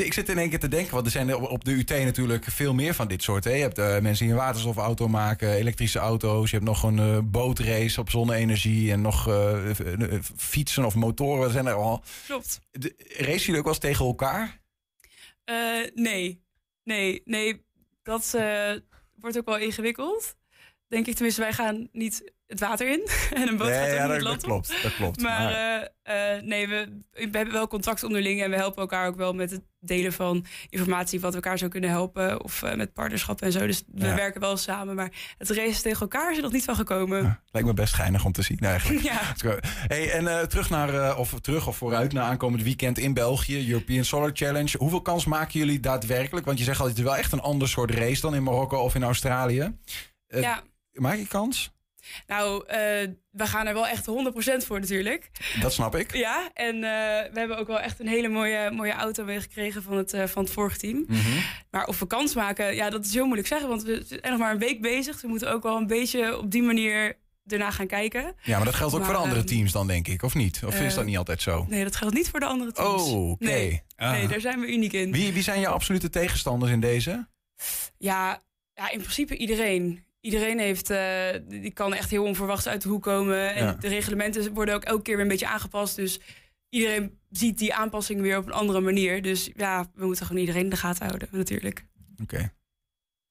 Ik 0.00 0.12
zit 0.12 0.28
in 0.28 0.38
één 0.38 0.48
keer 0.50 0.58
te 0.58 0.68
denken, 0.68 0.94
want 0.94 1.06
er 1.06 1.12
zijn 1.12 1.34
op- 1.34 1.50
op 1.50 1.64
de 1.64 1.70
UT 1.70 1.88
natuurlijk 1.88 2.44
veel 2.44 2.74
meer 2.74 2.94
van 2.94 3.08
dit 3.08 3.22
soort. 3.22 3.44
Hè? 3.44 3.50
Je 3.50 3.60
hebt 3.62 3.78
eh, 3.78 3.98
mensen 3.98 4.24
die 4.24 4.34
een 4.34 4.40
waterstofauto 4.40 5.08
maken, 5.08 5.52
elektrische 5.52 5.98
auto's. 5.98 6.50
Je 6.50 6.56
hebt 6.56 6.68
nog 6.68 6.82
een 6.82 6.98
eh, 6.98 7.18
bootrace 7.24 8.00
op 8.00 8.10
zonne-energie 8.10 8.92
en 8.92 9.00
nog 9.00 9.28
eh, 9.28 9.74
fietsen 10.36 10.84
of 10.84 10.94
motoren. 10.94 11.50
Zijn 11.50 11.66
er 11.66 11.74
al. 11.74 12.02
Klopt. 12.26 12.60
De, 12.70 12.94
racen 13.06 13.40
jullie 13.40 13.56
ook 13.56 13.64
wel 13.64 13.72
eens 13.72 13.82
tegen 13.82 14.04
elkaar? 14.04 14.60
Nee, 15.94 16.42
nee, 16.84 17.22
nee. 17.24 17.64
Dat 18.02 18.36
wordt 19.14 19.38
ook 19.38 19.46
wel 19.46 19.58
ingewikkeld. 19.58 20.36
Denk 20.88 21.06
ik 21.06 21.14
tenminste, 21.14 21.40
wij 21.40 21.52
gaan 21.52 21.88
niet 21.92 22.32
het 22.52 22.60
water 22.60 22.88
in. 22.88 23.08
en 23.40 23.48
een 23.48 23.56
boot 23.56 23.68
Nee, 23.68 23.78
gaat 23.78 23.86
ja, 23.86 23.92
niet 23.92 24.00
dat, 24.00 24.10
het 24.10 24.20
dat 24.20 24.22
land 24.22 24.42
op. 24.42 24.48
klopt. 24.48 24.82
Dat 24.82 24.94
klopt. 24.94 25.20
Maar 25.20 25.40
Maar- 25.42 25.90
eh, 26.02 26.36
eh, 26.36 26.42
nee, 26.42 26.68
we, 26.68 27.00
we 27.12 27.20
hebben 27.36 27.52
wel 27.52 27.68
contact 27.68 28.02
onderling 28.02 28.42
en 28.42 28.50
we 28.50 28.56
helpen 28.56 28.80
elkaar 28.80 29.06
ook 29.06 29.16
wel 29.16 29.32
met 29.34 29.50
het 29.50 29.62
delen 29.80 30.12
van 30.12 30.44
informatie 30.68 31.20
wat 31.20 31.30
we 31.30 31.36
elkaar 31.36 31.58
zou 31.58 31.70
kunnen 31.70 31.90
helpen. 31.90 32.44
Of 32.44 32.62
eh, 32.62 32.74
met 32.74 32.92
partnerschappen 32.92 33.46
en 33.46 33.52
zo. 33.52 33.66
Dus 33.66 33.82
we 33.92 34.06
Ja. 34.06 34.14
werken 34.14 34.40
wel 34.40 34.56
samen. 34.56 34.94
Maar 34.94 35.10
het 35.38 35.50
race 35.50 35.82
tegen 35.82 36.00
elkaar 36.00 36.30
is 36.30 36.36
er 36.36 36.42
nog 36.42 36.52
niet 36.52 36.64
van 36.64 36.76
gekomen. 36.76 37.40
Lijkt 37.50 37.68
me 37.68 37.74
best 37.74 37.94
geinig 37.94 38.24
om 38.24 38.32
te 38.32 38.42
zien 38.42 38.58
eigenlijk. 38.58 39.00
Ja. 39.12 39.20
Hey, 39.86 40.10
en 40.12 40.48
terug 40.48 40.70
naar, 40.70 41.16
of 41.16 41.40
terug 41.40 41.66
of 41.66 41.76
vooruit 41.76 42.12
naar 42.12 42.24
aankomend 42.24 42.62
weekend 42.62 42.98
in 42.98 43.14
België, 43.14 43.68
European 43.70 44.04
Solar 44.04 44.30
Challenge. 44.32 44.78
Hoeveel 44.78 45.02
kans 45.02 45.24
maken 45.24 45.58
jullie 45.58 45.80
daadwerkelijk? 45.80 46.46
Want 46.46 46.58
je 46.58 46.64
zegt 46.64 46.80
altijd, 46.80 46.98
wel 46.98 47.16
echt 47.16 47.32
een 47.32 47.40
ander 47.40 47.68
soort 47.68 47.90
race 47.90 48.20
dan 48.20 48.34
in 48.34 48.42
Marokko 48.42 48.78
of 48.78 48.94
in 48.94 49.02
Australië. 49.02 49.76
Ja. 50.26 50.62
Maak 50.92 51.16
je 51.16 51.26
kans? 51.26 51.72
Nou, 52.26 52.66
eh, 52.66 52.78
we 53.30 53.46
gaan 53.46 53.66
er 53.66 53.74
wel 53.74 53.86
echt 53.86 54.06
100% 54.06 54.64
voor 54.66 54.80
natuurlijk. 54.80 55.30
Dat 55.60 55.72
snap 55.72 55.94
ik. 55.96 56.14
Ja, 56.14 56.50
en 56.54 56.74
eh, 56.74 57.32
we 57.32 57.38
hebben 57.38 57.58
ook 57.58 57.66
wel 57.66 57.80
echt 57.80 58.00
een 58.00 58.08
hele 58.08 58.28
mooie, 58.28 58.70
mooie 58.70 58.92
auto 58.92 59.24
meegekregen 59.24 59.82
van 59.82 59.96
het, 59.96 60.12
eh, 60.12 60.26
van 60.26 60.42
het 60.42 60.52
vorige 60.52 60.78
team. 60.78 61.04
Mhm. 61.08 61.20
Maar 61.70 61.86
of 61.86 61.98
we 61.98 62.06
kans 62.06 62.34
maken, 62.34 62.74
ja, 62.74 62.90
dat 62.90 63.04
is 63.04 63.12
heel 63.14 63.24
moeilijk 63.24 63.48
zeggen. 63.48 63.68
Want 63.68 63.82
we 63.82 64.02
zijn 64.06 64.20
nog 64.22 64.38
maar 64.38 64.52
een 64.52 64.58
week 64.58 64.80
bezig. 64.82 65.12
Dus 65.12 65.22
we 65.22 65.28
moeten 65.28 65.52
ook 65.52 65.62
wel 65.62 65.76
een 65.76 65.86
beetje 65.86 66.38
op 66.38 66.50
die 66.50 66.62
manier 66.62 67.18
erna 67.46 67.70
gaan 67.70 67.86
kijken. 67.86 68.34
Ja, 68.42 68.56
maar 68.56 68.64
dat 68.64 68.74
geldt 68.74 68.92
ook 68.94 68.98
Maar, 69.00 69.08
voor 69.08 69.18
de 69.18 69.22
andere 69.24 69.40
ehm, 69.40 69.48
teams 69.54 69.72
dan, 69.72 69.86
denk 69.86 70.08
ik, 70.08 70.22
of 70.22 70.34
niet? 70.34 70.60
Of 70.66 70.80
is 70.80 70.94
dat 70.94 71.04
niet 71.04 71.16
altijd 71.16 71.42
zo? 71.42 71.66
Nee, 71.68 71.84
dat 71.84 71.96
geldt 71.96 72.14
niet 72.14 72.28
voor 72.30 72.40
de 72.40 72.46
andere 72.46 72.72
teams. 72.72 73.02
Oh, 73.02 73.30
oké. 73.30 73.44
Nee, 73.44 73.82
Ah. 73.96 74.10
nee, 74.10 74.28
daar 74.28 74.40
zijn 74.40 74.60
we 74.60 74.66
uniek 74.72 74.92
in. 74.92 75.12
Wie, 75.12 75.32
wie 75.32 75.42
zijn 75.42 75.60
je 75.60 75.66
absolute 75.68 76.10
tegenstanders 76.10 76.72
in 76.72 76.80
deze? 76.80 77.28
Ja, 77.98 78.42
Ja, 78.74 78.90
in 78.90 78.98
principe 79.00 79.36
iedereen. 79.36 80.04
Iedereen 80.22 80.58
heeft, 80.58 80.90
eh, 80.90 81.26
die 81.48 81.70
kan 81.72 81.94
echt 81.94 82.10
heel 82.10 82.24
onverwachts 82.24 82.66
uit 82.68 82.82
de 82.82 82.88
hoek 82.88 83.02
komen. 83.02 83.54
En 83.54 83.64
Ja. 83.64 83.72
de 83.72 83.88
reglementen 83.88 84.52
worden 84.54 84.74
ook 84.74 84.84
elke 84.84 85.02
keer 85.02 85.14
weer 85.14 85.22
een 85.24 85.30
beetje 85.30 85.46
aangepast. 85.48 85.96
Dus 85.96 86.20
iedereen 86.68 87.18
ziet 87.30 87.58
die 87.58 87.74
aanpassing 87.74 88.20
weer 88.20 88.36
op 88.38 88.46
een 88.46 88.52
andere 88.52 88.80
manier. 88.80 89.22
Dus 89.22 89.50
ja, 89.56 89.90
we 89.94 90.04
moeten 90.06 90.26
gewoon 90.26 90.40
iedereen 90.40 90.62
in 90.64 90.70
de 90.70 90.76
gaten 90.76 91.06
houden, 91.06 91.28
natuurlijk. 91.30 91.86
Oké. 92.22 92.52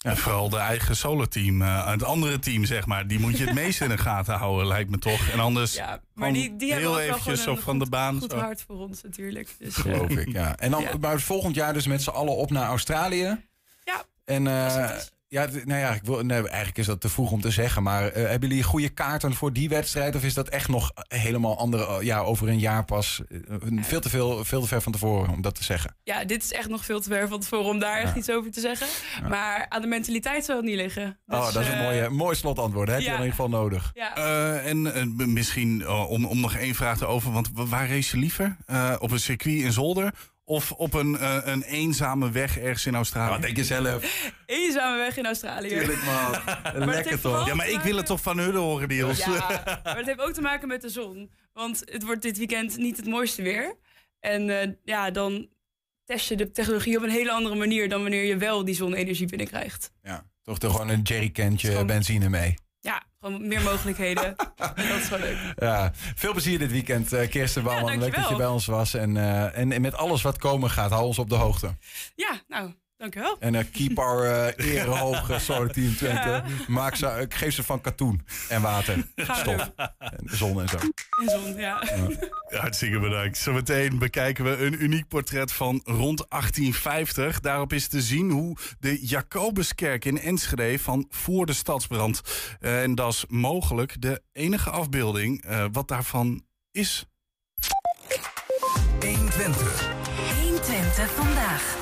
En 0.06 0.18
vooral 0.18 0.50
de 0.50 0.58
eigen 0.58 0.96
solo-team, 0.96 1.62
eh, 1.62 1.88
het 1.92 2.04
andere 2.04 2.40
team 2.40 2.66
zeg 2.66 2.86
maar, 2.86 3.08
die 3.08 3.20
moet 3.20 3.38
je 3.38 3.46
het 3.46 3.54
meest 3.64 3.82
in 3.82 3.90
de 3.90 3.98
gaten 3.98 4.34
houden, 4.36 4.68
lijkt 4.68 4.90
me 4.90 4.98
toch. 4.98 5.28
En 5.30 5.40
anders 5.40 5.74
Ja, 5.76 6.02
maar 6.14 6.34
die, 6.34 6.56
die 6.56 6.72
hebben 6.72 6.90
heel 6.90 7.00
eventjes 7.00 7.40
gewoon 7.40 7.50
op 7.54 7.58
een 7.58 7.64
van 7.64 7.78
de 7.78 7.82
goed- 7.84 7.94
baan. 7.94 8.20
goed 8.20 8.32
zo. 8.32 8.38
hart 8.38 8.62
voor 8.62 8.78
ons 8.78 9.02
natuurlijk. 9.02 9.50
Dus, 9.60 9.76
eh, 9.76 9.82
Geloof 9.82 10.10
ik, 10.10 10.32
ja. 10.32 10.56
En 10.58 10.72
dan 10.72 10.82
Ja. 10.82 10.98
maar 11.00 11.20
volgend 11.20 11.56
jaar 11.56 11.74
dus 11.74 11.88
met 11.88 12.02
z'n 12.02 12.10
allen 12.10 12.36
op 12.36 12.52
naar 12.52 12.68
Australië. 12.68 13.46
Ja. 13.84 14.04
En 14.26 14.48
eh. 14.48 14.98
Ja, 15.32 15.48
nou 15.66 15.80
ja, 15.80 15.94
ik 15.94 16.02
wil, 16.04 16.22
nee, 16.26 16.38
eigenlijk 16.48 16.78
is 16.78 16.86
dat 16.86 17.02
te 17.02 17.10
vroeg 17.10 17.32
om 17.32 17.42
te 17.42 17.50
zeggen. 17.52 17.84
Maar 17.84 18.08
eh, 18.08 18.30
hebben 18.30 18.50
jullie 18.50 18.64
goede 18.64 18.90
kaarten 18.90 19.34
voor 19.34 19.54
die 19.54 19.70
wedstrijd? 19.70 20.16
Of 20.16 20.24
is 20.24 20.34
dat 20.34 20.50
echt 20.50 20.68
nog 20.68 20.92
helemaal 21.08 21.58
andere, 21.58 22.06
ja, 22.06 22.20
over 22.20 22.48
een 22.48 22.60
jaar 22.60 22.86
pas? 22.86 23.22
eh, 23.30 23.38
veel, 23.82 24.02
te 24.02 24.10
veel, 24.10 24.46
veel 24.46 24.62
te 24.62 24.68
ver 24.68 24.82
van 24.82 24.92
tevoren 24.92 25.30
om 25.34 25.42
dat 25.42 25.56
te 25.56 25.64
zeggen. 25.64 25.96
ja, 26.04 26.26
dit 26.26 26.44
is 26.44 26.52
echt 26.52 26.70
nog 26.70 26.86
veel 26.86 27.02
te 27.02 27.10
ver 27.10 27.28
van 27.28 27.40
tevoren 27.40 27.66
om 27.70 27.80
daar 27.80 28.00
echt 28.00 28.16
iets 28.16 28.32
over 28.32 28.52
te 28.52 28.60
zeggen. 28.60 28.88
Maar 29.30 29.66
aan 29.70 29.82
de 29.82 29.88
mentaliteit 29.88 30.46
zal 30.46 30.56
het 30.56 30.66
niet 30.66 30.76
liggen. 30.76 31.20
oh, 31.28 31.46
Dus, 31.46 31.54
dat 31.54 31.64
is 31.64 31.70
een 31.70 31.78
eh, 31.78 31.84
mooie, 31.84 32.10
mooi 32.10 32.36
slotantwoord. 32.36 32.88
Dat 32.88 32.96
heb 32.96 33.06
je 33.06 33.10
in 33.12 33.16
ieder 33.18 33.30
geval 33.32 33.50
nodig. 33.50 33.92
Ja. 33.94 34.16
Eh, 34.16 34.70
en 34.70 34.94
eh, 34.94 35.06
misschien 35.28 35.82
eh, 35.82 36.10
om, 36.10 36.26
om 36.26 36.40
nog 36.40 36.56
één 36.56 36.76
vraag 36.76 36.98
te 36.98 37.06
over, 37.06 37.32
want 37.32 37.50
wa- 37.54 37.66
waar 37.66 37.90
race 37.90 38.16
je 38.16 38.22
liever? 38.22 38.58
Eh, 38.66 38.96
op 39.00 39.12
een 39.12 39.20
circuit 39.20 39.62
in 39.62 39.72
Zolder 39.72 40.14
of 40.52 40.72
op 40.72 40.94
een, 40.94 41.18
eh, 41.18 41.38
een 41.44 41.64
eenzame 41.64 42.32
weg 42.32 42.58
ergens 42.58 42.86
in 42.86 42.96
Australië? 42.96 43.32
Wat 43.32 43.42
denk 43.42 43.58
je 43.58 43.64
zelf? 43.64 44.32
Eenzame 44.46 44.98
weg 44.98 45.18
in 45.18 45.26
Australië. 45.26 45.68
Tuurlijk 45.70 46.04
man. 46.04 46.36
Lekker 46.96 47.22
toch? 47.22 47.48
ja, 47.48 47.56
maar 47.56 47.70
ik 47.70 47.80
wil 47.80 47.96
het 47.96 48.06
toch 48.06 48.22
van 48.22 48.38
hun 48.38 48.56
horen, 48.56 48.88
Niels. 48.88 49.18
Ja, 49.18 49.80
maar 49.84 49.98
het 49.98 50.06
heeft 50.06 50.22
ook 50.22 50.34
te 50.34 50.42
maken 50.42 50.68
met 50.68 50.82
de 50.82 50.90
zon. 50.90 51.32
Want 51.54 51.82
het 51.86 52.04
wordt 52.04 52.22
dit 52.22 52.38
weekend 52.38 52.78
niet 52.78 52.98
het 52.98 53.06
mooiste 53.06 53.42
weer. 53.42 53.76
En 54.20 54.62
eh, 54.62 54.70
ja, 54.84 55.12
dan 55.12 55.48
test 56.06 56.28
je 56.30 56.36
de 56.36 56.52
technologie 56.52 56.98
op 56.98 57.04
een 57.04 57.10
hele 57.10 57.32
andere 57.32 57.56
manier 57.56 57.90
dan 57.90 58.02
wanneer 58.02 58.24
je 58.24 58.38
wel 58.38 58.66
die 58.66 58.76
zonne-energie 58.76 59.28
binnenkrijgt. 59.28 59.92
Ja, 60.02 60.26
toch 60.44 60.60
toch 60.60 60.72
gewoon 60.72 60.90
een 60.90 61.02
jerrycantje 61.02 61.68
Gewoon- 61.68 61.88
benzine 61.88 62.30
mee. 62.30 62.54
Ja, 62.82 63.04
gewoon 63.20 63.48
meer 63.48 63.62
mogelijkheden. 63.62 64.26
en 64.26 64.36
dat 64.90 64.98
is 64.98 65.04
gewoon 65.08 65.20
leuk. 65.20 65.54
Ja, 65.56 65.92
veel 65.94 66.32
plezier 66.32 66.60
dit 66.60 66.72
weekend, 66.72 67.14
eh 67.14 67.30
Kirsten 67.30 67.64
Bouwman. 67.64 68.00
Leuk 68.00 68.16
dat 68.16 68.30
je 68.30 68.36
bij 68.36 68.48
ons 68.48 68.66
was. 68.66 68.94
En, 68.94 69.18
eh, 69.18 69.58
en, 69.58 69.72
en 69.72 69.82
met 69.82 69.96
alles 69.96 70.22
wat 70.22 70.38
komen 70.38 70.70
gaat, 70.70 70.92
hou 70.92 71.06
ons 71.06 71.20
op 71.20 71.30
de 71.30 71.36
hoogte. 71.36 71.78
Ja, 72.16 72.42
nou, 72.48 72.74
dankjewel. 73.02 73.38
En 73.40 73.56
eh, 73.56 73.64
keep 73.72 74.00
our 74.00 74.24
eh 74.24 74.74
ere 74.76 74.90
hoog, 74.98 75.30
uh, 75.30 75.40
Solar 75.40 75.72
Team 75.72 75.96
Twente. 75.96 76.30
Ja. 76.30 76.44
Maak 76.68 76.96
ze, 76.96 77.08
ik 77.08 77.34
geef 77.34 77.54
ze 77.54 77.64
van 77.64 77.82
katoen 77.82 78.22
en 78.50 78.62
water, 78.62 79.08
stof 79.16 79.72
en 80.00 80.24
zon 80.26 80.62
en 80.62 80.68
zo. 80.68 80.78
In 81.22 81.30
zon, 81.30 81.56
ja. 81.56 81.84
Hartstikke 82.50 83.00
bedankt. 83.00 83.38
Zometeen 83.38 83.98
bekijken 83.98 84.44
we 84.44 84.66
een 84.66 84.84
uniek 84.84 85.08
portret 85.08 85.52
van 85.52 85.82
rond 85.84 86.26
1850. 86.30 87.40
Daarop 87.40 87.74
is 87.74 87.88
te 87.88 88.02
zien 88.02 88.32
hoe 88.32 88.58
de 88.80 89.06
Jacobuskerk 89.06 90.06
in 90.06 90.20
Enschede 90.20 90.80
van 90.80 91.06
voor 91.10 91.46
de 91.46 91.54
stadsbrand. 91.54 92.22
Eh, 92.60 92.84
en 92.84 92.96
dat 92.96 93.14
is 93.14 93.26
mogelijk 93.28 94.02
de 94.02 94.22
enige 94.32 94.70
afbeelding 94.70 95.44
eh, 95.44 95.66
wat 95.72 95.88
daarvan 95.88 96.44
is. 96.72 97.06
120. 99.00 99.90
120 100.42 101.12
vandaag. 101.12 101.80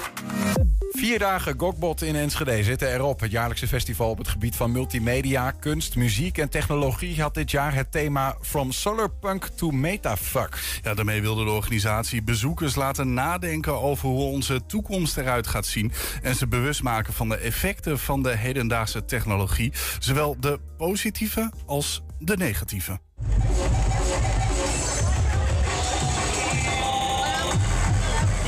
Vier 0.99 1.19
dagen 1.19 1.59
Gokbot 1.59 2.01
in 2.01 2.15
Enschede 2.15 2.63
zitten 2.63 2.93
erop. 2.93 3.19
Het 3.19 3.31
jaarlijkse 3.31 3.67
festival 3.67 4.09
op 4.09 4.17
het 4.17 4.27
gebied 4.27 4.55
van 4.55 4.71
multimedia, 4.71 5.51
kunst, 5.51 5.95
muziek 5.95 6.37
en 6.37 6.49
technologie 6.49 7.21
had 7.21 7.33
dit 7.33 7.51
jaar 7.51 7.73
het 7.73 7.91
thema 7.91 8.37
From 8.41 8.71
Solarpunk 8.71 9.45
to 9.45 9.71
Metafuck. 9.71 10.79
Ja, 10.83 10.93
daarmee 10.93 11.21
wilde 11.21 11.43
de 11.43 11.49
organisatie 11.49 12.23
bezoekers 12.23 12.75
laten 12.75 13.13
nadenken 13.13 13.81
over 13.81 14.09
hoe 14.09 14.31
onze 14.31 14.65
toekomst 14.65 15.17
eruit 15.17 15.47
gaat 15.47 15.65
zien. 15.65 15.91
En 16.21 16.35
ze 16.35 16.47
bewust 16.47 16.83
maken 16.83 17.13
van 17.13 17.29
de 17.29 17.37
effecten 17.37 17.99
van 17.99 18.23
de 18.23 18.35
hedendaagse 18.37 19.05
technologie. 19.05 19.73
Zowel 19.99 20.35
de 20.39 20.59
positieve 20.77 21.51
als 21.65 22.01
de 22.19 22.37
negatieve. 22.37 22.99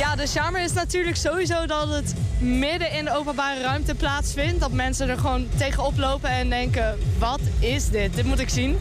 Ja, 0.01 0.15
de 0.15 0.27
charme 0.27 0.59
is 0.59 0.73
natuurlijk 0.73 1.15
sowieso 1.15 1.65
dat 1.65 1.89
het 1.89 2.13
midden 2.39 2.91
in 2.91 3.05
de 3.05 3.15
openbare 3.15 3.61
ruimte 3.61 3.95
plaatsvindt. 3.95 4.59
Dat 4.59 4.71
mensen 4.71 5.09
er 5.09 5.17
gewoon 5.17 5.47
tegenop 5.57 5.97
lopen 5.97 6.29
en 6.29 6.49
denken, 6.49 6.97
wat 7.19 7.39
is 7.59 7.89
dit? 7.89 8.13
Dit 8.13 8.25
moet 8.25 8.39
ik 8.39 8.49
zien. 8.49 8.79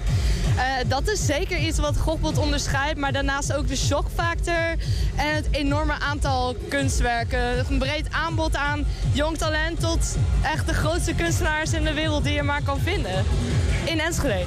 Eh, 0.57 0.65
dat 0.89 1.09
is 1.09 1.27
zeker 1.27 1.59
iets 1.59 1.79
wat 1.79 1.97
Gogbot 1.97 2.39
onderscheidt. 2.39 2.99
Maar 2.99 3.13
daarnaast 3.13 3.53
ook 3.53 3.69
de 3.69 3.77
shockfactor 3.77 4.77
en 5.17 5.35
het 5.35 5.47
enorme 5.51 5.93
aantal 5.93 6.57
kunstwerken. 6.69 7.59
Een 7.71 7.79
breed 7.79 8.07
aanbod 8.11 8.57
aan 8.57 8.87
jong 9.13 9.39
talent 9.39 9.81
tot 9.81 10.17
echt 10.43 10.67
de 10.67 10.75
grootste 10.75 11.15
kunstenaars 11.15 11.73
in 11.73 11.85
de 11.85 11.95
wereld 11.95 12.25
die 12.25 12.35
je 12.35 12.43
maar 12.43 12.63
kan 12.63 12.81
vinden. 12.81 13.25
In 13.85 14.01
Enschede. 14.01 14.45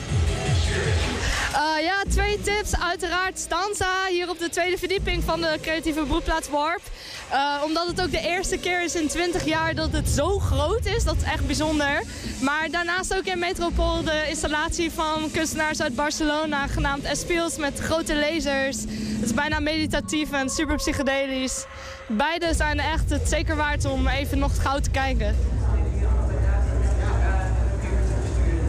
Eh, 1.54 1.84
ja, 1.84 2.04
twee 2.10 2.42
tips. 2.42 2.80
Uiteraard 2.80 3.39
Stanza 3.39 4.06
hier 4.10 4.30
op 4.30 4.39
de 4.39 4.50
tweede 4.50 4.78
verdieping 4.78 5.24
van 5.24 5.42
de 5.42 5.58
creatieve 5.62 6.04
broedplaats 6.04 6.50
Warp. 6.50 6.82
Eh, 7.30 7.62
omdat 7.66 7.88
het 7.88 8.02
ook 8.02 8.12
de 8.12 8.28
eerste 8.28 8.58
keer 8.58 8.84
is 8.84 8.96
in 8.96 9.08
20 9.08 9.46
jaar 9.46 9.76
dat 9.76 9.92
het 9.92 10.10
zo 10.10 10.39
groot 10.39 10.86
is. 10.86 11.04
Dat 11.04 11.16
is 11.16 11.24
echt 11.24 11.46
bijzonder. 11.46 12.04
Maar 12.42 12.70
daarnaast 12.72 13.16
ook 13.16 13.24
in 13.24 13.39
Metropool 13.39 14.04
de 14.04 14.26
installatie 14.30 14.92
van 14.92 15.32
kunstenaars 15.32 15.82
uit 15.82 15.96
Barcelona 15.96 16.68
genaamd 16.68 17.04
Espiels 17.04 17.58
met 17.58 17.80
grote 17.80 18.16
lasers. 18.16 18.78
Het 18.80 19.24
is 19.26 19.34
bijna 19.34 19.60
meditatief 19.60 20.32
en 20.32 20.50
super 20.50 20.76
psychedelisch. 20.76 21.66
Beide 22.08 22.54
zijn 22.54 22.80
echt 22.80 23.10
het 23.10 23.30
zeker 23.30 23.56
waard 23.56 23.86
om 23.86 24.08
even 24.08 24.39
nog 24.39 24.62
gauw 24.62 24.80
te 24.80 24.89
kijken. 24.89 25.36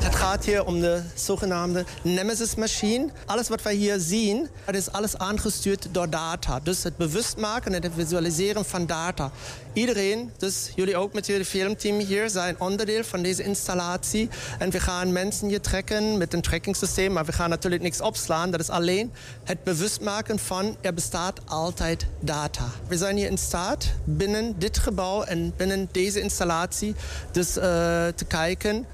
Het 0.05 0.15
gaat 0.15 0.45
hier 0.45 0.65
om 0.65 0.81
de 0.81 1.03
zogenaamde 1.15 1.85
Nemesis-machine. 2.03 3.09
Alles 3.27 3.49
wat 3.49 3.63
wij 3.63 3.75
hier 3.75 3.99
zien, 3.99 4.49
dat 4.65 4.75
is 4.75 4.93
alles 4.93 5.19
aangestuurd 5.19 5.89
door 5.91 6.11
data. 6.11 6.61
Dus 6.63 6.83
het 6.83 6.97
bewust 6.97 7.37
maken 7.37 7.75
en 7.75 7.83
het 7.83 7.93
visualiseren 7.97 8.65
van 8.65 8.87
data. 8.87 9.31
Iedereen, 9.73 10.33
dus 10.39 10.71
jullie 10.75 10.97
ook 10.97 11.13
met 11.13 11.27
jullie 11.27 11.45
filmteam 11.45 11.99
hier, 11.99 12.31
zijn 12.31 12.61
onderdeel 12.61 13.05
van 13.05 13.23
deze 13.23 13.43
installatie. 13.43 14.29
En 14.59 14.71
we 14.71 14.81
gaan 14.81 15.13
mensen 15.13 15.49
hier 15.49 15.61
trekken 15.61 16.19
met 16.19 16.35
een 16.35 16.43
trackingsysteem, 16.43 17.13
maar 17.13 17.25
we 17.25 17.33
gaan 17.33 17.51
natuurlijk 17.51 17.83
niks 17.83 18.01
opslaan. 18.01 18.51
Dat 18.51 18.61
is 18.61 18.71
alleen 18.71 19.13
het 19.45 19.63
bewust 19.63 20.01
maken 20.01 20.39
van 20.39 20.77
er 20.81 20.95
bestaat 20.95 21.41
altijd 21.45 22.07
data. 22.21 22.65
We 22.89 22.97
zijn 22.97 23.17
hier 23.17 23.31
in 23.31 23.39
staat 23.39 23.93
binnen 24.05 24.55
dit 24.59 24.79
gebouw 24.79 25.23
en 25.23 25.53
binnen 25.57 25.89
deze 25.93 26.21
installatie 26.21 26.95
dus 27.33 27.57
eh, 27.57 27.63
te 28.15 28.25
kijken 28.29 28.87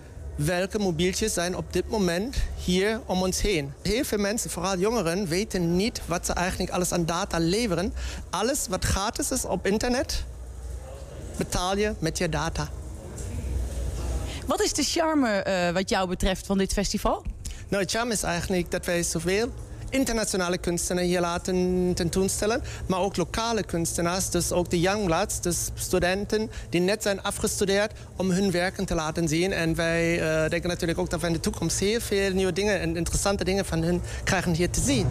welke 0.44 0.78
mobieltjes 0.78 1.32
zijn 1.32 1.56
op 1.56 1.72
dit 1.72 1.88
moment 1.88 2.36
hier 2.64 3.00
om 3.06 3.22
ons 3.22 3.40
heen. 3.40 3.72
Heel 3.82 4.04
veel 4.04 4.18
mensen, 4.18 4.50
vooral 4.50 4.78
jongeren, 4.78 5.26
weten 5.26 5.76
niet 5.76 6.00
wat 6.06 6.26
ze 6.26 6.32
eigenlijk 6.32 6.70
alles 6.70 6.92
aan 6.92 7.06
data 7.06 7.38
leveren. 7.38 7.94
Alles 8.30 8.66
wat 8.68 8.84
gratis 8.84 9.30
is 9.30 9.44
op 9.44 9.66
internet, 9.66 10.24
betaal 11.36 11.76
je 11.76 11.94
met 11.98 12.18
je 12.18 12.28
data. 12.28 12.68
Wat 14.46 14.62
is 14.62 14.72
de 14.72 14.82
charme 14.82 15.28
eh, 15.28 15.72
wat 15.72 15.88
jou 15.88 16.08
betreft 16.08 16.46
van 16.46 16.58
dit 16.58 16.72
festival? 16.72 17.24
Nou, 17.68 17.82
het 17.82 17.90
charme 17.90 18.12
is 18.12 18.22
eigenlijk 18.22 18.70
dat 18.70 18.86
wij 18.86 19.02
zoveel 19.02 19.52
internationale 19.90 20.58
kunstenaars 20.58 21.06
hier 21.06 21.20
laten 21.20 21.92
tentoonstellen, 21.94 22.62
maar 22.86 23.00
ook 23.00 23.16
lokale 23.16 23.62
kunstenaars, 23.62 24.30
dus 24.30 24.52
ook 24.52 24.70
de 24.70 24.80
youngbloods, 24.80 25.40
dus 25.40 25.70
studenten 25.74 26.50
die 26.68 26.80
net 26.80 27.02
zijn 27.02 27.22
afgestudeerd, 27.22 27.92
om 28.16 28.30
hun 28.30 28.50
werken 28.50 28.84
te 28.84 28.94
laten 28.94 29.28
zien. 29.28 29.52
En 29.52 29.74
wij 29.74 30.20
eh, 30.20 30.50
denken 30.50 30.68
natuurlijk 30.68 30.98
ook 30.98 31.10
dat 31.10 31.20
we 31.20 31.26
in 31.26 31.32
de 31.32 31.40
toekomst 31.40 31.78
heel 31.78 32.00
veel 32.00 32.32
nieuwe 32.32 32.52
dingen 32.52 32.80
en 32.80 32.96
interessante 32.96 33.44
dingen 33.44 33.64
van 33.64 33.82
hun 33.82 34.02
krijgen 34.24 34.54
hier 34.54 34.70
te 34.70 34.80
zien. 34.80 35.06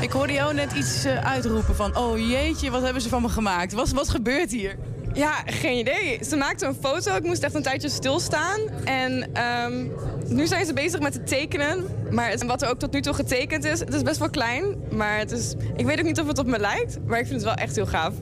Ik 0.00 0.12
hoorde 0.12 0.32
jou 0.32 0.54
net 0.54 0.72
iets 0.72 1.04
eh, 1.04 1.24
uitroepen 1.24 1.74
van... 1.74 1.96
oh 1.96 2.18
jeetje, 2.18 2.70
wat 2.70 2.82
hebben 2.82 3.02
ze 3.02 3.08
van 3.08 3.22
me 3.22 3.28
gemaakt? 3.28 3.72
Wat, 3.72 3.90
wat 3.90 4.08
gebeurt 4.08 4.50
hier? 4.50 4.76
Ja, 5.14 5.42
geen 5.46 5.78
idee. 5.78 6.18
Ze 6.24 6.36
maakte 6.36 6.66
een 6.66 6.76
foto. 6.80 7.16
Ik 7.16 7.22
moest 7.22 7.42
echt 7.42 7.54
een 7.54 7.62
tijdje 7.62 7.88
stilstaan. 7.88 8.60
En 8.84 9.34
ehm, 9.34 9.86
nu 10.32 10.46
zijn 10.46 10.66
ze 10.66 10.72
bezig 10.72 11.00
met 11.00 11.14
het 11.14 11.26
tekenen. 11.26 11.86
Maar 12.10 12.36
wat 12.46 12.62
er 12.62 12.68
ook 12.68 12.78
tot 12.78 12.92
nu 12.92 13.00
toe 13.00 13.14
getekend 13.14 13.64
is, 13.64 13.80
het 13.80 13.94
is 13.94 14.02
best 14.02 14.18
wel 14.18 14.30
klein. 14.30 14.64
Maar 14.90 15.18
het 15.18 15.30
is, 15.30 15.54
ik 15.76 15.86
weet 15.86 15.98
ook 15.98 16.04
niet 16.04 16.20
of 16.20 16.26
het 16.26 16.38
op 16.38 16.46
me 16.46 16.58
lijkt. 16.58 16.98
Maar 17.06 17.18
ik 17.18 17.26
vind 17.26 17.40
het 17.40 17.48
wel 17.48 17.64
echt 17.64 17.76
heel 17.76 17.86
gaaf. 17.86 18.14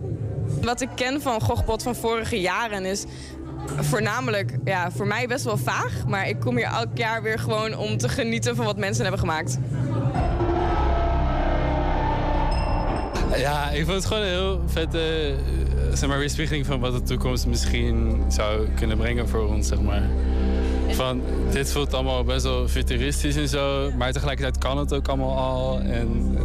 Wat 0.63 0.81
ik 0.81 0.89
ken 0.95 1.21
van 1.21 1.41
Gogbot 1.41 1.83
van 1.83 1.95
vorige 1.95 2.41
jaren 2.41 2.85
is 2.85 3.05
voornamelijk 3.67 4.59
ja, 4.65 4.91
voor 4.91 5.07
mij 5.07 5.27
best 5.27 5.45
wel 5.45 5.57
vaag. 5.57 6.07
Maar 6.07 6.29
ik 6.29 6.41
kom 6.41 6.57
hier 6.57 6.67
elk 6.67 6.97
jaar 6.97 7.23
weer 7.23 7.39
gewoon 7.39 7.77
om 7.77 7.97
te 7.97 8.09
genieten 8.09 8.57
van 8.57 8.65
wat 8.65 8.77
mensen 8.77 9.03
hebben 9.03 9.21
gemaakt. 9.21 9.59
Ja, 13.37 13.71
ik 13.71 13.85
vond 13.85 13.97
het 13.97 14.05
gewoon 14.07 14.23
een 14.23 14.29
heel 14.29 14.63
vette 14.67 15.35
zeg 15.95 16.09
maar, 16.09 16.19
weerspiegeling 16.19 16.67
van 16.67 16.81
wat 16.81 16.93
de 16.93 17.03
toekomst 17.03 17.47
misschien 17.47 18.23
zou 18.29 18.69
kunnen 18.69 18.97
brengen 18.97 19.29
voor 19.29 19.49
ons, 19.49 19.69
zeg 19.69 19.81
maar. 19.81 20.03
Van, 20.91 21.23
dit 21.51 21.73
voelt 21.73 21.95
allemaal 21.95 22.25
best 22.25 22.45
wel 22.45 22.69
futuristisch 22.69 23.37
en 23.37 23.49
zo, 23.49 23.91
maar 23.97 24.13
tegelijkertijd 24.13 24.59
kan 24.59 24.79
het 24.79 24.95
ook 24.95 25.09
allemaal 25.09 25.39
al. 25.39 25.81
En 25.81 26.37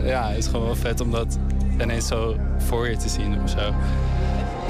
eh, 0.00 0.08
ja, 0.08 0.28
het 0.28 0.38
is 0.38 0.46
gewoon 0.46 0.64
wel 0.64 0.76
vet 0.76 1.00
om 1.00 1.10
dat 1.10 1.38
ineens 1.80 2.06
zo 2.06 2.36
voor 2.58 2.88
je 2.88 2.96
te 2.96 3.08
zien 3.08 3.42
of 3.42 3.50
zo. 3.50 3.74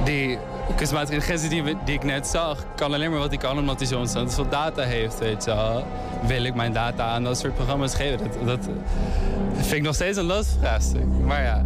Die 0.05 0.39
kunstmatige 0.77 1.15
intelligentie 1.15 1.63
die, 1.63 1.77
die 1.85 1.95
ik 1.95 2.05
net 2.05 2.27
zag, 2.27 2.65
kan 2.77 2.95
alleen 2.95 3.11
maar 3.11 3.19
wat 3.19 3.29
hij 3.29 3.39
kan 3.39 3.59
omdat 3.59 3.79
hij 3.79 3.87
zo 3.87 3.99
ontzettend 3.99 4.35
veel 4.35 4.49
data 4.49 4.83
heeft, 4.83 5.19
weet 5.19 5.45
je 5.45 5.51
wel. 5.51 5.85
Wil 6.27 6.45
ik 6.45 6.55
mijn 6.55 6.73
data 6.73 7.05
aan 7.05 7.25
dat 7.25 7.39
soort 7.39 7.55
programma's 7.55 7.95
geven? 7.95 8.19
Dat, 8.19 8.47
dat 8.47 8.69
vind 9.55 9.73
ik 9.73 9.83
nog 9.83 9.95
steeds 9.95 10.19
een 10.19 10.25
lastig 10.25 10.61
vraagstuk. 10.61 11.07
Maar 11.25 11.43
ja, 11.43 11.65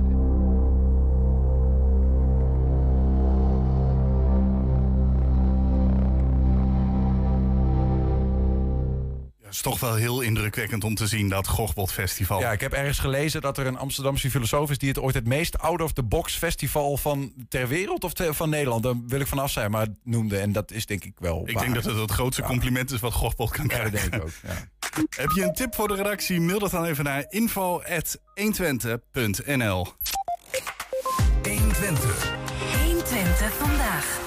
is 9.56 9.62
toch 9.62 9.80
wel 9.80 9.94
heel 9.94 10.20
indrukwekkend 10.20 10.84
om 10.84 10.94
te 10.94 11.06
zien 11.06 11.28
dat 11.28 11.46
Gochbot 11.46 11.92
Festival. 11.92 12.40
Ja, 12.40 12.52
ik 12.52 12.60
heb 12.60 12.72
ergens 12.72 12.98
gelezen 12.98 13.40
dat 13.40 13.58
er 13.58 13.66
een 13.66 13.78
Amsterdamse 13.78 14.30
filosoof 14.30 14.70
is... 14.70 14.78
die 14.78 14.88
het 14.88 14.98
ooit 14.98 15.14
het 15.14 15.26
meest 15.26 15.58
out-of-the-box 15.58 16.36
festival 16.36 16.96
van 16.96 17.32
ter 17.48 17.68
wereld 17.68 18.04
of 18.04 18.12
van 18.30 18.50
Nederland... 18.50 18.82
daar 18.82 18.94
wil 19.06 19.20
ik 19.20 19.26
vanaf 19.26 19.50
zijn, 19.50 19.70
maar 19.70 19.86
noemde. 20.02 20.38
En 20.38 20.52
dat 20.52 20.70
is 20.70 20.86
denk 20.86 21.04
ik 21.04 21.12
wel 21.18 21.42
Ik 21.46 21.54
waar. 21.54 21.62
denk 21.62 21.74
dat 21.74 21.84
het 21.84 21.96
het 21.96 22.10
grootste 22.10 22.42
compliment 22.42 22.92
is 22.92 23.00
wat 23.00 23.12
Gochbot 23.12 23.50
kan 23.50 23.66
krijgen. 23.66 23.92
dat 23.92 24.00
denk 24.00 24.14
ik 24.14 24.22
ook, 24.22 24.30
ja. 24.42 24.68
Heb 25.22 25.30
je 25.30 25.42
een 25.42 25.54
tip 25.54 25.74
voor 25.74 25.88
de 25.88 25.94
redactie? 25.94 26.40
Mail 26.40 26.58
dat 26.58 26.70
dan 26.70 26.84
even 26.84 27.04
naar 27.04 27.24
info.120.nl 27.28 29.86
120. 31.42 32.34
120 32.84 33.52
vandaag. 33.52 34.18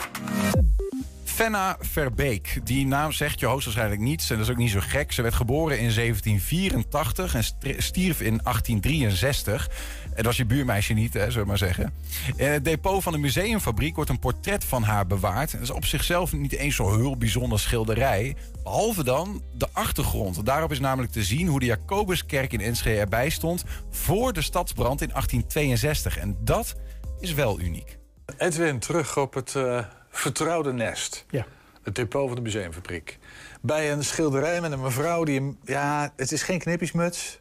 Fenna 1.40 1.78
Verbeek. 1.80 2.60
Die 2.64 2.88
naam 2.88 3.12
zegt 3.12 3.40
je 3.40 3.46
hoogstwaarschijnlijk 3.46 4.02
niets. 4.02 4.30
En 4.30 4.38
dat 4.38 4.46
is 4.46 4.52
ook 4.52 4.58
niet 4.58 4.72
zo 4.72 4.80
gek. 4.82 5.12
Ze 5.12 5.22
werd 5.22 5.34
geboren 5.34 5.80
in 5.80 5.94
1784 5.94 7.36
en 7.36 7.44
stierf 7.82 8.22
in 8.22 8.40
1863. 8.44 9.70
Het 10.14 10.26
was 10.26 10.38
je 10.38 10.46
buurmeisje 10.46 10.94
niet, 10.94 11.14
hè, 11.14 11.26
zullen 11.26 11.42
we 11.42 11.46
maar 11.46 11.58
zeggen. 11.58 11.94
In 12.36 12.48
het 12.48 12.66
depot 12.66 13.04
van 13.04 13.14
de 13.14 13.18
museumfabriek 13.18 13.96
wordt 13.96 14.10
een 14.10 14.20
portret 14.20 14.64
van 14.64 14.84
haar 14.84 15.08
bewaard. 15.08 15.52
Dat 15.52 15.62
is 15.62 15.70
op 15.70 15.86
zichzelf 15.86 16.34
niet 16.34 16.54
eens 16.54 16.76
zo'n 16.76 16.96
heel 16.96 17.18
bijzonder 17.18 17.60
schilderij. 17.60 18.36
Behalve 18.64 19.04
dan 19.04 19.42
de 19.54 19.68
achtergrond. 19.72 20.46
Daarop 20.46 20.72
is 20.72 20.80
namelijk 20.80 21.12
te 21.12 21.24
zien 21.24 21.48
hoe 21.48 21.60
de 21.60 21.66
Jacobuskerk 21.66 22.54
in 22.54 22.62
Enschede 22.62 23.00
erbij 23.00 23.30
stond... 23.30 23.64
voor 23.90 24.34
de 24.34 24.42
stadsbrand 24.42 25.02
in 25.02 25.10
1862. 25.10 26.18
En 26.18 26.38
dat 26.40 26.76
is 27.20 27.34
wel 27.34 27.60
uniek. 27.60 27.98
Edwin, 28.38 28.80
terug 28.80 29.18
op 29.18 29.34
het 29.34 29.56
eh, 29.56 29.80
vertrouwde 30.20 30.74
nest. 30.74 31.26
Ja. 31.30 31.46
Het 31.84 31.96
depot 31.96 32.26
van 32.28 32.36
de 32.36 32.42
museumfabriek. 32.42 33.18
Bij 33.62 33.92
een 33.92 34.04
schilderij 34.04 34.62
met 34.62 34.72
een 34.72 34.82
mevrouw 34.82 35.24
die... 35.24 35.40
hem- 35.40 35.58
Ja, 35.64 36.14
het 36.16 36.32
is 36.32 36.44
geen 36.44 36.60
knippiesmuts. 36.60 37.40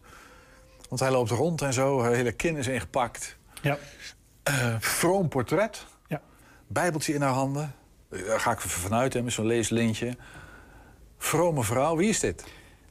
Want 0.89 1.01
hij 1.01 1.11
loopt 1.11 1.31
rond 1.31 1.63
en 1.63 1.73
zo. 1.73 2.03
Haar 2.03 2.13
hele 2.13 2.33
kin 2.33 2.57
is 2.57 2.67
ingepakt. 2.67 3.37
Ja. 3.63 3.79
Eh, 4.43 4.75
vroom 4.79 5.29
portret. 5.29 5.85
Ja. 6.07 6.21
Bijbeltje 6.67 7.15
in 7.15 7.23
haar 7.23 7.33
handen. 7.33 7.75
Eh, 8.11 8.27
Daar 8.27 8.41
ga 8.41 8.53
ik 8.53 8.61
vanuit, 8.61 9.13
hè, 9.13 9.23
met 9.23 9.33
zo'n 9.33 9.47
leeslintje. 9.47 10.17
Vrome 11.19 11.63
vrouw. 11.63 11.97
Wie 11.97 12.09
is 12.09 12.21
dit? 12.21 12.45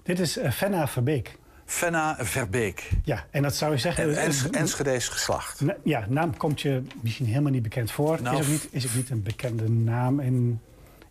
Dit 0.03 0.19
is 0.19 0.38
eh, 0.38 0.51
Fenna 0.51 0.88
Verbeek. 0.88 1.38
Fenna 1.68 2.15
Verbeek. 2.20 2.89
Ja, 3.03 3.26
en 3.32 3.41
dat 3.41 3.55
zou 3.55 3.72
je 3.72 3.78
zeggen... 3.78 4.03
En 4.03 4.18
Ens 4.18 4.49
Enschede's 4.49 5.07
geslacht. 5.07 5.61
Na- 5.61 5.78
ja, 5.84 6.05
naam 6.09 6.38
komt 6.38 6.61
je 6.61 6.84
misschien 7.01 7.26
helemaal 7.26 7.51
niet 7.51 7.61
bekend 7.61 7.91
voor. 7.91 8.22
Nou, 8.22 8.39
is, 8.39 8.45
ook 8.45 8.51
niet, 8.51 8.68
is 8.72 8.86
ook 8.86 8.93
niet 8.93 9.09
een 9.09 9.24
bekende 9.24 9.70
naam 9.70 10.20
in, 10.20 10.61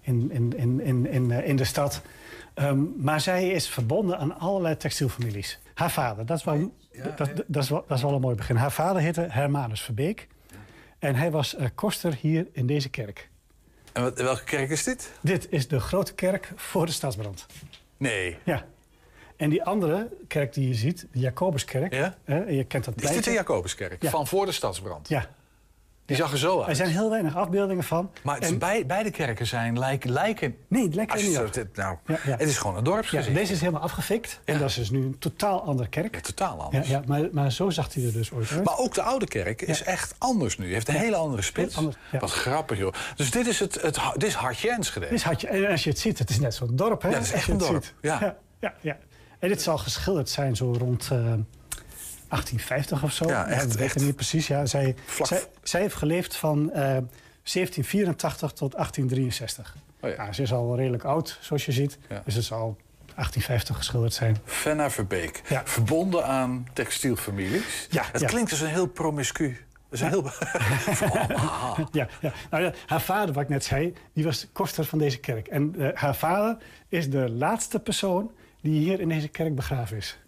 in, 0.01 0.31
in, 0.31 0.53
in, 0.57 0.81
in, 0.81 1.07
in, 1.07 1.31
eh, 1.31 1.49
in 1.49 1.57
de 1.57 1.65
stad. 1.65 2.03
Ehm, 2.55 2.79
maar 2.97 3.21
zij 3.21 3.49
is 3.49 3.69
verbonden 3.69 4.19
aan 4.19 4.39
allerlei 4.39 4.77
textielfamilies. 4.77 5.59
Haar 5.75 5.91
vader, 5.91 6.27
dat 6.27 6.39
is 6.39 6.45
wel, 6.45 6.75
dat, 7.17 7.31
dat, 7.47 7.63
is 7.63 7.69
wel, 7.69 7.85
dat 7.89 7.97
is 7.97 8.03
wel 8.03 8.13
een 8.15 8.21
mooi 8.21 8.37
begin. 8.37 8.57
Haar 8.57 8.73
vader 8.73 9.03
heette 9.03 9.27
Hermanus 9.31 9.81
Verbeek. 9.81 10.29
En 10.99 11.15
hij 11.15 11.31
was 11.31 11.55
eh, 11.55 11.67
koster 11.75 12.15
hier 12.21 12.47
in 12.53 12.67
deze 12.67 12.89
kerk. 12.89 13.29
En 13.93 14.03
wat, 14.03 14.21
welke 14.21 14.45
kerk 14.45 14.71
is 14.71 14.83
dit? 14.83 15.13
Dit 15.21 15.47
is 15.51 15.69
de 15.69 15.81
grote 15.81 16.15
kerk 16.15 16.53
voor 16.57 16.87
de 16.87 16.93
stadsbrand. 16.93 17.47
Nee. 17.97 18.39
Ja. 18.45 18.65
En 19.37 19.51
die 19.51 19.65
andere 19.65 20.09
kerk 20.29 20.55
die 20.55 20.69
je 20.69 20.75
ziet, 20.75 21.07
de 21.13 21.19
Jacobuskerk. 21.19 21.93
Ja? 21.95 22.17
hè, 22.25 22.45
je 22.45 22.65
kent 22.65 22.85
dat 22.85 22.95
Is 23.03 23.11
dit 23.11 23.25
de 23.25 23.31
Jacobuskerk? 23.33 24.03
Ja. 24.03 24.11
Van 24.11 24.27
voor 24.27 24.47
de 24.47 24.53
stadsbrand? 24.53 25.09
Ja. 25.09 25.27
Die 26.05 26.17
zag 26.17 26.33
er 26.33 26.39
zo 26.39 26.59
uit. 26.59 26.69
Er 26.69 26.77
zijn 26.77 26.89
heel 26.91 27.11
weinig 27.11 27.37
afbeeldingen 27.37 27.85
van. 27.85 28.11
Maar 28.23 28.41
is 28.43 28.49
En- 28.49 28.59
bij, 28.59 28.87
beide 28.87 29.11
kerken 29.11 29.47
zijn 29.47 29.79
lijken... 29.79 30.11
lijken 30.11 30.57
Nee, 30.69 30.83
het 30.85 30.95
lijkt 30.95 31.13
als 31.13 31.21
je 31.21 31.27
niet 31.27 31.37
zo- 31.37 31.51
dit- 31.51 31.77
nou, 31.77 31.97
Ja, 32.07 32.19
ja. 32.25 32.37
Het 32.37 32.49
is 32.49 32.59
gewoon 32.59 32.77
een 32.77 32.85
dorpsgezicht. 32.85 33.35
deze 33.37 33.53
is 33.53 33.61
helemaal 33.61 33.83
afgefikt. 33.83 34.41
En 34.45 34.59
dat 34.59 34.69
is 34.69 34.75
dus 34.75 34.91
nu 34.91 35.03
een 35.03 35.19
totaal 35.19 35.63
andere 35.63 35.89
kerk. 35.89 36.17
Totaal 36.17 36.63
anders. 36.63 36.89
ja, 36.89 37.03
maar, 37.07 37.29
maar 37.33 37.53
zo 37.53 37.71
zag 37.71 37.95
hij 37.95 38.05
er 38.05 38.13
dus 38.13 38.33
ooit 38.33 38.51
uit. 38.51 38.65
Maar 38.65 38.79
ook 38.79 38.95
de 38.95 39.03
oude 39.03 39.27
kerk 39.27 39.63
is 39.63 39.83
echt 39.83 40.15
anders 40.19 40.59
nu. 40.59 40.73
Heeft 40.73 40.89
een 40.89 40.95
hele 40.95 41.17
andere 41.17 41.43
spits. 41.43 41.77
Anders. 41.77 41.97
Wat 42.21 42.31
grappig, 42.33 42.79
joh. 42.79 42.93
Dus 43.17 43.31
dit 43.31 43.47
is, 43.47 43.59
het, 43.61 43.83
het, 43.83 43.99
dit 44.15 44.29
is 44.29 44.35
Hartje 44.35 44.71
Enschede. 44.71 45.09
Dit 45.09 45.23
had 45.23 45.41
je, 45.41 45.47
en 45.49 45.67
als 45.71 45.85
je 45.85 45.91
het 45.91 45.99
ziet, 45.99 46.19
het 46.19 46.31
is 46.31 46.39
net 46.39 46.55
zo'n 46.55 46.77
dorp. 46.77 47.03
Hè? 47.03 47.09
Ja, 47.09 47.15
het 47.15 47.25
is 47.25 47.33
echt 47.33 47.49
een 47.49 47.59
dorp. 47.59 47.85
Ja, 48.01 48.37
ja, 48.61 48.75
ja. 48.81 48.97
En 49.47 49.53
dit 49.53 49.63
zal 49.63 49.79
geschilderd 49.79 50.29
zijn 50.31 50.57
zo 50.57 50.73
rond 50.79 51.03
eh, 51.03 51.09
1850 51.09 53.03
of 53.03 53.13
zo. 53.13 53.29
Ja, 53.29 53.47
echt, 53.47 53.75
Ik 53.75 53.81
echt. 53.81 53.99
niet 54.01 54.15
precies. 54.15 54.47
Ja, 54.47 54.67
zij, 54.67 54.95
zij, 55.23 55.43
zij 55.63 55.81
heeft 55.81 55.95
geleefd 55.95 56.37
van 56.37 56.71
eh, 56.73 56.81
1784 56.81 58.53
tot 58.53 58.73
1863. 58.73 59.77
Oh 60.01 60.11
ja. 60.11 60.17
Nou, 60.17 60.33
ze 60.33 60.43
is 60.43 60.53
al 60.53 60.77
redelijk 60.77 61.05
oud, 61.05 61.39
zoals 61.41 61.67
je 61.67 61.73
ziet. 61.73 61.99
Ja. 62.09 62.23
Dus 62.25 62.35
het 62.35 62.45
zal 62.45 62.77
1850 62.97 63.77
geschilderd 63.77 64.15
zijn. 64.15 64.37
Fenna 64.45 64.91
Verbeek. 64.91 65.43
Ja. 65.49 65.63
Verbonden 65.65 66.27
aan 66.27 66.67
textielfamilies. 66.73 67.87
Ja, 67.91 68.05
Het 68.13 68.25
klinkt 68.25 68.51
als 68.51 68.61
een 68.61 68.69
heel 68.69 68.87
promiscu. 68.87 69.57
Dat 69.89 69.93
is 69.93 70.01
een 70.01 70.09
heel... 70.09 70.23
Oh, 71.11 71.79
Ja, 71.93 72.09
ja. 72.21 72.33
Nou, 72.51 72.63
ja, 72.65 72.73
haar 72.87 73.01
vader, 73.01 73.35
wat 73.35 73.43
ik 73.43 73.49
net 73.49 73.65
zei, 73.65 73.95
die 74.13 74.25
was 74.25 74.47
koster 74.53 74.85
van 74.85 74.99
deze 74.99 75.19
kerk. 75.19 75.47
En 75.47 75.75
eh, 75.79 75.89
haar 76.01 76.17
vader 76.17 76.57
is 76.89 77.11
de 77.11 77.31
laatste 77.31 77.81
persoon 77.81 78.31
die 78.67 78.81
hier 78.81 79.01
in 79.01 79.09
deze 79.09 79.29
kerk 79.29 79.55
begraven 79.55 79.97
is. 79.97 80.19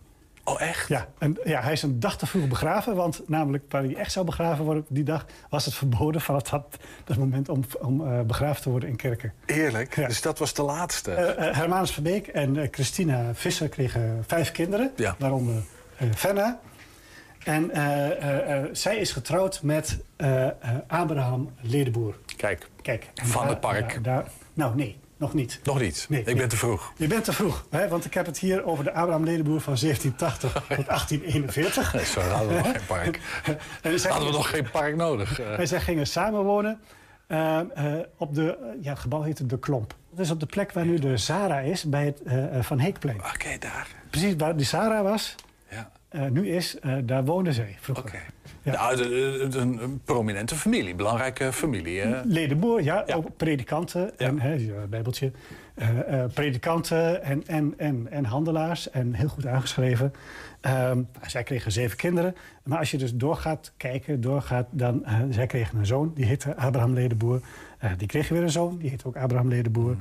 Oh, 0.45 0.61
echt? 0.61 0.89
Ja, 0.89 1.09
en 1.19 1.37
ja, 1.45 1.61
hij 1.63 1.73
is 1.73 1.83
een 1.83 2.01
dag 2.01 2.19
te 2.19 2.27
vroeg 2.27 2.49
begraven, 2.49 2.95
want 2.97 3.23
namelijk 3.29 3.65
waar 3.69 3.83
hij 3.83 3.95
echt 3.95 4.13
zou 4.13 4.27
begraven 4.27 4.65
worden 4.65 4.85
die 4.89 5.05
dag, 5.05 5.27
was 5.51 5.65
het 5.65 5.75
verboden 5.75 6.21
vanaf 6.21 6.43
dat, 6.43 6.77
dat 7.05 7.17
moment 7.17 7.49
om, 7.49 7.65
om 7.81 8.07
eh, 8.07 8.21
begraven 8.21 8.63
te 8.63 8.71
worden 8.71 8.89
in 8.89 8.97
kerken. 8.97 9.33
Eerlijk. 9.47 9.97
Ja. 9.97 10.07
Dus 10.07 10.23
dat 10.23 10.39
was 10.39 10.55
de 10.55 10.63
laatste. 10.63 11.13
Eh, 11.13 11.49
eh, 11.49 11.55
Hermanus 11.57 11.91
Verbeek 11.91 12.27
en 12.27 12.69
Christina 12.71 13.35
Visser 13.35 13.69
kregen 13.69 14.25
vijf 14.27 14.53
kinderen, 14.53 14.93
Ja. 14.97 15.15
waaronder 15.19 15.63
Fenna. 16.15 16.61
En 17.45 17.71
zij 18.73 18.97
is 18.97 19.13
getrouwd 19.13 19.63
met 19.63 19.99
Abraham 20.87 21.51
Ledeboer. 21.61 22.15
Kijk, 22.37 22.69
Kijk, 22.83 23.11
Van 23.15 23.41
daar- 23.43 23.51
het 23.51 23.61
park. 23.61 23.93
daar- 23.93 24.03
daar- 24.03 24.29
nou, 24.55 24.75
nee, 24.77 24.99
nog 25.19 25.35
niet. 25.35 25.61
nog 25.65 25.81
niet. 25.81 26.07
Nee, 26.09 26.21
ik 26.21 26.27
nee. 26.27 26.35
ben 26.35 26.49
te 26.49 26.57
vroeg. 26.57 26.93
Je 26.97 27.07
bent 27.07 27.25
te 27.25 27.33
vroeg, 27.33 27.67
hè? 27.71 27.89
want 27.89 28.05
ik 28.05 28.15
heb 28.15 28.27
het 28.27 28.39
hier 28.39 28.65
over 28.65 28.85
de 28.85 28.93
Abraham 28.93 29.25
Ledeboer 29.25 29.61
van 29.61 29.77
1780 29.81 30.53
tot 30.77 30.87
1841. 30.87 31.93
Nee, 31.95 32.05
sorry, 32.05 32.29
hadden 32.29 32.49
we 32.49 32.55
nog 32.63 32.71
geen 32.73 32.87
park. 32.87 33.21
En 33.83 33.99
Hadden 34.09 34.27
we 34.29 34.33
nog 34.35 34.51
geen 34.51 34.71
park 34.71 34.97
nodig. 34.97 35.41
Eh, 35.41 35.59
En 35.59 35.69
zij 35.69 35.81
gingen 35.81 36.07
samenwonen 36.07 36.81
eh, 37.27 37.61
op 38.17 38.35
de, 38.35 38.77
ja, 38.81 38.91
het 38.91 38.99
gebouw 38.99 39.23
heette 39.23 39.47
De 39.47 39.59
Klomp. 39.59 39.95
Dat 40.11 40.25
is 40.25 40.31
op 40.31 40.41
de 40.41 40.47
plek 40.47 40.73
waar 40.73 40.87
nu 40.87 40.99
de 40.99 41.17
Zara 41.17 41.59
is, 41.59 41.85
bij 41.85 42.05
het 42.05 42.67
Van 42.67 42.79
Heekplein. 42.81 43.17
Oké, 43.35 43.59
daar. 43.59 43.87
Precies 44.11 44.35
waar 44.37 44.57
die 44.57 44.67
Zara 44.67 45.03
was, 45.03 45.35
Ja. 45.71 45.91
nu 46.31 46.49
is, 46.49 46.77
daar 47.05 47.25
woonde 47.25 47.53
zij 47.53 47.77
vroeger. 47.81 48.05
Oké. 48.05 48.19
Ja. 48.63 48.73
Nou, 48.73 49.03
een, 49.57 50.01
prominente 50.05 50.55
familie. 50.55 50.95
Belangrijke 50.95 51.53
familie. 51.53 52.01
hè? 52.01 52.21
Ledenboer, 52.25 52.83
ja, 52.83 53.03
Ja. 53.07 53.15
ook 53.15 53.37
predikanten 53.37 54.19
en 54.19 54.41
hè, 54.41 54.53
ja, 54.53 54.87
bijbeltje. 54.89 55.33
eh, 55.75 56.23
eh, 56.23 56.31
predikanten 56.33 57.23
en, 57.23 57.43
en, 57.47 57.75
en, 57.77 58.07
en 58.11 58.25
handelaars 58.25 58.91
en 58.91 59.15
heel 59.15 59.29
goed 59.29 59.47
aangeschreven. 59.47 60.13
Ehm, 60.61 61.03
zij 61.27 61.43
kregen 61.43 61.73
zeven 61.73 61.97
kinderen. 61.97 62.35
Maar 62.65 62.79
als 62.79 62.91
je 62.91 62.97
dus 62.99 63.15
doorgaat 63.15 63.73
kijken, 63.77 64.21
doorgaat, 64.21 64.67
dan... 64.71 65.05
eh, 65.05 65.15
zij 65.31 65.47
kregen 65.47 65.79
een 65.79 65.87
zoon, 65.87 66.13
die 66.15 66.25
heette 66.25 66.57
Abraham 66.57 66.93
Ledenboer. 66.93 67.41
Eh, 67.79 67.91
die 67.97 68.07
kreeg 68.09 68.29
weer 68.29 68.43
een 68.43 68.51
zoon, 68.51 68.79
die 68.79 68.91
heette 68.91 69.07
ook 69.07 69.17
Abraham 69.17 69.49
Ledenboer. 69.49 69.97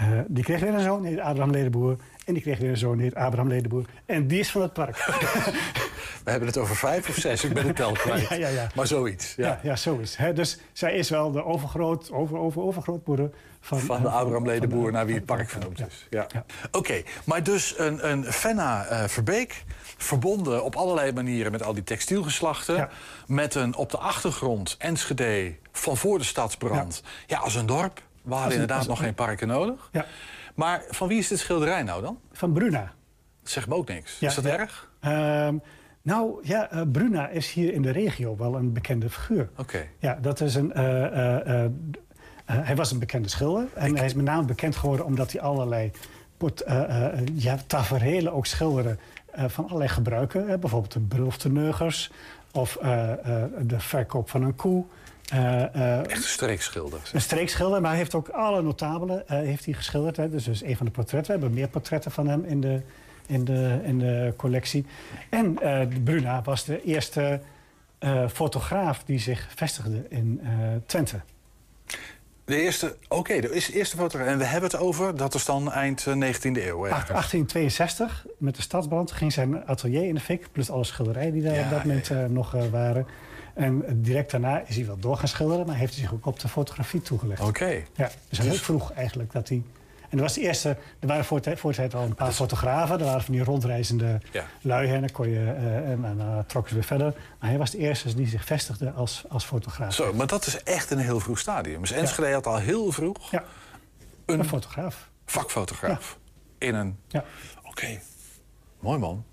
Eh, 0.00 0.06
die 0.28 0.44
kreeg 0.44 0.60
weer 0.60 0.74
een 0.74 0.80
zoon, 0.80 1.02
die 1.02 1.10
heet 1.10 1.20
Abraham 1.20 1.50
Ledenboer. 1.50 1.96
En 2.24 2.34
die 2.34 2.42
kreeg 2.42 2.58
weer 2.58 2.70
een 2.70 2.76
zoon, 2.76 2.96
die 2.96 3.04
heet 3.04 3.14
Abraham 3.14 3.48
Ledenboer. 3.48 3.84
En 4.06 4.26
die 4.26 4.38
is 4.38 4.50
van 4.50 4.62
het 4.62 4.72
park. 4.72 4.96
We 6.24 6.30
hebben 6.30 6.48
het 6.48 6.58
over 6.58 6.76
vijf 6.76 7.08
of 7.08 7.14
zes, 7.14 7.44
ik 7.44 7.52
ben 7.52 7.66
de 7.66 7.72
tel 7.72 7.92
kwijt. 7.92 8.28
Ja, 8.28 8.36
ja, 8.36 8.48
ja. 8.48 8.66
Maar 8.74 8.86
zoiets. 8.86 9.34
Ja. 9.36 9.60
Ja, 9.62 9.76
zoiets. 9.76 10.16
Dus 10.34 10.58
zij 10.72 10.94
is 10.94 11.10
wel 11.10 11.30
de 11.30 11.44
overgroot, 11.44 12.10
over, 12.12 12.38
over, 12.38 12.62
overgrootmoeder 12.62 13.30
van... 13.60 13.78
Van 13.78 14.02
de 14.02 14.08
eh, 14.08 14.14
Abraham 14.14 14.46
Ledenboer 14.46 14.82
van- 14.82 14.92
naar 14.92 15.06
wie 15.06 15.14
het 15.14 15.24
park 15.24 15.48
vernoemd 15.50 15.86
is. 15.86 16.06
Ja. 16.10 16.26
Oké, 16.70 17.02
maar 17.24 17.42
dus 17.42 17.74
een, 17.78 18.10
een 18.10 18.24
Fenna 18.24 18.84
eh, 18.84 19.08
Verbeek, 19.08 19.64
verbonden 19.96 20.64
op 20.64 20.74
allerlei 20.76 21.12
manieren 21.12 21.52
met 21.52 21.62
al 21.62 21.74
die 21.74 21.84
textielgeslachten. 21.84 22.88
Met 23.26 23.54
een 23.54 23.76
op 23.76 23.90
de 23.90 23.98
achtergrond 23.98 24.74
Enschede 24.78 25.54
van 25.72 25.96
voor 25.96 26.18
de 26.18 26.24
stadsbrand. 26.24 27.02
Ja, 27.26 27.38
als 27.38 27.54
een 27.54 27.66
dorp. 27.66 28.02
We 28.30 28.36
hadden 28.36 28.60
inderdaad 28.60 28.86
nog 28.86 28.98
een- 28.98 29.04
geen 29.04 29.14
parken 29.14 29.48
nodig. 29.48 29.88
Ja. 29.92 30.04
Maar 30.54 30.82
van 30.88 31.08
wie 31.08 31.18
is 31.18 31.28
dit 31.28 31.38
schilderij 31.38 31.82
nou 31.82 32.02
dan? 32.02 32.18
Van 32.32 32.52
Bruna. 32.52 32.92
Dat 33.42 33.50
zegt 33.50 33.68
me 33.68 33.74
ook 33.74 33.88
niks. 33.88 34.18
Ja, 34.18 34.28
is 34.28 34.34
dat 34.34 34.44
ja. 34.44 34.58
erg? 34.58 34.90
Ehm, 35.00 35.54
nou 36.02 36.38
ja, 36.42 36.70
eh, 36.70 36.82
Bruna 36.92 37.28
is 37.28 37.52
hier 37.52 37.72
in 37.72 37.82
de 37.82 37.90
regio 37.90 38.36
wel 38.36 38.54
een 38.56 38.72
bekende 38.72 39.10
figuur. 39.10 39.48
Oké. 39.56 39.86
Ja, 39.98 40.18
dat 40.20 40.40
is 40.40 40.54
een. 40.54 40.72
eh, 40.72 41.64
eh, 41.64 41.70
hij 42.44 42.76
was 42.76 42.90
een 42.92 42.98
bekende 42.98 43.28
schilder. 43.28 43.68
En 43.74 43.96
hij 43.96 44.06
is 44.06 44.14
met 44.14 44.24
name 44.24 44.44
bekend 44.44 44.76
geworden 44.76 45.06
omdat 45.06 45.32
hij 45.32 45.40
allerlei 45.40 45.90
port, 46.36 46.62
ja, 47.34 47.56
taferelen 47.66 48.32
ook 48.32 48.46
schilderde 48.46 48.96
eh, 49.30 49.44
van 49.48 49.64
allerlei 49.64 49.88
gebruiken. 49.90 50.48
hè. 50.48 50.58
bijvoorbeeld 50.58 50.92
de 50.92 51.00
brulofteneugers 51.00 52.10
of 52.52 52.72
de 53.62 53.74
verkoop 53.80 54.30
van 54.30 54.42
een 54.42 54.56
koe. 54.56 54.84
Eh, 55.30 55.74
eh, 55.74 55.98
Echt 55.98 56.10
een 56.16 56.22
streekschilder. 56.22 57.00
een 57.12 57.20
streekschilder, 57.20 57.80
maar 57.80 57.90
hij 57.90 57.98
heeft 57.98 58.14
ook 58.14 58.28
alle 58.28 58.62
notabelen 58.62 59.28
eh, 59.28 59.38
heeft 59.38 59.64
hij 59.64 59.74
geschilderd. 59.74 60.16
Hè. 60.16 60.28
Dus, 60.30 60.44
dus 60.44 60.62
een 60.62 60.76
van 60.76 60.86
de 60.86 60.92
portretten. 60.92 61.34
We 61.34 61.40
hebben 61.40 61.58
meer 61.58 61.68
portretten 61.68 62.10
van 62.10 62.28
hem 62.28 62.44
in 62.44 62.60
de, 62.60 62.80
in 63.26 63.44
de, 63.44 63.80
in 63.82 63.98
de 63.98 64.34
collectie. 64.36 64.86
En 65.30 65.58
Bruna 66.04 66.42
was 66.42 66.64
de 66.64 66.82
eerste 66.82 67.40
fotograaf 68.32 69.02
die 69.04 69.18
zich 69.18 69.48
vestigde 69.56 70.06
in 70.08 70.40
Twente. 70.86 71.20
De 72.44 72.56
eerste, 72.56 72.96
oké, 73.08 73.40
de 73.40 73.54
eerste- 73.54 73.72
eerste 73.72 73.96
foto. 73.96 74.18
En 74.18 74.38
we 74.38 74.44
hebben 74.44 74.70
het 74.70 74.78
over, 74.80 75.16
dat 75.16 75.34
is 75.34 75.44
dan 75.44 75.72
eind 75.72 76.06
eh, 76.06 76.14
19e 76.14 76.40
eeuw. 76.42 76.86
Ach- 76.86 76.90
ergens. 76.90 77.08
1862, 77.08 78.26
met 78.38 78.56
de 78.56 78.62
stadsbrand, 78.62 79.12
ging 79.12 79.32
zijn 79.32 79.66
atelier 79.66 80.04
in 80.06 80.14
de 80.14 80.20
fik. 80.20 80.46
Plus 80.52 80.70
alle 80.70 80.84
schilderijen 80.84 81.32
die 81.32 81.42
daar 81.42 81.54
Ja, 81.54 81.64
op 81.64 81.70
dat 81.70 81.84
moment 81.84 82.10
nog 82.32 82.50
waren. 82.70 83.06
En 83.54 83.84
eh, 83.86 83.92
direct 83.96 84.30
daarna 84.30 84.62
is 84.66 84.76
hij 84.76 84.86
wel 84.86 84.98
door 84.98 85.16
gaan 85.16 85.28
schilderen, 85.28 85.66
maar 85.66 85.76
heeft 85.76 85.92
hij 85.94 86.02
zich 86.02 86.12
ook 86.12 86.26
op 86.26 86.38
de 86.40 86.48
fotografie 86.48 87.00
toegelegd. 87.00 87.40
Oké. 87.42 87.82
Ja, 87.96 88.10
dus 88.28 88.38
heel 88.38 88.52
vroeg 88.54 88.92
eigenlijk 88.92 89.32
dat 89.32 89.48
hij. 89.48 89.62
En 90.08 90.16
er 90.16 90.22
was 90.24 90.34
de 90.34 90.40
eerste, 90.40 90.68
er 90.98 91.06
waren 91.08 91.24
voor 91.24 91.40
tijd 91.40 91.94
al 91.94 92.02
een 92.02 92.14
paar 92.14 92.32
fotografen. 92.32 92.98
Er 92.98 93.04
waren 93.04 93.22
van 93.22 93.34
die 93.34 93.44
rondreizende 93.44 94.20
Ja. 94.32 94.44
lui 94.60 94.88
en 94.92 95.00
dan 95.00 95.10
kon 95.10 95.28
je 95.28 95.38
eh, 95.44 95.90
en, 95.90 96.00
dan 96.02 96.44
trokken 96.46 96.68
ze 96.70 96.74
weer 96.74 96.86
verder. 96.86 97.14
Maar 97.38 97.48
hij 97.48 97.58
was 97.58 97.70
de 97.70 97.78
eerste 97.78 98.14
die 98.14 98.26
zich 98.26 98.44
vestigde 98.44 98.90
als, 98.90 99.24
als 99.28 99.44
fotograaf. 99.44 99.94
Zo, 99.94 100.12
maar 100.12 100.26
dat 100.26 100.46
is 100.46 100.62
echt 100.62 100.90
een 100.90 100.98
heel 100.98 101.20
vroeg 101.20 101.38
stadium. 101.38 101.80
Dus 101.80 101.90
Enschede 101.90 102.32
had 102.32 102.46
al 102.46 102.56
heel 102.56 102.92
vroeg 102.92 103.30
Ja. 103.30 103.44
een, 104.26 104.44
fotograaf. 104.44 105.10
vakfotograaf. 105.26 106.18
In 106.58 106.74
een... 106.74 106.98
Ja. 107.08 107.24
Oké. 107.64 108.00
Mooi 108.80 108.98
man. 108.98 109.24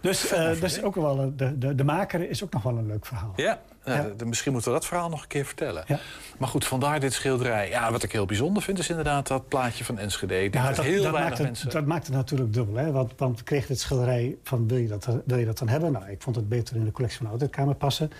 Dus, 0.00 0.30
eh, 0.32 0.60
dus 0.60 0.82
ook 0.82 0.94
wel, 0.94 1.32
de, 1.36 1.58
de, 1.58 1.74
de 1.74 1.84
maker 1.84 2.30
is 2.30 2.44
ook 2.44 2.52
nog 2.52 2.62
wel 2.62 2.76
een 2.78 2.86
leuk 2.86 3.06
verhaal. 3.06 3.32
Ja, 3.36 3.60
nou, 3.84 3.98
Ja. 3.98 4.08
de- 4.08 4.16
de- 4.16 4.24
misschien 4.24 4.52
moeten 4.52 4.72
we 4.72 4.78
dat 4.78 4.86
verhaal 4.86 5.08
nog 5.08 5.22
een 5.22 5.28
keer 5.28 5.44
vertellen. 5.44 5.84
Ja. 5.86 5.98
Maar 6.38 6.48
goed, 6.48 6.64
vandaar 6.64 7.00
dit 7.00 7.12
schilderij. 7.12 7.68
Ja, 7.68 7.90
wat 7.92 8.02
ik 8.02 8.12
heel 8.12 8.26
bijzonder 8.26 8.62
vind 8.62 8.78
is 8.78 8.88
inderdaad 8.88 9.26
dat 9.26 9.48
plaatje 9.48 9.84
van 9.84 9.98
Enschede. 9.98 10.34
Ja, 10.34 10.48
dat, 10.66 10.76
dat, 10.76 10.84
heel 10.84 11.02
dat, 11.02 11.12
maakt 11.12 11.38
het, 11.38 11.46
mensen... 11.46 11.70
dat 11.70 11.86
maakt 11.86 12.06
het 12.06 12.14
natuurlijk 12.14 12.52
dubbel. 12.52 12.74
Hè? 12.76 12.90
Want, 12.92 13.12
want 13.16 13.38
we 13.38 13.44
kregen 13.44 13.68
dit 13.68 13.80
schilderij 13.80 14.36
van 14.44 14.68
wil 14.68 14.78
je, 14.78 14.88
dat, 14.88 15.08
wil 15.24 15.38
je 15.38 15.46
dat 15.46 15.58
dan 15.58 15.68
hebben? 15.68 15.92
Nou, 15.92 16.10
ik 16.10 16.22
vond 16.22 16.36
het 16.36 16.48
beter 16.48 16.76
in 16.76 16.84
de 16.84 16.92
collectie 16.92 17.18
van 17.18 17.26
de 17.26 17.32
Autokamer 17.38 17.74
passen. 17.74 18.10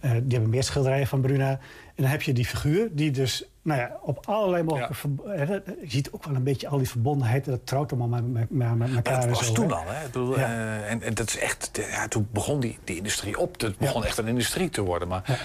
Eh, 0.00 0.10
die 0.10 0.20
hebben 0.32 0.50
meer 0.50 0.62
schilderijen 0.62 1.06
van 1.06 1.20
Bruna. 1.20 1.48
En 1.50 2.02
dan 2.02 2.06
heb 2.06 2.22
je 2.22 2.32
die 2.32 2.44
figuur 2.46 2.88
die 2.92 3.10
dus 3.10 3.44
nou 3.64 3.80
ja, 3.80 3.96
op 4.00 4.26
allerlei 4.26 4.62
mogelijke... 4.62 4.94
eh, 5.34 5.48
je 5.82 5.90
ziet 5.90 6.10
ook 6.12 6.24
wel 6.24 6.34
een 6.34 6.42
beetje 6.42 6.68
al 6.68 6.78
die 6.78 6.88
verbondenheid. 6.88 7.44
Dat 7.44 7.66
trouwt 7.66 7.92
allemaal 7.92 8.22
met, 8.22 8.50
met, 8.50 8.76
met, 8.76 8.94
elkaar. 8.94 9.20
dat 9.20 9.38
was 9.38 9.46
zo, 9.46 9.52
toen 9.52 9.68
hè. 9.68 9.74
al, 9.74 9.84
hè? 9.86 10.04
Ik 10.04 10.12
bedoel, 10.12 10.38
Ja. 10.38 10.46
eh, 10.46 10.90
en, 10.90 11.02
en 11.02 11.14
dat 11.14 11.28
is 11.28 11.38
echt, 11.38 11.70
ja, 11.90 12.08
toen 12.08 12.28
begon 12.30 12.60
die, 12.60 12.78
die 12.84 12.96
industrie 12.96 13.38
op. 13.38 13.60
Het 13.60 13.78
begon 13.78 14.04
echt 14.04 14.18
een 14.18 14.26
industrie 14.28 14.68
te 14.70 14.82
worden. 14.82 15.08
Maar 15.08 15.40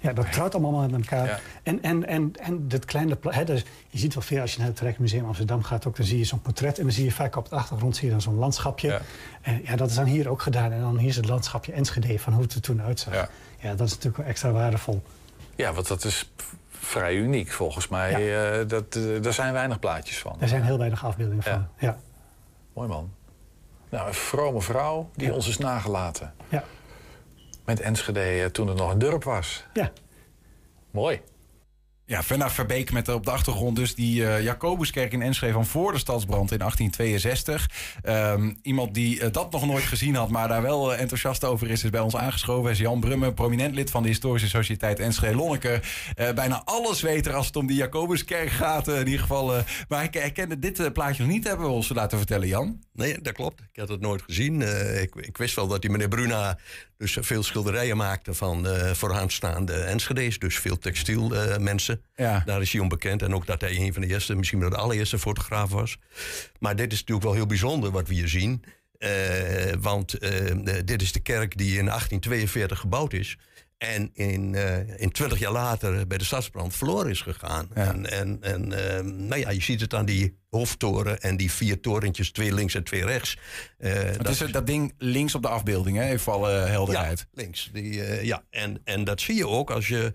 Ja, 0.00 0.12
dat 0.12 0.32
trouwt 0.32 0.54
allemaal 0.54 0.80
met 0.80 0.92
elkaar. 0.92 1.26
Ja. 1.26 1.38
En, 1.62 1.82
en, 1.82 2.06
en, 2.06 2.32
en 2.40 2.68
dit 2.68 2.84
kleine... 2.84 3.18
Hè, 3.22 3.44
dus 3.44 3.64
je 3.88 3.98
ziet 3.98 4.14
wel 4.14 4.22
veel 4.22 4.40
als 4.40 4.52
je 4.52 4.58
naar 4.58 4.68
het 4.68 4.80
Rijksmuseum 4.80 5.24
Amsterdam 5.24 5.62
gaat... 5.62 5.86
Ook, 5.86 5.96
dan 5.96 6.06
zie 6.06 6.18
je 6.18 6.24
zo'n 6.24 6.40
portret 6.42 6.76
en 6.78 6.82
dan 6.84 6.92
zie 6.92 7.04
je 7.04 7.12
vaak 7.12 7.36
op 7.36 7.48
de 7.48 7.56
achtergrond 7.56 7.96
zie 7.96 8.04
je 8.04 8.10
dan 8.12 8.20
zo'n 8.20 8.38
landschapje. 8.38 8.88
Ja. 8.88 9.00
En 9.42 9.60
ja, 9.64 9.76
dat 9.76 9.88
is 9.90 9.94
dan 9.94 10.04
hier 10.04 10.28
ook 10.28 10.42
gedaan. 10.42 10.72
En 10.72 10.80
dan 10.80 10.98
hier 10.98 11.08
is 11.08 11.16
het 11.16 11.28
landschapje 11.28 11.72
Enschede 11.72 12.18
van 12.18 12.32
hoe 12.32 12.42
het 12.42 12.54
er 12.54 12.60
toen 12.60 12.82
uitzag. 12.82 13.14
Ja. 13.14 13.28
Ja, 13.60 13.74
dat 13.74 13.86
is 13.86 13.90
natuurlijk 13.92 14.16
wel 14.16 14.26
extra 14.26 14.50
waardevol. 14.50 15.02
ja, 15.56 15.72
want 15.72 15.88
dat 15.88 16.04
is 16.04 16.30
vrij 16.80 17.14
uniek 17.14 17.50
volgens 17.50 17.88
mij. 17.88 18.12
Eh, 18.60 18.68
dat, 18.68 18.96
eh, 18.96 19.22
daar 19.22 19.32
zijn 19.32 19.52
weinig 19.52 19.78
plaatjes 19.78 20.18
van. 20.18 20.36
Er 20.40 20.48
zijn 20.48 20.62
heel 20.62 20.78
weinig 20.78 21.04
afbeeldingen 21.04 21.42
van. 21.42 21.68
Ja. 21.78 21.98
Mooi 22.72 22.88
man. 22.88 23.12
Nou, 23.90 24.06
een 24.08 24.14
vrome 24.14 24.60
vrouw 24.60 25.10
die 25.14 25.26
Ja. 25.28 25.34
ons 25.34 25.48
is 25.48 25.58
nagelaten. 25.58 26.34
Ja. 26.48 26.64
Met 27.64 27.80
Enschede 27.80 28.20
eh, 28.20 28.44
toen 28.46 28.68
het 28.68 28.76
nog 28.76 28.90
een 28.92 28.98
dorp 28.98 29.24
was. 29.24 29.64
Ja. 29.72 29.90
Mooi. 30.90 31.20
Ja, 32.08 32.22
Venna 32.22 32.50
Verbeek 32.50 32.92
met 32.92 33.08
op 33.08 33.24
de 33.24 33.30
achtergrond 33.30 33.76
dus 33.76 33.94
die 33.94 34.26
eh, 34.26 34.42
Jacobuskerk 34.42 35.12
in 35.12 35.22
Enschede 35.22 35.52
van 35.52 35.66
voor 35.66 35.92
de 35.92 35.98
stadsbrand 35.98 36.52
in 36.52 36.58
1862. 36.58 37.70
Ehm, 38.02 38.54
iemand 38.62 38.94
die 38.94 39.20
eh, 39.20 39.32
dat 39.32 39.52
nog 39.52 39.66
nooit 39.66 39.84
gezien 39.84 40.14
had, 40.14 40.30
maar 40.30 40.48
daar 40.48 40.62
wel 40.62 40.92
eh, 40.92 41.00
enthousiast 41.00 41.44
over 41.44 41.70
is, 41.70 41.84
is 41.84 41.90
bij 41.90 42.00
ons 42.00 42.16
aangeschoven. 42.16 42.70
Is 42.70 42.78
Jan 42.78 43.00
Brummen, 43.00 43.34
prominent 43.34 43.74
lid 43.74 43.90
van 43.90 44.02
de 44.02 44.08
Historische 44.08 44.48
Sociëteit 44.48 44.98
Enschede 44.98 45.34
Lonneke. 45.34 45.80
Bijna 46.34 46.62
alles 46.64 47.00
weten 47.00 47.34
als 47.34 47.46
het 47.46 47.56
om 47.56 47.66
die 47.66 47.76
Jacobuskerk 47.76 48.50
gaat. 48.50 48.88
in 48.88 49.06
ieder 49.06 49.20
geval. 49.20 49.46
maar 49.88 49.98
hij, 49.98 50.08
hij 50.10 50.32
kende 50.32 50.58
dit 50.58 50.92
plaatje 50.92 51.22
nog 51.22 51.32
niet, 51.32 51.46
hebben 51.46 51.66
we 51.66 51.72
ons 51.72 51.88
laten 51.88 52.18
vertellen, 52.18 52.48
Jan. 52.48 52.82
Nee, 52.92 53.20
dat 53.20 53.32
klopt. 53.32 53.60
Ik 53.72 53.80
had 53.80 53.88
het 53.88 54.00
nooit 54.00 54.22
gezien. 54.22 54.62
Ik, 55.00 55.14
ik 55.14 55.36
wist 55.36 55.54
wel 55.54 55.66
dat 55.66 55.80
die 55.80 55.90
meneer 55.90 56.08
Bruna 56.08 56.58
dus 56.98 57.16
veel 57.20 57.42
schilderijen 57.42 57.96
maakte 57.96 58.34
van 58.34 58.66
eh 58.68 58.92
vooraanstaande 58.92 59.72
Enschede's. 59.72 60.38
Dus 60.38 60.58
veel 60.58 60.78
textielmensen. 60.78 61.54
eh, 61.54 61.58
mensen. 61.58 62.02
Ja. 62.16 62.42
Daar 62.46 62.60
is 62.60 62.72
hij 62.72 62.80
onbekend. 62.80 63.22
En 63.22 63.34
ook 63.34 63.46
dat 63.46 63.60
hij 63.60 63.76
een 63.76 63.92
van 63.92 64.02
de 64.02 64.08
eerste, 64.08 64.34
misschien 64.34 64.60
wel 64.60 64.70
de 64.70 64.76
allereerste 64.76 65.18
fotograaf 65.18 65.70
was. 65.70 65.98
Maar 66.58 66.76
dit 66.76 66.92
is 66.92 66.98
natuurlijk 66.98 67.26
wel 67.26 67.34
heel 67.34 67.46
bijzonder 67.46 67.90
wat 67.90 68.08
we 68.08 68.14
hier 68.14 68.28
zien. 68.28 68.64
Eh, 68.98 69.10
want 69.78 70.14
eh, 70.18 70.56
dit 70.84 71.02
is 71.02 71.12
de 71.12 71.20
kerk 71.20 71.56
die 71.56 71.78
in 71.78 71.84
1842 71.84 72.78
gebouwd 72.78 73.12
is. 73.12 73.38
En 73.78 74.10
in, 74.14 74.54
eh, 74.54 75.00
in 75.00 75.10
20 75.12 75.38
jaar 75.38 75.52
later 75.52 76.06
bij 76.06 76.18
de 76.18 76.24
stadsbrand 76.24 76.74
verloren 76.74 77.10
is 77.10 77.20
gegaan. 77.20 77.68
En, 77.74 78.10
en, 78.10 78.38
en 78.40 78.96
eh, 78.96 79.04
nou 79.04 79.40
ja, 79.40 79.50
je 79.50 79.62
ziet 79.62 79.80
het 79.80 79.94
aan 79.94 80.04
die 80.04 80.38
hoofdtoren 80.50 81.20
en 81.20 81.36
die 81.36 81.52
vier 81.52 81.80
torentjes, 81.80 82.30
twee 82.32 82.54
links 82.54 82.74
en 82.74 82.84
twee 82.84 83.04
rechts. 83.04 83.38
Eh, 83.78 83.92
Het 83.92 84.28
is 84.28 84.40
eh, 84.40 84.52
dat 84.52 84.66
ding 84.66 84.94
links 84.98 85.34
op 85.34 85.42
de 85.42 85.48
afbeelding, 85.48 85.96
hè? 85.96 86.08
even 86.08 86.32
alle 86.32 86.50
helderheid. 86.50 87.18
ja, 87.18 87.42
links. 87.42 87.70
Die, 87.72 88.04
eh, 88.04 88.22
ja. 88.24 88.44
en, 88.50 88.80
en 88.84 89.04
dat 89.04 89.20
zie 89.20 89.34
je 89.34 89.48
ook 89.48 89.70
als 89.70 89.88
je 89.88 90.12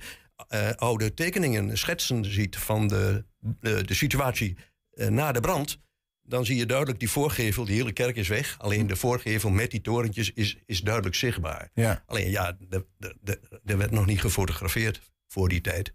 eh, 0.48 0.70
oude 0.76 1.14
tekeningen, 1.14 1.78
schetsen 1.78 2.26
ziet 2.26 2.58
van 2.58 2.88
de, 2.88 3.26
de, 3.40 3.84
de 3.84 3.94
situatie 3.94 4.58
eh, 4.94 5.08
na 5.08 5.32
de 5.32 5.40
brand. 5.40 5.78
Dan 6.26 6.46
zie 6.46 6.56
je 6.58 6.66
duidelijk 6.66 7.00
die 7.00 7.10
voorgevel, 7.10 7.66
die 7.66 7.76
hele 7.76 7.92
kerk 7.92 8.16
is 8.16 8.28
weg. 8.28 8.56
Alleen 8.60 8.88
de 8.88 8.96
voorgevel 8.96 9.50
met 9.50 9.72
die 9.72 9.82
torentjes 9.82 10.32
is, 10.34 10.58
is 10.66 10.82
duidelijk 10.82 11.16
zichtbaar. 11.16 11.70
Ja. 11.74 12.04
Alleen 12.06 12.30
ja, 12.30 12.58
de- 12.70 12.86
de- 12.98 13.16
de- 13.22 13.40
er 13.66 13.78
werd 13.78 13.92
nog 13.92 14.06
niet 14.06 14.22
gefotografeerd 14.22 15.02
voor 15.28 15.50
die 15.50 15.62
tijd. 15.62 15.94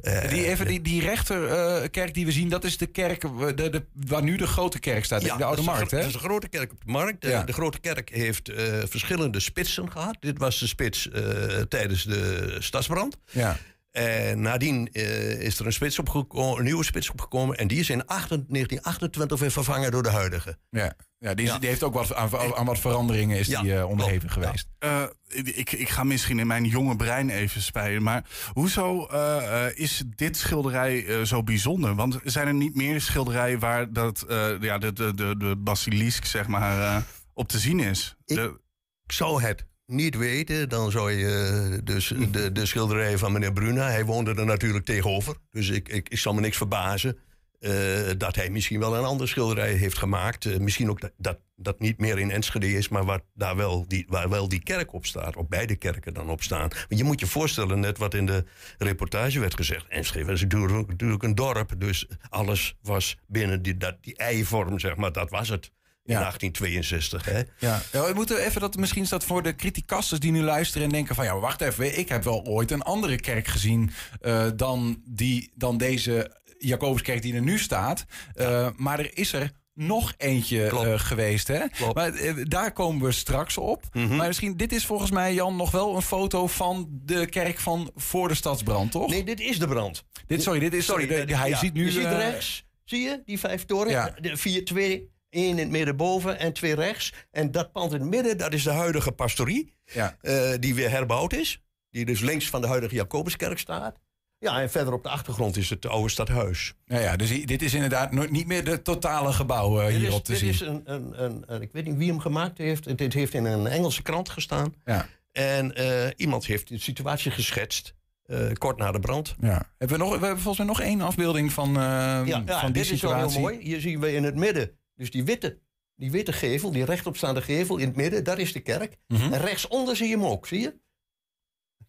Eh, 0.00 0.28
Die, 0.28 0.46
even 0.46 0.66
die, 0.66 0.80
die 0.82 1.00
rechterkerk 1.00 2.14
die 2.14 2.24
we 2.26 2.32
zien, 2.32 2.48
dat 2.48 2.64
is 2.64 2.76
de 2.76 2.86
kerk 2.86 3.24
eh, 3.24 3.46
de, 3.46 3.54
de, 3.70 3.84
waar 3.92 4.22
nu 4.22 4.36
de 4.36 4.46
grote 4.46 4.78
kerk 4.78 5.04
staat, 5.04 5.20
de 5.20 5.44
Oude 5.44 5.62
Markt. 5.62 5.90
Hè? 5.90 5.98
Dat 5.98 6.06
is 6.08 6.14
een 6.14 6.20
grote 6.20 6.48
kerk 6.48 6.72
op 6.72 6.80
de 6.84 6.90
markt. 6.92 7.22
De, 7.22 7.28
Ja. 7.28 7.42
de 7.42 7.52
grote 7.52 7.78
kerk 7.80 8.10
heeft 8.10 8.48
eh, 8.48 8.64
verschillende 8.88 9.40
spitsen 9.40 9.90
gehad. 9.92 10.16
Dit 10.20 10.38
was 10.38 10.58
de 10.58 10.66
spits 10.66 11.08
eh, 11.10 11.22
tijdens 11.60 12.04
de 12.04 12.56
stadsbrand. 12.58 13.16
Ja. 13.30 13.58
En 13.98 14.40
nadien 14.40 14.88
eh, 14.92 15.40
is 15.40 15.58
er 15.58 15.66
een, 15.66 15.72
spits 15.72 15.98
een 15.98 16.64
nieuwe 16.64 16.84
spits 16.84 17.10
opgekomen. 17.10 17.56
En 17.56 17.68
die 17.68 17.78
is 17.78 17.90
in 17.90 18.06
8 18.06 18.28
1928 18.28 19.38
weer 19.38 19.50
vervangen 19.50 19.90
door 19.90 20.02
de 20.02 20.10
huidige. 20.10 20.58
Ja, 20.70 20.92
ja, 21.18 21.34
die, 21.34 21.46
is- 21.46 21.58
die 21.58 21.68
heeft 21.68 21.82
ook 21.82 21.94
wat 21.94 22.14
aan, 22.14 22.30
aan 22.56 22.64
wat 22.66 22.78
veranderingen 22.78 23.38
is 23.38 23.46
Ja, 23.46 23.60
die, 23.62 23.74
eh, 23.76 23.88
onderhevig 23.88 24.32
geweest. 24.32 24.68
Eh, 24.78 25.02
ik, 25.28 25.72
ik 25.72 25.88
ga 25.88 26.04
misschien 26.04 26.38
in 26.38 26.46
mijn 26.46 26.64
jonge 26.64 26.96
brein 26.96 27.30
even 27.30 27.62
spelen. 27.62 28.02
Maar 28.02 28.24
hoezo 28.52 29.06
eh, 29.06 29.66
eh, 29.66 29.72
is 29.78 30.02
dit 30.16 30.36
schilderij 30.36 31.06
eh, 31.06 31.22
zo 31.22 31.42
bijzonder? 31.42 31.94
Want 31.94 32.18
zijn 32.24 32.46
er 32.46 32.54
niet 32.54 32.74
meer 32.74 33.00
schilderijen 33.00 33.58
waar 33.58 33.92
dat, 33.92 34.22
eh, 34.22 34.50
ja, 34.60 34.78
de, 34.78 34.92
de, 34.92 35.14
de, 35.14 35.34
de 35.38 35.56
basilisk 35.56 36.24
zeg 36.24 36.46
maar, 36.46 36.80
eh, 36.96 37.02
op 37.34 37.48
te 37.48 37.58
zien 37.58 37.80
is? 37.80 38.16
De- 38.24 38.60
Ik 39.06 39.12
zou 39.12 39.42
het 39.42 39.66
niet 39.88 40.16
weten, 40.16 40.68
dan 40.68 40.90
zou 40.90 41.12
je 41.12 41.26
eh, 41.72 41.78
dus 41.84 42.12
de, 42.30 42.52
de 42.52 42.66
schilderij 42.66 43.18
van 43.18 43.32
meneer 43.32 43.52
Bruna... 43.52 43.88
hij 43.88 44.04
woonde 44.04 44.34
er 44.34 44.44
natuurlijk 44.46 44.84
tegenover, 44.84 45.36
dus 45.50 45.68
ik, 45.68 45.88
ik, 45.88 46.08
ik 46.08 46.18
zal 46.18 46.34
me 46.34 46.40
niks 46.40 46.56
verbazen. 46.56 47.18
eh, 47.60 47.70
dat 48.18 48.34
hij 48.34 48.50
misschien 48.50 48.78
wel 48.80 48.96
een 48.96 49.04
andere 49.04 49.28
schilderij 49.28 49.72
heeft 49.72 49.98
gemaakt. 49.98 50.44
Eh, 50.46 50.58
misschien 50.58 50.90
ook 50.90 51.00
dat, 51.00 51.12
dat 51.16 51.38
dat 51.56 51.80
niet 51.80 51.98
meer 51.98 52.18
in 52.18 52.30
Enschede 52.30 52.72
is, 52.72 52.88
maar 52.88 53.04
waar, 53.04 53.20
daar 53.34 53.56
wel 53.56 53.84
die, 53.88 54.04
waar 54.08 54.28
wel 54.28 54.48
die 54.48 54.62
kerk 54.62 54.92
op 54.92 55.06
staat. 55.06 55.36
Of 55.36 55.48
beide 55.48 55.76
kerken 55.76 56.14
dan 56.14 56.30
op 56.30 56.42
staan. 56.42 56.68
Maar 56.68 56.86
je 56.98 57.04
moet 57.04 57.20
je 57.20 57.26
voorstellen, 57.26 57.80
net 57.80 57.98
wat 57.98 58.14
in 58.14 58.26
de 58.26 58.44
reportage 58.78 59.40
werd 59.40 59.54
gezegd. 59.54 59.86
Enschede 59.88 60.24
was 60.24 60.40
natuurlijk, 60.42 60.88
natuurlijk 60.88 61.22
een 61.22 61.34
dorp. 61.34 61.74
Dus 61.78 62.06
alles 62.28 62.76
was 62.82 63.18
binnen 63.26 63.62
die, 63.62 63.76
dat, 63.76 63.96
die 64.00 64.16
ei-vorm, 64.16 64.78
zeg 64.78 64.96
maar. 64.96 65.12
Dat 65.12 65.30
was 65.30 65.48
het. 65.48 65.72
In 66.08 66.14
1862, 66.14 67.24
hè? 67.24 67.42
Ja, 67.58 67.82
ja, 67.92 68.06
we 68.06 68.12
moeten 68.14 68.38
even 68.44 68.60
dat 68.60 68.76
misschien 68.76 69.02
is 69.02 69.08
dat 69.08 69.24
voor 69.24 69.42
de 69.42 69.56
criticasters 69.56 70.20
die 70.20 70.32
nu 70.32 70.42
luisteren 70.42 70.86
en 70.86 70.92
denken 70.92 71.14
van 71.14 71.24
ja, 71.24 71.38
wacht 71.38 71.60
even, 71.60 71.98
ik 71.98 72.08
heb 72.08 72.24
wel 72.24 72.44
ooit 72.44 72.70
een 72.70 72.82
andere 72.82 73.20
kerk 73.20 73.46
gezien 73.46 73.90
eh, 74.20 74.46
dan, 74.56 75.02
die, 75.04 75.52
dan 75.54 75.78
deze 75.78 76.36
Jacobuskerk 76.58 77.22
die 77.22 77.34
er 77.34 77.42
nu 77.42 77.58
staat. 77.58 78.04
Uh, 78.34 78.68
maar 78.76 78.98
er 78.98 79.16
is 79.16 79.32
er 79.32 79.52
nog 79.74 80.14
eentje 80.16 80.70
uh, 80.72 80.98
geweest. 80.98 81.48
Hè? 81.48 81.60
Maar 81.94 82.14
uh, 82.14 82.44
daar 82.44 82.72
komen 82.72 83.06
we 83.06 83.12
straks 83.12 83.58
op. 83.58 83.84
Mm 83.92 84.06
-hmm. 84.06 84.16
Maar 84.16 84.26
misschien, 84.26 84.56
dit 84.56 84.72
is 84.72 84.86
volgens 84.86 85.10
mij, 85.10 85.34
Jan, 85.34 85.56
nog 85.56 85.70
wel 85.70 85.96
een 85.96 86.02
foto 86.02 86.46
van 86.46 86.88
de 86.90 87.26
kerk 87.26 87.58
van 87.58 87.90
voor 87.94 88.28
de 88.28 88.34
stadsbrand, 88.34 88.90
toch? 88.90 89.10
Nee, 89.10 89.24
dit 89.24 89.40
is 89.40 89.58
de 89.58 89.68
brand. 89.68 90.04
Dit, 90.26 90.42
sorry, 90.42 90.58
dit 90.58 90.74
is. 90.74 90.84
Sorry, 90.84 91.06
de, 91.06 91.24
de, 91.24 91.36
hij 91.36 91.48
ja, 91.48 91.58
ziet 91.58 91.72
nu. 91.72 91.84
Je 91.84 91.90
ziet 91.90 92.06
rechts, 92.06 92.64
zie 92.84 93.00
je, 93.00 93.22
die 93.24 93.38
vijf 93.38 93.64
toren? 93.64 93.90
Ja. 93.90 94.14
De 94.20 94.36
vier, 94.36 94.64
twee, 94.64 95.10
één 95.30 95.50
in 95.50 95.58
het 95.58 95.70
midden 95.70 95.96
boven 95.96 96.38
en 96.38 96.52
twee 96.52 96.74
rechts. 96.74 97.12
En 97.30 97.50
dat 97.50 97.72
pand 97.72 97.92
in 97.92 98.00
het 98.00 98.08
midden, 98.08 98.38
dat 98.38 98.52
is 98.52 98.62
de 98.62 98.70
huidige 98.70 99.12
pastorie. 99.12 99.74
Ja. 99.84 100.16
Uh, 100.22 100.50
die 100.60 100.74
weer 100.74 100.90
herbouwd 100.90 101.32
is. 101.32 101.62
Die 101.90 102.04
dus 102.04 102.20
links 102.20 102.48
van 102.50 102.60
de 102.60 102.66
huidige 102.66 102.94
Jacobuskerk 102.94 103.58
staat. 103.58 103.98
Ja, 104.38 104.60
en 104.60 104.70
verder 104.70 104.92
op 104.92 105.02
de 105.02 105.08
achtergrond 105.08 105.56
is 105.56 105.70
het 105.70 105.86
oude 105.86 106.08
stadhuis. 106.08 106.74
Ja, 106.84 106.98
ja 106.98 107.16
dus 107.16 107.44
dit 107.44 107.62
is 107.62 107.74
inderdaad 107.74 108.30
niet 108.30 108.46
meer 108.46 108.64
de 108.64 108.82
totale 108.82 109.32
gebouw 109.32 109.80
uh, 109.80 109.86
hierop 109.86 110.24
te 110.24 110.30
dit 110.30 110.40
zien. 110.40 110.50
Dit 110.50 110.60
is 110.60 110.66
een, 110.66 110.82
een, 110.84 111.24
een, 111.24 111.42
een, 111.46 111.62
ik 111.62 111.72
weet 111.72 111.84
niet 111.84 111.96
wie 111.96 112.08
hem 112.08 112.20
gemaakt 112.20 112.58
heeft. 112.58 112.98
Dit 112.98 113.12
heeft 113.12 113.34
in 113.34 113.44
een 113.44 113.66
Engelse 113.66 114.02
krant 114.02 114.28
gestaan. 114.28 114.74
Ja. 114.84 115.06
En 115.32 115.80
uh, 115.80 116.06
iemand 116.16 116.46
heeft 116.46 116.68
de 116.68 116.78
situatie 116.78 117.30
geschetst. 117.30 117.94
Uh, 118.26 118.52
kort 118.52 118.78
na 118.78 118.92
de 118.92 119.00
brand. 119.00 119.34
Ja. 119.40 119.70
Hebben 119.78 119.98
we, 119.98 120.04
nog, 120.04 120.18
we 120.18 120.24
hebben 120.26 120.42
volgens 120.42 120.66
mij 120.66 120.66
nog 120.66 120.80
één 120.80 121.00
afbeelding 121.00 121.52
van, 121.52 121.72
ja, 121.72 122.24
ja, 122.24 122.44
van 122.44 122.72
die 122.72 122.72
dit 122.72 122.86
situatie. 122.86 122.96
is 122.96 123.02
wel 123.02 123.28
heel 123.28 123.40
mooi. 123.40 123.58
Hier 123.58 123.80
zien 123.80 124.00
we 124.00 124.12
in 124.12 124.24
het 124.24 124.34
midden, 124.34 124.70
dus 124.98 125.10
die 125.10 125.24
witte, 125.24 125.58
die 125.94 126.10
witte 126.10 126.32
gevel, 126.32 126.72
die 126.72 126.84
rechtopstaande 126.84 127.42
gevel 127.42 127.76
in 127.76 127.86
het 127.86 127.96
midden, 127.96 128.24
daar 128.24 128.38
is 128.38 128.52
de 128.52 128.60
kerk. 128.60 128.96
Mm 129.06 129.16
-hmm. 129.16 129.32
En 129.32 129.40
rechtsonder 129.40 129.96
zie 129.96 130.08
je 130.08 130.14
hem 130.14 130.24
ook, 130.24 130.46
zie 130.46 130.60
je? 130.60 130.74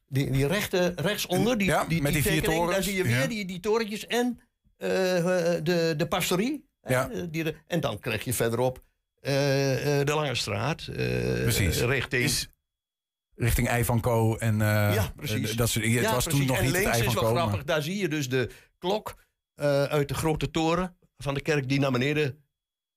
Die, 0.07 0.31
die 0.31 0.47
rechte, 0.47 0.93
rechtsonder, 0.95 1.57
die, 1.57 1.67
ja, 1.67 1.85
die, 1.85 2.01
met 2.01 2.13
die, 2.13 2.21
tekening, 2.21 2.53
torens. 2.53 2.73
daar 2.73 2.83
zie 2.83 2.95
je 2.95 3.03
weer 3.03 3.19
ja. 3.19 3.27
die, 3.27 3.45
die 3.45 3.59
torentjes 3.59 4.07
en 4.07 4.39
uh, 4.77 4.87
de, 5.63 5.93
de 5.97 6.07
pastorie. 6.09 6.67
Ja. 6.81 7.09
Uh, 7.11 7.23
die, 7.29 7.55
en 7.67 7.79
dan 7.79 7.99
krijg 7.99 8.23
je 8.23 8.33
verderop 8.33 8.77
uh, 8.77 8.83
de 9.23 10.03
Lange 10.05 10.35
Straat. 10.35 10.89
precies. 10.91 11.81
Richting... 11.81 12.23
Is 12.23 12.49
richting. 13.35 13.67
En, 13.67 14.57
ja, 14.59 15.13
precies. 15.15 15.55
Dat 15.55 15.69
soort, 15.69 15.85
het 15.85 16.11
was 16.11 16.23
precies. 16.23 16.39
toen 16.39 16.47
nog 16.47 16.57
en 16.57 16.63
niet 16.63 16.71
links 16.71 16.99
is 16.99 17.13
wel 17.13 17.23
grappig, 17.23 17.55
maar- 17.55 17.65
daar 17.65 17.81
zie 17.81 17.97
je 17.97 18.07
dus 18.07 18.29
de 18.29 18.49
klok 18.77 19.15
uit 19.89 20.07
de 20.07 20.13
grote 20.13 20.51
toren 20.51 20.97
van 21.17 21.33
de 21.33 21.41
kerk 21.41 21.69
die 21.69 21.79
naar 21.79 21.91
beneden 21.91 22.43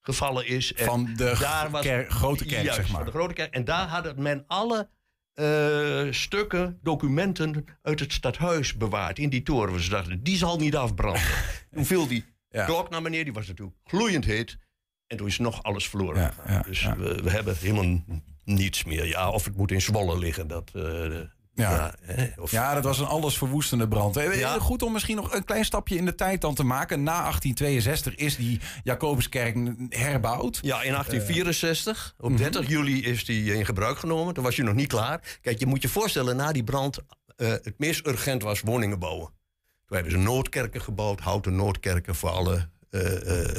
gevallen 0.03 0.47
is. 0.47 0.73
En 0.75 0.85
Van 0.87 1.05
de 1.17 1.37
daar 1.41 1.71
was, 1.71 1.83
ker- 1.83 2.11
grote 2.11 2.45
kerk, 2.45 2.65
juist, 2.65 2.75
zeg 2.81 2.87
maar. 2.89 2.97
van 2.97 3.05
de 3.05 3.11
grote 3.19 3.35
kerk. 3.35 3.55
En 3.55 3.65
daar 3.65 3.87
had 3.89 4.17
men 4.17 4.45
alle 4.47 4.89
uh, 5.35 6.13
stukken, 6.13 6.79
documenten 6.83 7.65
uit 7.83 8.01
het 8.01 8.13
stadhuis 8.13 8.77
bewaard 8.77 9.19
in 9.19 9.29
die 9.29 9.43
toren. 9.43 9.73
Dus 9.73 9.85
ze 9.85 9.91
dachten, 9.91 10.23
die 10.23 10.37
zal 10.37 10.59
niet 10.59 10.77
afbranden. 10.77 11.23
toen 11.75 11.85
viel 11.85 12.07
die 12.07 12.25
Ja. 12.49 12.65
klok 12.65 12.91
naar 12.91 13.03
beneden, 13.03 13.25
die 13.25 13.35
was 13.35 13.47
natuurlijk 13.47 13.77
gloeiend 13.85 14.25
heet. 14.25 14.59
En 15.07 15.17
toen 15.17 15.27
is 15.27 15.39
nog 15.39 15.63
alles 15.63 15.89
verloren. 15.89 16.21
Ja, 16.23 16.31
gegaan. 16.31 16.53
ja, 16.55 16.63
dus. 16.63 16.83
We, 16.85 17.23
we 17.23 17.31
hebben 17.31 17.57
helemaal 17.59 18.05
niets 18.45 18.85
meer. 18.85 19.07
Ja, 19.07 19.31
of 19.31 19.45
het 19.45 19.57
moet 19.57 19.71
in 19.71 19.81
Zwolle 19.81 20.19
liggen. 20.19 20.49
Dat, 20.49 20.71
uh, 20.77 21.21
Ja. 21.55 21.95
hè, 22.03 22.27
of, 22.41 22.51
Ja, 22.51 22.75
dat 22.75 22.85
was 22.85 22.99
een 22.99 23.07
alles 23.07 23.39
verwoestende 23.39 23.89
brand. 23.89 24.17
Eh, 24.17 24.39
Ja. 24.39 24.59
Goed 24.59 24.83
om 24.83 24.93
misschien 24.93 25.17
nog 25.17 25.33
een 25.35 25.45
klein 25.45 25.65
stapje 25.65 25.97
in 25.97 26.05
de 26.05 26.15
tijd 26.15 26.41
dan 26.41 26.55
te 26.55 26.63
maken. 26.65 27.03
Na 27.03 27.13
1862 27.21 28.15
is 28.15 28.37
die 28.37 28.61
Jacobuskerk 28.85 29.57
herbouwd. 29.89 30.59
Ja, 30.63 30.83
in 30.83 30.93
1864, 30.93 32.15
Mhm. 32.19 32.33
op 32.33 32.39
30 32.39 32.69
juli 32.69 33.03
is 33.05 33.25
die 33.25 33.55
in 33.55 33.65
gebruik 33.65 33.99
genomen. 33.99 34.35
Toen 34.35 34.45
was 34.45 34.57
je 34.57 34.63
nog 34.63 34.75
niet 34.75 34.89
klaar. 34.89 35.39
Kijk, 35.43 35.59
je 35.59 35.67
moet 35.67 35.83
je 35.83 35.89
voorstellen, 35.89 36.37
na 36.37 36.53
die 36.53 36.65
brand... 36.65 36.99
eh, 37.37 37.49
het 37.49 37.75
meest 37.79 38.07
urgent 38.07 38.43
was 38.43 38.61
woningen 38.61 38.99
bouwen. 38.99 39.27
Toen 39.87 39.97
hebben 39.97 40.13
ze 40.13 40.19
noodkerken 40.19 40.81
gebouwd, 40.81 41.21
houten 41.21 41.57
noodkerken 41.57 42.15
voor 42.15 42.31
alle 42.31 42.69
eh, 42.91 43.01
eh, 43.01 43.57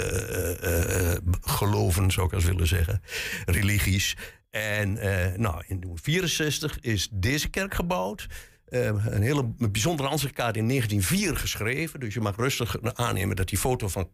eh, 0.63 1.11
eh, 1.13 1.17
geloven, 1.41 2.11
zou 2.11 2.27
ik 2.27 2.33
als 2.33 2.43
willen 2.43 2.67
zeggen. 2.67 3.01
Religies. 3.45 4.17
En 4.53 4.97
eh, 4.97 5.37
nou, 5.37 5.63
in 5.67 5.79
1964 5.79 6.79
is 6.79 7.09
deze 7.11 7.49
kerk 7.49 7.73
gebouwd. 7.73 8.27
Eh, 8.65 8.85
een 8.85 9.21
hele 9.21 9.53
bijzondere 9.57 10.09
ansichtkaart 10.09 10.57
in 10.57 10.67
1904 10.67 11.37
geschreven. 11.37 11.99
Dus 11.99 12.13
je 12.13 12.19
mag 12.19 12.35
rustig 12.35 12.81
aannemen 12.93 13.35
dat 13.35 13.47
die 13.47 13.57
foto 13.57 13.87
van, 13.87 14.09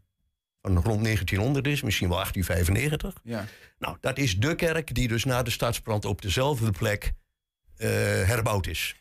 van 0.61 0.73
rond 0.73 1.03
1900 1.03 1.67
is. 1.67 1.81
Misschien 1.81 2.07
wel 2.09 2.17
1895. 2.17 3.21
Ja. 3.23 3.45
Nou, 3.79 3.97
dat 3.99 4.17
is 4.17 4.37
de 4.37 4.55
kerk 4.55 4.95
die 4.95 5.07
dus 5.07 5.23
na 5.23 5.43
de 5.43 5.49
stadsbrand 5.49 6.05
op 6.05 6.21
dezelfde 6.21 6.71
plek 6.71 7.11
herbouwd 7.85 8.67
is. 8.67 8.95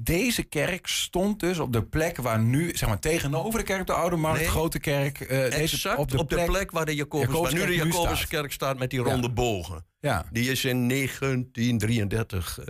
Deze 0.00 0.42
kerk 0.42 0.86
stond 0.86 1.40
dus 1.40 1.58
op 1.58 1.72
de 1.72 1.82
plek 1.82 2.16
waar 2.16 2.38
nu, 2.40 2.76
zeg 2.76 2.88
maar 2.88 2.98
tegenover 2.98 3.58
de 3.58 3.64
kerk 3.64 3.80
op 3.80 3.86
de 3.86 3.92
Oude 3.92 4.16
Markt, 4.16 4.38
Nee. 4.40 4.48
grote 4.48 4.78
kerk, 4.78 5.20
eh, 5.20 5.28
deze 5.28 5.54
Exact 5.56 5.98
op 6.14 6.28
de, 6.30 6.44
plek, 6.44 6.70
waar, 6.70 6.84
de 6.86 6.94
Jacobus, 6.94 7.40
waar 7.40 7.54
nu 7.54 7.66
de 7.66 7.74
Jacobuskerk 7.74 8.52
staat. 8.52 8.78
met 8.78 8.90
die 8.90 9.00
ronde 9.00 9.26
Ja. 9.26 9.32
bogen. 9.32 9.86
Ja. 10.00 10.26
Die 10.32 10.50
is 10.50 10.64
in 10.64 10.86
1933 10.86 12.58
eh, 12.58 12.66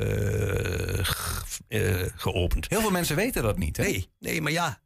ge- 1.04 1.44
eh, 1.68 2.06
geopend. 2.16 2.66
Heel 2.68 2.80
veel 2.80 2.90
mensen 2.90 3.16
weten 3.16 3.42
dat 3.42 3.58
niet. 3.58 3.76
Hè? 3.76 3.82
Nee, 3.82 4.08
nee, 4.18 4.40
maar 4.42 4.52
ja. 4.52 4.80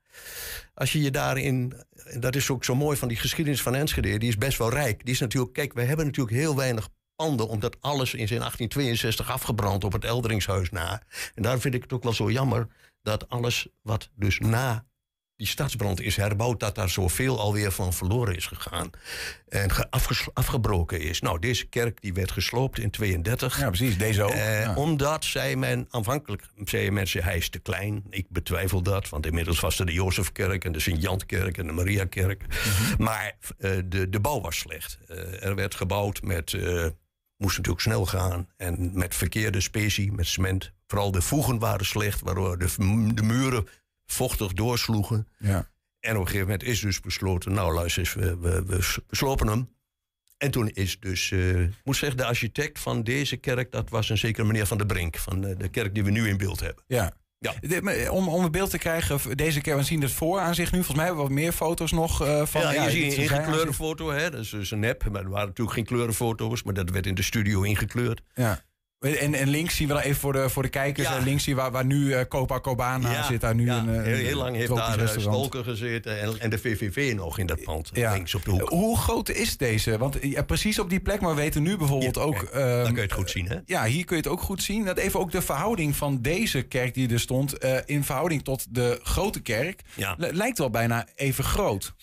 Als 0.74 0.92
je 0.92 1.00
je 1.00 1.10
daarin. 1.10 1.72
Dat 2.18 2.36
is 2.36 2.50
ook 2.50 2.64
zo 2.64 2.74
mooi 2.74 2.96
van 2.96 3.08
die 3.08 3.16
geschiedenis 3.16 3.62
van 3.62 3.74
Enschede. 3.74 4.18
Die 4.18 4.28
is 4.28 4.36
best 4.36 4.58
wel 4.58 4.70
rijk. 4.70 5.04
Die 5.04 5.14
is 5.14 5.20
natuurlijk. 5.20 5.52
Kijk, 5.52 5.72
we 5.72 5.82
hebben 5.82 6.06
natuurlijk 6.06 6.36
heel 6.36 6.56
weinig 6.56 6.88
panden. 7.16 7.48
Omdat 7.48 7.76
alles 7.80 8.14
is 8.14 8.30
in 8.30 8.38
1862 8.38 9.30
afgebrand 9.30 9.84
op 9.84 9.92
het 9.92 10.04
Elderingshuis 10.04 10.70
na. 10.70 11.02
En 11.34 11.42
daar 11.42 11.60
vind 11.60 11.74
ik 11.74 11.82
het 11.82 11.92
ook 11.92 12.02
wel 12.02 12.12
zo 12.12 12.30
jammer. 12.30 12.68
Dat 13.02 13.28
alles 13.28 13.68
wat 13.82 14.10
dus 14.14 14.38
na 14.38 14.84
die 15.36 15.50
stadsbrand 15.50 16.00
is 16.00 16.16
herbouwd. 16.16 16.60
Dat 16.60 16.74
daar 16.74 16.90
zoveel 16.90 17.40
alweer 17.40 17.72
van 17.72 17.92
verloren 17.92 18.36
is 18.36 18.46
gegaan. 18.46 18.90
En 19.48 19.70
afgebroken 20.32 21.00
is. 21.00 21.20
Nou, 21.20 21.38
deze 21.38 21.66
kerk 21.66 22.00
die 22.00 22.12
werd 22.12 22.30
gesloopt 22.30 22.78
in 22.78 22.90
32. 22.90 23.58
Ja, 23.58 23.68
precies. 23.68 23.98
Deze 23.98 24.22
ook. 24.22 24.30
Eh, 24.30 24.60
Ja. 24.62 24.74
Omdat, 24.74 25.24
zei 25.24 25.56
men, 25.56 25.86
aanvankelijk 25.90 26.42
zeiden 26.64 26.92
mensen, 26.92 27.22
hij 27.22 27.36
is 27.36 27.48
te 27.48 27.58
klein. 27.58 28.04
Ik 28.10 28.26
betwijfel 28.28 28.82
dat, 28.82 29.08
want 29.08 29.26
inmiddels 29.26 29.60
was 29.60 29.78
er 29.78 29.86
de 29.86 29.92
Jozefkerk 29.92 30.64
en 30.64 30.72
de 30.72 30.80
Sint-Jantkerk 30.80 31.58
en 31.58 31.66
de 31.66 31.72
Mariakerk. 31.72 32.44
Mhm. 32.48 33.02
Maar 33.02 33.36
eh, 33.58 33.70
de, 33.84 34.08
de 34.08 34.20
bouw 34.20 34.40
was 34.40 34.58
slecht. 34.58 34.98
Eh, 35.08 35.44
er 35.44 35.54
werd 35.54 35.74
gebouwd 35.74 36.22
met, 36.22 36.52
eh, 36.52 36.86
moest 37.43 37.57
natuurlijk 37.57 37.84
snel 37.84 38.07
gaan, 38.07 38.49
en 38.57 38.90
met 38.95 39.14
verkeerde 39.14 39.61
specie, 39.61 40.12
met 40.12 40.26
cement. 40.26 40.72
Vooral 40.86 41.11
de 41.11 41.22
voegen 41.22 41.59
waren 41.59 41.86
slecht, 41.86 42.20
waardoor 42.20 42.59
de, 42.59 42.68
de 43.14 43.22
muren 43.22 43.66
vochtig 44.07 44.53
doorsloegen. 44.53 45.28
Ja. 45.38 45.70
En 46.01 46.14
op 46.14 46.20
een 46.20 46.26
gegeven 46.26 46.47
moment 46.47 46.62
is 46.62 46.80
dus 46.80 47.01
besloten, 47.01 47.53
nou 47.53 47.74
luister 47.74 48.03
eens, 48.03 48.14
we, 48.14 48.64
we, 48.66 49.01
slopen 49.11 49.47
hem. 49.47 49.68
En 50.38 50.51
toen 50.51 50.68
is 50.68 51.01
dus, 51.01 51.30
eh, 51.30 51.61
ik 51.61 51.80
moet 51.84 51.97
zeggen, 51.97 52.18
de 52.18 52.24
architect 52.24 52.78
van 52.78 53.03
deze 53.03 53.36
kerk, 53.36 53.72
dat 53.72 53.90
was 53.90 54.09
een 54.09 54.18
zekere 54.18 54.47
meneer 54.47 54.66
Van 54.66 54.78
der 54.78 54.86
Brink, 54.86 55.16
van 55.16 55.45
eh, 55.47 55.59
de 55.59 55.68
kerk 55.68 55.95
die 55.95 56.05
we 56.05 56.11
nu 56.11 56.28
in 56.28 56.36
beeld 56.36 56.61
hebben. 56.61 56.84
Ja. 56.86 57.12
Ja. 57.43 57.53
De- 57.61 57.82
maar 57.82 58.11
om, 58.11 58.28
om 58.28 58.45
een 58.45 58.51
beeld 58.51 58.70
te 58.70 58.78
krijgen, 58.78 59.36
deze 59.36 59.61
keer, 59.61 59.76
we 59.76 59.82
zien 59.82 60.03
het 60.03 60.11
voor 60.12 60.40
aan 60.40 60.55
zich 60.55 60.72
nu. 60.72 60.76
Volgens 60.76 60.97
mij 60.97 61.07
hebben 61.07 61.22
we 61.24 61.28
wat 61.30 61.38
meer 61.38 61.53
foto's 61.53 61.93
nog 61.93 62.22
eh, 62.22 62.47
van. 62.47 62.61
ja, 62.61 62.70
je 62.84 62.90
ziet 62.90 63.16
een 63.16 63.22
ingekleurde 63.22 63.72
foto, 63.72 64.11
hè? 64.11 64.30
dat 64.30 64.40
is 64.40 64.51
dus 64.51 64.70
een 64.70 64.78
nep, 64.78 65.05
maar 65.11 65.22
er 65.22 65.30
waren 65.30 65.49
natuurlijk 65.49 65.76
geen 65.76 65.84
kleurenfoto's, 65.86 66.62
maar 66.62 66.74
dat 66.74 66.90
werd 66.90 67.07
in 67.07 67.14
de 67.14 67.22
studio 67.22 67.62
ingekleurd. 67.62 68.20
Ja. 68.34 68.62
En, 69.03 69.34
en 69.34 69.48
links 69.48 69.76
zien 69.76 69.88
we 69.88 69.94
dan 69.94 70.03
even 70.03 70.20
voor 70.20 70.32
de, 70.32 70.48
voor 70.48 70.62
de 70.62 70.68
kijkers. 70.68 71.09
Ja. 71.09 71.16
eh, 71.16 71.24
links 71.24 71.44
zien 71.44 71.55
we 71.55 71.61
waar, 71.61 71.70
waar 71.70 71.84
nu 71.84 72.12
eh 72.12 72.24
Copa 72.61 73.22
zit. 73.28 73.40
Daar 73.40 73.55
nu 73.55 73.66
ja, 73.66 73.78
een, 73.78 73.88
eh, 73.88 74.03
heel, 74.03 74.16
heel 74.16 74.36
lang 74.36 74.57
heeft 74.57 74.74
daar 74.74 74.92
eh, 74.92 74.94
restaurant. 74.94 75.36
Stolker 75.36 75.64
gezeten 75.64 76.20
en, 76.20 76.40
en 76.40 76.50
de 76.50 76.59
VVV 76.59 77.12
nog 77.16 77.38
in 77.38 77.46
dat 77.46 77.62
pand, 77.62 77.90
links 77.94 78.34
op 78.34 78.44
de 78.44 78.50
hoek. 78.50 78.68
Hoe 78.68 78.98
groot 78.98 79.28
is 79.28 79.57
deze? 79.57 79.98
Want 79.98 80.46
precies 80.46 80.78
op 80.78 80.90
die 80.90 81.00
plek, 81.00 81.20
maar 81.20 81.34
we 81.34 81.40
weten 81.40 81.62
nu 81.62 81.76
bijvoorbeeld 81.76 82.18
ook... 82.18 82.53
Dan 82.53 82.61
ehm, 82.62 82.84
kun 82.84 82.94
je 82.94 83.00
het 83.00 83.12
goed 83.12 83.30
zien, 83.30 83.48
hè? 83.48 83.57
Ja, 83.66 83.84
hier 83.84 84.05
kun 84.05 84.16
je 84.16 84.22
het 84.22 84.32
ook 84.32 84.40
goed 84.40 84.62
zien. 84.62 84.84
Dat 84.84 84.98
even 84.98 85.20
ook 85.20 85.30
de 85.30 85.42
verhouding 85.42 85.96
van 85.96 86.22
deze 86.22 86.62
kerk 86.62 86.94
die 86.94 87.12
er 87.12 87.20
stond... 87.20 87.59
eh, 87.59 87.78
in 87.84 88.05
verhouding 88.05 88.44
tot 88.44 88.74
de 88.74 89.00
grote 89.03 89.40
kerk... 89.40 89.82
Lijkt 90.16 90.59
wel 90.59 90.70
bijna 90.70 91.07
even 91.14 91.44
groot. 91.44 91.94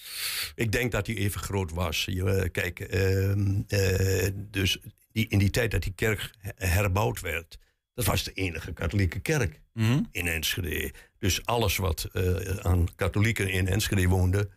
Ik 0.56 0.72
denk 0.72 0.92
dat 0.92 1.08
hij 1.08 1.16
even 1.16 1.42
groot 1.42 1.72
was. 1.72 2.06
Je, 2.06 2.24
eh, 2.24 2.52
kijk, 2.52 2.80
ehm, 2.80 3.62
eh, 3.68 4.28
dus 4.52 4.80
die, 5.20 5.28
in 5.30 5.40
die 5.40 5.50
tijd 5.50 5.72
dat 5.72 5.84
die 5.84 5.94
kerk 5.96 6.32
he- 6.40 6.68
herbouwd 6.68 7.20
werd, 7.20 7.58
dat 7.94 8.06
was 8.06 8.24
de 8.24 8.32
enige 8.34 8.74
katholieke 8.74 9.20
kerk 9.20 9.62
Mhm. 9.74 10.02
in 10.12 10.28
Enschede. 10.28 10.94
Dus 11.20 11.46
alles 11.46 11.78
wat 11.78 12.10
eh, 12.14 12.56
aan 12.58 12.88
katholieken 12.96 13.50
in 13.50 13.68
Enschede 13.68 14.08
woonden, 14.08 14.50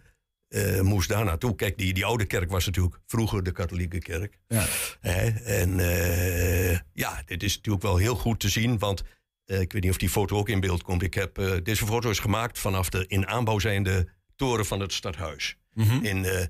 eh, 0.49 0.81
moest 0.81 1.09
daar 1.09 1.25
naartoe. 1.25 1.55
Kijk, 1.55 1.79
die, 1.79 1.93
die 1.95 2.05
oude 2.05 2.25
kerk 2.25 2.51
was 2.51 2.67
natuurlijk 2.67 2.99
vroeger 3.07 3.43
de 3.43 3.53
katholieke 3.53 3.99
kerk. 3.99 4.39
Ja. 4.49 4.67
Hè, 5.01 5.29
en 5.45 5.81
eh, 5.81 6.79
ja, 6.93 7.23
dit 7.27 7.43
is 7.43 7.57
natuurlijk 7.57 7.85
wel 7.85 7.97
heel 7.97 8.17
goed 8.17 8.41
te 8.41 8.49
zien, 8.49 8.79
want 8.79 9.03
ik 9.47 9.73
weet 9.73 9.83
niet 9.83 9.91
of 9.91 9.97
die 9.97 10.09
foto 10.09 10.37
ook 10.37 10.49
in 10.49 10.61
beeld 10.61 10.83
komt. 10.83 11.03
Ik 11.03 11.15
heb, 11.15 11.61
deze 11.63 11.87
foto 11.87 12.11
is 12.11 12.19
gemaakt 12.19 12.59
vanaf 12.59 12.89
de 12.89 13.05
in 13.07 13.27
aanbouw 13.27 13.59
zijnde 13.59 14.09
toren 14.37 14.67
van 14.67 14.81
het 14.81 14.93
stadhuis. 14.93 15.57
Mhm. 15.75 16.05
In 16.05 16.25
eh 16.25 16.47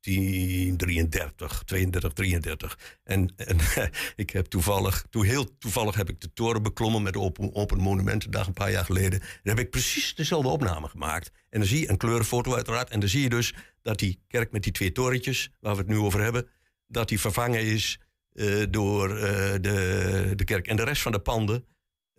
1933, 0.00 1.62
32, 1.64 2.12
33. 2.12 2.78
En, 3.04 3.32
en 3.36 3.58
ik 4.16 4.30
heb 4.30 4.46
toevallig, 4.46 5.04
toen 5.10 5.24
heel 5.24 5.58
toevallig 5.58 5.94
heb 5.94 6.08
ik 6.08 6.20
de 6.20 6.32
toren 6.32 6.62
beklommen 6.62 7.02
met 7.02 7.12
de 7.12 7.18
Open, 7.18 7.54
open 7.54 7.78
Monumentendag 7.78 8.46
een 8.46 8.52
paar 8.52 8.70
jaar 8.70 8.84
geleden. 8.84 9.20
En 9.20 9.26
daar 9.42 9.56
heb 9.56 9.64
ik 9.64 9.70
precies 9.70 10.14
dezelfde 10.14 10.48
opname 10.48 10.88
gemaakt. 10.88 11.30
En 11.50 11.58
dan 11.58 11.68
zie 11.68 11.80
je 11.80 11.90
een 11.90 11.96
kleurenfoto 11.96 12.54
uiteraard. 12.54 12.90
En 12.90 13.00
dan 13.00 13.08
zie 13.08 13.22
je 13.22 13.28
dus 13.28 13.54
dat 13.82 13.98
die 13.98 14.22
kerk 14.28 14.52
met 14.52 14.62
die 14.62 14.72
twee 14.72 14.92
torentjes, 14.92 15.50
waar 15.60 15.72
we 15.72 15.80
het 15.80 15.88
nu 15.88 15.98
over 15.98 16.22
hebben, 16.22 16.48
dat 16.86 17.08
die 17.08 17.20
vervangen 17.20 17.60
is 17.60 18.00
eh, 18.32 18.62
door 18.70 19.16
eh, 19.16 19.52
de, 19.60 20.32
de 20.36 20.44
kerk. 20.44 20.66
En 20.66 20.76
de 20.76 20.84
rest 20.84 21.02
van 21.02 21.12
de 21.12 21.20
panden 21.20 21.64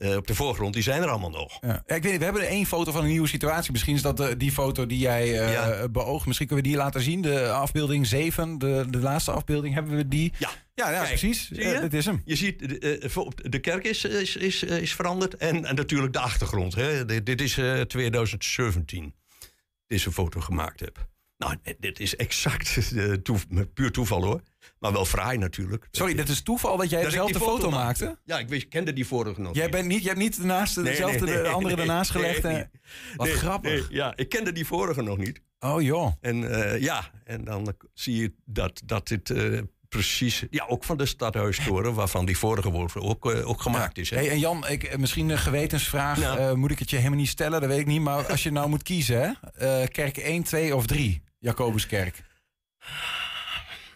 eh, 0.02 0.16
op 0.16 0.28
de 0.28 0.36
voorgrond, 0.36 0.74
die 0.74 0.84
zijn 0.84 1.02
er 1.02 1.10
allemaal 1.10 1.30
nog. 1.30 1.58
Ja. 1.62 1.84
Ja, 1.86 1.96
ik 1.96 2.04
weet 2.04 2.12
niet, 2.12 2.18
we 2.18 2.24
hebben 2.24 2.42
er 2.42 2.48
één 2.48 2.66
foto 2.66 2.92
van 2.92 3.02
een 3.02 3.10
nieuwe 3.10 3.28
situatie. 3.28 3.72
Misschien 3.72 3.96
is 3.96 4.02
dat 4.02 4.18
de, 4.18 4.38
die 4.38 4.52
foto 4.52 4.86
die 4.86 4.98
jij 4.98 5.40
eh 5.40 5.84
beoogt. 5.92 6.26
Misschien 6.26 6.48
kunnen 6.48 6.66
we 6.66 6.72
die 6.72 6.80
laten 6.80 7.02
zien. 7.02 7.22
De 7.22 7.52
afbeelding 7.52 8.08
7, 8.08 8.58
de, 8.58 8.86
de 8.90 9.00
laatste 9.00 9.32
afbeelding, 9.32 9.74
hebben 9.74 9.96
we 9.96 10.08
die? 10.08 10.34
Ja, 10.38 10.50
ja, 10.74 10.90
ja 10.92 10.98
Kijk, 10.98 11.08
precies. 11.08 11.52
Eh, 11.52 11.80
dit 11.80 11.94
is 11.94 12.06
hem. 12.06 12.22
Je 12.26 12.36
ziet, 12.36 12.60
de, 12.60 13.00
eh, 13.50 13.62
kerk 13.62 13.86
is, 13.86 14.06
is, 14.06 14.36
is, 14.36 14.64
is 14.64 14.94
veranderd 14.94 15.36
en, 15.36 15.66
en 15.66 15.76
natuurlijk 15.76 16.14
de 16.14 16.20
achtergrond. 16.20 16.76
Hè. 16.76 17.06
Dit, 17.06 17.26
dit 17.26 17.42
is 17.42 17.58
eh, 17.58 17.82
2017, 17.82 19.16
deze 19.88 20.12
foto 20.12 20.40
gemaakt 20.40 20.80
heb. 20.80 21.10
Nou, 21.42 21.56
dit 21.80 22.00
is 22.00 22.16
exact 22.16 22.92
eh, 22.96 23.14
puur 23.74 23.92
toeval 23.92 24.24
hoor. 24.24 24.42
Maar 24.80 24.92
wel 24.92 25.06
fraai 25.06 25.38
natuurlijk. 25.38 25.88
Sorry, 25.92 26.14
dit 26.16 26.30
is 26.30 26.42
toeval 26.42 26.78
dat 26.78 26.90
jij 26.90 27.04
Dat 27.04 27.32
foto, 27.32 27.70
maakte? 27.70 28.18
Ja, 28.26 28.40
ik 28.40 28.48
wist, 28.50 28.68
kende 28.68 28.94
die 28.94 29.08
vorige 29.08 29.42
nog 29.42 29.54
Jij, 29.56 29.64
niet. 29.64 29.72
bent 29.72 29.88
niet, 29.88 29.98
jij 30.04 30.08
hebt 30.08 30.20
niet 30.20 30.44
naast 30.44 30.76
Nee, 30.76 30.86
dezelfde, 30.86 31.26
nee, 31.26 31.42
de 31.42 31.48
andere 31.48 31.76
nee, 31.76 31.86
ernaast 31.86 32.12
gelegd. 32.12 32.46
en- 32.46 32.72
Wat 33.16 33.30
grappig. 33.30 33.88
ja, 33.92 34.14
ik 34.16 34.30
kende 34.30 34.52
die 34.52 34.66
vorige 34.66 35.02
nog 35.02 35.18
niet. 35.18 35.42
Oh 35.60 35.82
joh. 35.82 36.12
En 36.22 36.52
eh, 36.74 36.82
ja, 36.82 37.10
en 37.24 37.44
dan 37.44 37.76
zie 37.94 38.16
je 38.22 38.34
dat, 38.46 38.82
dat 38.86 39.08
dit 39.08 39.30
eh, 39.30 39.60
precies... 39.90 40.44
Ja, 40.50 40.66
ook 40.68 40.84
van 40.84 40.98
de 40.98 41.06
stadhuistoren, 41.06 41.94
waarvan 41.94 42.26
die 42.26 42.38
vorige 42.38 42.70
woord 42.70 42.96
ook, 42.96 43.26
ook 43.26 43.62
gemaakt 43.62 43.98
is. 43.98 44.10
Hè? 44.10 44.16
Hey, 44.16 44.30
en 44.30 44.40
Jan, 44.40 44.68
ik, 44.68 44.98
misschien 44.98 45.30
een 45.30 45.38
gewetensvraag. 45.38 46.22
Eh, 46.22 46.54
moet 46.54 46.72
ik 46.72 46.80
het 46.80 46.90
je 46.90 46.96
helemaal 46.98 47.18
niet 47.20 47.28
stellen? 47.28 47.60
Dat 47.62 47.70
weet 47.70 47.80
ik 47.80 47.86
niet. 47.86 48.02
Maar 48.02 48.26
als 48.32 48.44
je 48.44 48.52
nou 48.52 48.70
moet 48.70 48.84
kiezen, 48.84 49.38
hè? 49.54 49.88
Kerk 49.88 50.18
1, 50.18 50.44
2 50.44 50.76
of 50.76 50.86
3? 50.86 51.22
Jacobuskerk. 51.42 52.22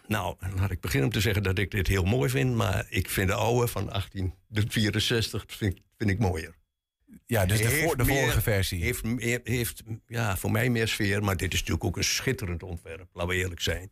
Nou, 0.06 0.36
laat 0.56 0.70
ik 0.70 0.80
beginnen 0.80 1.08
om 1.08 1.14
te 1.14 1.20
zeggen 1.20 1.42
dat 1.42 1.58
ik 1.58 1.70
dit 1.70 1.86
heel 1.86 2.04
mooi 2.04 2.30
vind. 2.30 2.54
Maar 2.54 2.86
ik 2.88 3.10
vind 3.10 3.28
de 3.28 3.34
oude 3.34 3.66
van 3.68 3.86
1864 3.86 5.44
vind, 5.46 5.80
vind 5.96 6.10
ik 6.10 6.18
mooier. 6.18 6.54
Ja, 7.26 7.46
dus 7.46 7.58
de, 7.58 7.64
Heeft 7.66 7.82
voor, 7.82 7.96
de 7.96 8.04
meer- 8.04 8.20
vorige 8.20 8.40
versie. 8.40 8.82
Heeft, 8.82 9.04
meer, 9.04 9.40
heeft 9.44 9.82
ja, 10.06 10.36
voor 10.36 10.50
mij 10.50 10.70
meer 10.70 10.88
sfeer. 10.88 11.24
Maar 11.24 11.36
dit 11.36 11.52
is 11.52 11.58
natuurlijk 11.58 11.84
ook 11.84 11.96
een 11.96 12.04
schitterend 12.04 12.62
ontwerp. 12.62 13.08
Laten 13.12 13.28
we 13.30 13.36
eerlijk 13.36 13.60
zijn. 13.60 13.90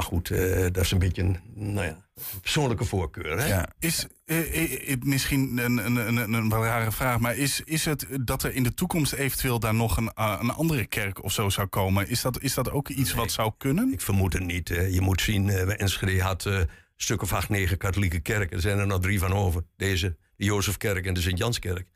Maar 0.00 0.08
goed, 0.08 0.30
eh, 0.30 0.62
dat 0.62 0.84
is 0.84 0.90
een 0.90 0.98
beetje 0.98 1.22
een 1.22 1.38
nou 1.54 1.86
ja, 1.86 2.04
persoonlijke 2.40 2.84
voorkeur. 2.84 3.38
Hè? 3.38 3.62
Is 3.78 4.06
eh, 4.24 4.96
misschien 5.00 5.58
een, 5.58 5.86
een, 5.86 6.18
een, 6.18 6.32
een, 6.32 6.50
rare 6.50 6.92
vraag, 6.92 7.18
maar 7.18 7.36
is, 7.36 7.60
is 7.64 7.84
het 7.84 8.06
dat 8.20 8.42
er 8.42 8.54
in 8.54 8.62
de 8.62 8.74
toekomst 8.74 9.12
eventueel 9.12 9.58
daar 9.58 9.74
nog 9.74 9.96
een, 9.96 10.10
een 10.14 10.50
andere 10.50 10.86
kerk 10.86 11.24
of 11.24 11.32
zo 11.32 11.48
zou 11.48 11.66
komen? 11.66 12.08
Is 12.08 12.20
dat, 12.20 12.40
is 12.40 12.54
dat 12.54 12.70
ook 12.70 12.88
iets 12.88 13.14
wat 13.14 13.32
zou 13.32 13.52
kunnen? 13.58 13.92
Ik 13.92 14.00
vermoed 14.00 14.32
het 14.32 14.44
niet. 14.44 14.68
je 14.68 15.00
moet 15.00 15.20
zien, 15.20 15.48
eh, 15.48 15.80
Enschede 15.80 16.22
had 16.22 16.44
een 16.44 16.68
stuk 16.96 17.22
of 17.22 17.32
acht, 17.32 17.48
negen 17.48 17.78
katholieke 17.78 18.20
kerken. 18.20 18.56
Er 18.56 18.62
zijn 18.62 18.78
er 18.78 18.86
nog 18.86 19.00
drie 19.00 19.18
van 19.18 19.32
over. 19.32 19.62
Deze, 19.76 20.16
de 20.36 20.44
Jozefkerk 20.44 21.06
en 21.06 21.14
de 21.14 21.20
Sint-Janskerk. 21.20 21.88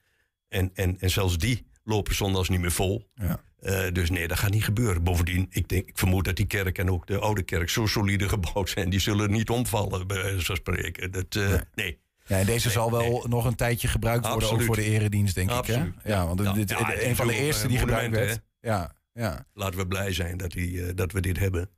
En, 0.48 0.70
en, 0.74 0.96
en 1.00 1.10
zelfs 1.10 1.38
die 1.38 1.66
lopen 1.84 2.14
zondags 2.14 2.48
niet 2.48 2.60
meer 2.60 2.72
vol. 2.72 3.08
Ja. 3.14 3.40
Eh, 3.58 3.92
dus 3.92 4.10
nee, 4.10 4.28
dat 4.28 4.38
gaat 4.38 4.50
niet 4.50 4.64
gebeuren. 4.64 5.02
Bovendien, 5.02 5.46
ik, 5.50 5.68
denk, 5.68 5.88
ik 5.88 5.98
vermoed 5.98 6.24
dat 6.24 6.36
die 6.36 6.46
kerk 6.46 6.78
en 6.78 6.90
ook 6.90 7.06
de 7.06 7.18
oude 7.18 7.42
kerk 7.42 7.68
zo 7.68 7.86
solide 7.86 8.28
gebouwd 8.28 8.68
zijn. 8.70 8.90
Die 8.90 9.00
zullen 9.00 9.30
niet 9.30 9.50
omvallen, 9.50 10.06
bij 10.06 10.22
wijze 10.22 10.44
van 10.44 10.56
spreken. 10.56 11.10
Dat, 11.12 11.34
eh, 11.36 11.54
nee. 11.74 12.02
Ja, 12.26 12.38
en 12.38 12.46
deze 12.46 12.70
zal 12.70 12.90
wel 12.90 13.24
nog 13.28 13.44
een 13.44 13.54
tijdje 13.54 13.88
gebruikt 13.88 14.26
worden, 14.26 14.42
Absoluut. 14.42 14.68
ook 14.68 14.74
voor 14.74 14.84
de 14.84 14.90
eredienst, 14.90 15.34
denk 15.34 15.50
Absoluut. 15.50 15.86
ik. 15.86 15.94
Hè? 16.02 16.08
Ja, 16.12 16.26
want 16.26 16.40
Ja. 16.42 16.52
dit, 16.52 16.70
Ja, 16.70 17.02
een 17.02 17.16
van 17.16 17.26
de 17.26 17.34
eerste 17.34 17.62
eh, 17.62 17.68
die 17.68 17.78
gebruikt 17.78 18.14
werd. 18.14 18.40
Ja, 18.60 18.92
ja. 19.12 19.46
Laten 19.52 19.78
we 19.78 19.86
blij 19.86 20.12
zijn 20.12 20.36
dat, 20.36 20.50
die, 20.50 20.94
dat 20.94 21.12
we 21.12 21.20
dit 21.20 21.38
hebben. 21.38 21.70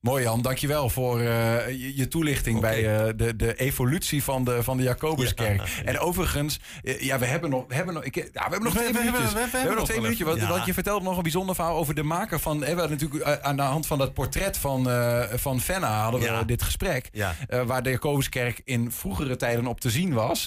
Mooi 0.00 0.22
Jan, 0.22 0.42
dankjewel 0.42 0.90
voor 0.90 1.20
eh, 1.20 1.68
je, 1.68 1.96
je 1.96 2.08
toelichting 2.08 2.60
bij 2.60 2.96
eh, 2.98 3.12
de, 3.16 3.36
de 3.36 3.54
evolutie 3.54 4.22
van 4.24 4.44
de, 4.44 4.62
van 4.62 4.76
de 4.76 4.82
Jacobuskerk. 4.82 5.62
En 5.84 5.98
overigens, 5.98 6.60
eh, 6.82 7.00
ja, 7.00 7.18
we 7.18 7.26
hebben 7.26 7.50
nog, 7.50 7.64
we 7.68 7.74
hebben 7.74 7.94
nog, 7.94 8.04
ik, 8.04 8.14
ja, 8.14 8.22
we 8.32 8.40
hebben 8.40 8.62
nog 8.62 8.72
We- 8.72 8.78
twee 8.78 8.92
we 8.92 8.98
minuutjes. 8.98 9.32
we- 9.32 9.48
we 9.50 9.56
hebben 9.56 9.76
nog 9.76 9.84
twee 9.84 10.00
minuutjes, 10.00 10.26
want, 10.26 10.36
even. 10.38 10.48
Ja. 10.48 10.54
want 10.54 10.66
je 10.66 10.74
vertelde 10.74 11.04
nog 11.04 11.16
een 11.16 11.22
bijzonder 11.22 11.54
verhaal 11.54 11.76
over 11.76 11.94
de 11.94 12.02
maker 12.02 12.40
van, 12.40 12.64
eh, 12.64 12.74
we 12.74 12.80
hadden 12.80 12.98
natuurlijk 13.00 13.40
aan 13.42 13.56
de 13.56 13.62
hand 13.62 13.86
van 13.86 13.98
dat 13.98 14.14
portret 14.14 14.56
van, 14.56 14.84
van 15.34 15.60
Fenna 15.60 16.02
hadden 16.02 16.20
we 16.38 16.44
dit 16.44 16.62
gesprek. 16.62 17.08
Waar 17.66 17.82
de 17.82 17.90
Jacobuskerk 17.90 18.60
in 18.64 18.92
vroegere 18.92 19.36
tijden 19.36 19.66
op 19.66 19.80
te 19.80 19.90
zien 19.90 20.12
was. 20.12 20.46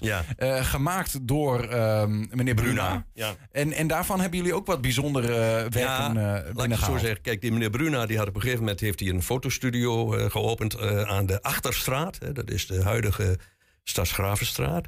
Gemaakt 0.61 1.27
door 1.27 1.63
ehm, 1.63 2.19
meneer 2.29 2.53
Bruna. 2.53 2.85
Bruna, 2.87 3.05
ja. 3.13 3.33
En, 3.51 3.73
en 3.73 3.87
daarvan 3.87 4.19
hebben 4.19 4.37
jullie 4.39 4.53
ook 4.55 4.65
wat 4.65 4.81
bijzondere 4.81 5.29
werken 5.69 5.79
Ja, 6.13 6.41
eh 6.43 6.53
laat 6.55 6.65
ik 6.71 6.75
zo 6.75 6.97
zeggen. 6.97 7.21
Kijk, 7.21 7.41
die 7.41 7.51
meneer 7.51 7.69
Bruna 7.69 8.05
die 8.05 8.17
had 8.17 8.27
op 8.27 8.35
een 8.35 8.41
gegeven 8.41 8.63
moment 8.63 8.79
heeft 8.79 8.99
hij 8.99 9.09
een 9.09 9.21
fotostudio 9.51 10.15
eh, 10.15 10.29
geopend 10.29 10.73
eh, 10.73 11.01
aan 11.01 11.25
de 11.25 11.41
Achterstraat. 11.41 12.35
Dat 12.35 12.49
is 12.49 12.67
de 12.67 12.83
huidige 12.83 13.39
Stadsgravenstraat. 13.83 14.85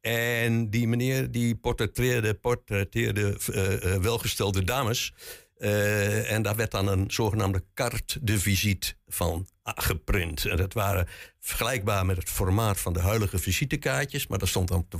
En 0.00 0.70
die 0.70 0.88
meneer 0.88 1.30
die 1.30 1.56
portretteerde, 1.56 2.34
portretteerde 2.34 3.38
eh, 3.52 3.96
welgestelde 3.96 4.64
dames. 4.64 5.12
En 5.58 6.42
daar 6.42 6.56
werd 6.56 6.70
dan 6.70 6.88
een 6.88 7.10
zogenaamde 7.10 7.64
carte 7.74 8.18
de 8.22 8.38
visite 8.38 8.94
van 9.06 9.46
geprint. 9.64 10.44
En 10.44 10.56
dat 10.56 10.72
waren 10.72 11.08
vergelijkbaar 11.40 12.06
met 12.06 12.16
het 12.16 12.30
formaat 12.30 12.80
van 12.80 12.92
de 12.92 13.00
huidige 13.00 13.38
visitekaartjes. 13.38 14.26
Maar 14.26 14.38
daar 14.38 14.48
stond 14.48 14.68
dan 14.68 14.78
op 14.78 14.90
de 14.90 14.98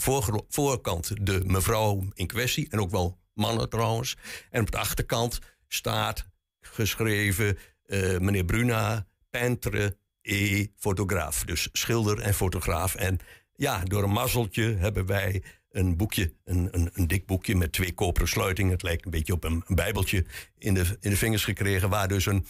voorkant 0.49 1.27
de 1.27 1.43
mevrouw 1.45 2.05
in 2.15 2.27
kwestie. 2.27 2.67
En 2.71 2.81
ook 2.81 2.91
wel 2.91 3.19
mannen 3.35 3.69
trouwens. 3.69 4.17
En 4.51 4.61
op 4.61 4.71
de 4.71 4.79
achterkant 4.79 5.39
staat 5.69 6.27
geschreven 6.61 7.59
eh, 7.89 8.19
meneer 8.19 8.45
Bruna, 8.45 9.07
peintre 9.31 9.97
et 10.23 10.71
fotograaf. 10.77 11.45
Dus 11.45 11.69
schilder 11.73 12.19
en 12.21 12.35
fotograaf. 12.35 12.95
En 12.95 13.19
ja, 13.55 13.83
door 13.85 14.03
een 14.03 14.11
mazzeltje 14.11 14.75
hebben 14.77 15.07
wij 15.07 15.43
een 15.71 15.97
boekje, 15.97 16.33
een, 16.45 16.69
een, 16.71 16.91
een 16.93 17.07
dik 17.07 17.27
boekje 17.27 17.57
met 17.57 17.73
twee 17.73 17.93
koperen 17.93 18.29
sluitingen. 18.29 18.73
Het 18.73 18.83
lijkt 18.83 19.05
een 19.05 19.11
beetje 19.11 19.33
op 19.33 19.45
een, 19.45 19.63
een 19.67 19.75
bijbeltje 19.75 20.25
in 20.59 20.75
de, 20.75 20.97
in 21.01 21.11
de 21.11 21.17
vingers 21.17 21.45
gekregen, 21.45 21.89
waar 21.89 22.09
dus 22.09 22.27
een 22.27 22.45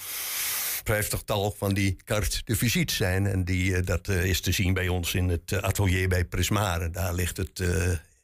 vijftigtal 0.85 1.55
van 1.59 1.75
die 1.75 1.97
carte 2.05 2.41
de 2.45 2.57
visite 2.57 2.95
zijn. 2.95 3.27
En 3.27 3.45
die, 3.45 3.77
eh, 3.77 3.87
dat 3.87 4.09
eh, 4.09 4.25
is 4.25 4.41
te 4.41 4.53
zien 4.53 4.75
bij 4.75 4.89
ons 4.89 5.15
in 5.15 5.29
het 5.29 5.63
atelier 5.63 6.09
bij 6.09 6.25
Prismare. 6.25 6.91
Daar 6.91 7.15
ligt 7.15 7.37
het 7.37 7.59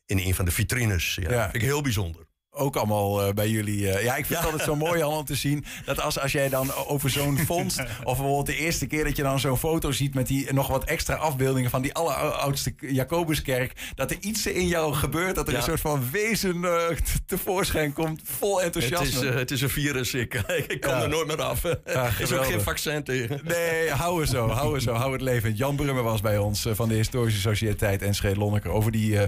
in 0.06 0.18
een 0.18 0.34
van 0.34 0.44
de 0.44 0.50
vitrines. 0.50 1.14
Ja, 1.14 1.30
Ja. 1.30 1.42
Vind 1.42 1.54
ik 1.54 1.68
heel 1.68 1.82
bijzonder. 1.82 2.26
Ook 2.54 2.76
allemaal 2.76 3.22
eh, 3.26 3.32
bij 3.32 3.48
jullie. 3.48 3.90
eh, 3.90 4.04
ja, 4.04 4.16
ik 4.16 4.26
vind 4.26 4.28
Ja. 4.28 4.36
het 4.36 4.44
altijd 4.44 4.62
zo 4.68 4.76
mooi 4.76 4.98
Jan, 4.98 5.12
om 5.12 5.24
te 5.24 5.34
zien 5.34 5.64
dat 5.84 6.00
als, 6.00 6.18
als 6.18 6.32
jij 6.32 6.48
dan 6.48 6.74
over 6.74 7.10
zo'n 7.10 7.38
vondst, 7.38 7.78
of 7.80 7.86
bijvoorbeeld 8.04 8.46
de 8.46 8.56
eerste 8.56 8.86
keer 8.86 9.04
dat 9.04 9.16
je 9.16 9.22
dan 9.22 9.40
zo'n 9.40 9.58
foto 9.58 9.92
ziet 9.92 10.14
met 10.14 10.26
die 10.26 10.52
nog 10.52 10.66
wat 10.68 10.84
extra 10.84 11.14
afbeeldingen 11.14 11.70
van 11.70 11.82
die 11.82 11.94
alleroudste 11.94 12.74
Jacobuskerk, 12.78 13.72
dat 13.94 14.10
er 14.10 14.16
iets 14.20 14.46
in 14.46 14.66
jou 14.66 14.94
gebeurt, 14.94 15.34
dat 15.34 15.46
er 15.46 15.52
Ja. 15.52 15.58
een 15.58 15.64
soort 15.64 15.80
van 15.80 16.10
wezen 16.12 16.64
eh, 16.64 16.86
te- 16.96 17.24
tevoorschijn 17.26 17.92
komt, 17.92 18.20
vol 18.38 18.56
Het 18.56 18.64
enthousiasme. 18.64 19.20
is, 19.26 19.32
eh, 19.32 19.38
het 19.38 19.50
is 19.50 19.60
een 19.60 19.70
virus, 19.70 20.14
ik, 20.14 20.34
ik 20.68 20.80
kom 20.80 20.90
Ja. 20.90 21.02
er 21.02 21.08
nooit 21.08 21.26
meer 21.26 21.42
af. 21.42 21.64
er 21.84 22.16
is 22.18 22.32
ook 22.32 22.44
geen 22.46 22.60
vaccin 22.60 23.02
tegen. 23.04 23.40
Nee, 23.44 23.90
hou 23.90 24.20
er 24.20 24.26
zo, 24.26 24.48
hou 24.48 24.74
er 24.74 24.80
zo, 24.82 24.92
hou 24.92 25.12
het 25.12 25.20
leven. 25.20 25.54
Jan 25.54 25.76
Brummer 25.76 26.02
was 26.02 26.20
bij 26.20 26.38
ons 26.38 26.66
van 26.72 26.88
de 26.88 26.94
Historische 26.94 27.40
Sociëteit 27.40 28.02
Enschede 28.02 28.38
Lonneker 28.38 28.70
over 28.70 28.92
die 28.92 29.18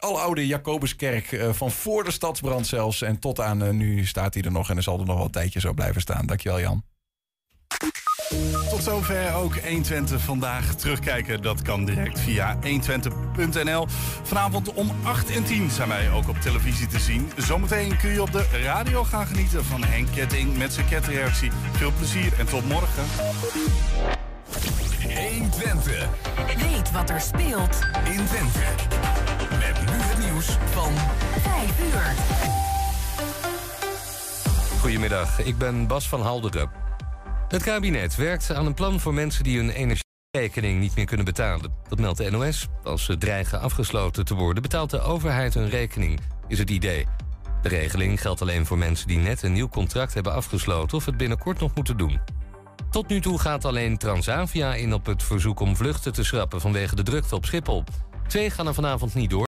aloude 0.00 0.46
Jacobuskerk 0.46 1.32
eh, 1.32 1.52
van 1.52 1.70
voor 1.70 2.04
de 2.04 2.10
stadsbrand 2.10 2.66
zelfs 2.66 3.02
en 3.02 3.18
tot 3.18 3.40
aan 3.40 3.62
eh, 3.62 3.70
nu 3.70 4.06
staat 4.06 4.34
hij 4.34 4.42
er 4.42 4.52
nog 4.52 4.70
en 4.70 4.76
er 4.76 4.82
zal 4.82 5.00
er 5.00 5.06
nog 5.06 5.16
wel 5.16 5.24
een 5.24 5.30
tijdje 5.30 5.60
zo 5.60 5.72
blijven 5.72 6.00
staan. 6.00 6.26
Dankjewel 6.26 6.60
Jan. 6.60 6.84
Tot 8.70 8.82
zover 8.82 9.34
ook 9.34 9.54
120 9.56 10.20
vandaag. 10.20 10.74
Terugkijken, 10.74 11.42
dat 11.42 11.62
kan 11.62 11.84
direct 11.84 12.20
via 12.20 12.58
120.nl. 12.62 13.86
Vanavond 14.22 14.72
om 14.72 14.90
8 15.02 15.30
en 15.30 15.44
10 15.44 15.70
zijn 15.70 15.88
wij 15.88 16.10
ook 16.10 16.28
op 16.28 16.36
televisie 16.40 16.86
te 16.86 16.98
zien. 16.98 17.30
Zometeen 17.36 17.96
kun 17.96 18.10
je 18.10 18.22
op 18.22 18.32
de 18.32 18.46
radio 18.62 19.04
gaan 19.04 19.26
genieten 19.26 19.64
van 19.64 19.84
Henk 19.84 20.08
Ketting 20.14 20.58
met 20.58 20.72
zijn 20.72 20.88
ketreactie. 20.88 21.50
Veel 21.72 21.92
plezier 21.98 22.32
en 22.38 22.46
tot 22.46 22.68
morgen. 22.68 23.04
120. 25.14 26.08
Weet 26.56 26.92
wat 26.92 27.10
er 27.10 27.20
speelt 27.20 27.78
in 28.04 28.26
Twente. 28.26 29.29
Van 30.40 30.92
5 31.40 31.80
uur. 31.80 32.14
Goedemiddag. 34.80 34.80
Goedemiddag, 34.80 35.40
ik 35.40 35.58
ben 35.58 35.86
Bas 35.86 36.08
van 36.08 36.22
Halderen. 36.22 36.70
Het 37.48 37.62
kabinet 37.62 38.16
werkt 38.16 38.54
aan 38.54 38.66
een 38.66 38.74
plan 38.74 39.00
voor 39.00 39.14
mensen 39.14 39.44
die 39.44 39.58
hun 39.58 39.70
energierekening 39.70 40.80
niet 40.80 40.94
meer 40.96 41.04
kunnen 41.04 41.24
betalen. 41.24 41.74
Dat 41.88 41.98
meldt 41.98 42.18
de 42.18 42.30
NOS. 42.30 42.66
Als 42.82 43.04
ze 43.04 43.18
dreigen 43.18 43.60
afgesloten 43.60 44.24
te 44.24 44.34
worden, 44.34 44.62
betaalt 44.62 44.90
de 44.90 45.00
overheid 45.00 45.54
hun 45.54 45.68
rekening, 45.68 46.20
is 46.48 46.58
het 46.58 46.70
idee. 46.70 47.06
De 47.62 47.68
regeling 47.68 48.20
geldt 48.20 48.42
alleen 48.42 48.66
voor 48.66 48.78
mensen 48.78 49.08
die 49.08 49.18
net 49.18 49.42
een 49.42 49.52
nieuw 49.52 49.68
contract 49.68 50.14
hebben 50.14 50.32
afgesloten 50.32 50.96
of 50.96 51.04
het 51.04 51.16
binnenkort 51.16 51.60
nog 51.60 51.74
moeten 51.74 51.96
doen. 51.96 52.20
Tot 52.90 53.08
nu 53.08 53.20
toe 53.20 53.38
gaat 53.38 53.64
alleen 53.64 53.98
Transavia 53.98 54.74
in 54.74 54.94
op 54.94 55.06
het 55.06 55.22
verzoek 55.22 55.60
om 55.60 55.76
vluchten 55.76 56.12
te 56.12 56.24
schrappen 56.24 56.60
vanwege 56.60 56.94
de 56.94 57.02
drukte 57.02 57.34
op 57.34 57.44
Schiphol. 57.44 57.84
Twee 58.30 58.50
gaan 58.50 58.66
er 58.66 58.74
vanavond 58.74 59.14
niet 59.14 59.30
door. 59.30 59.38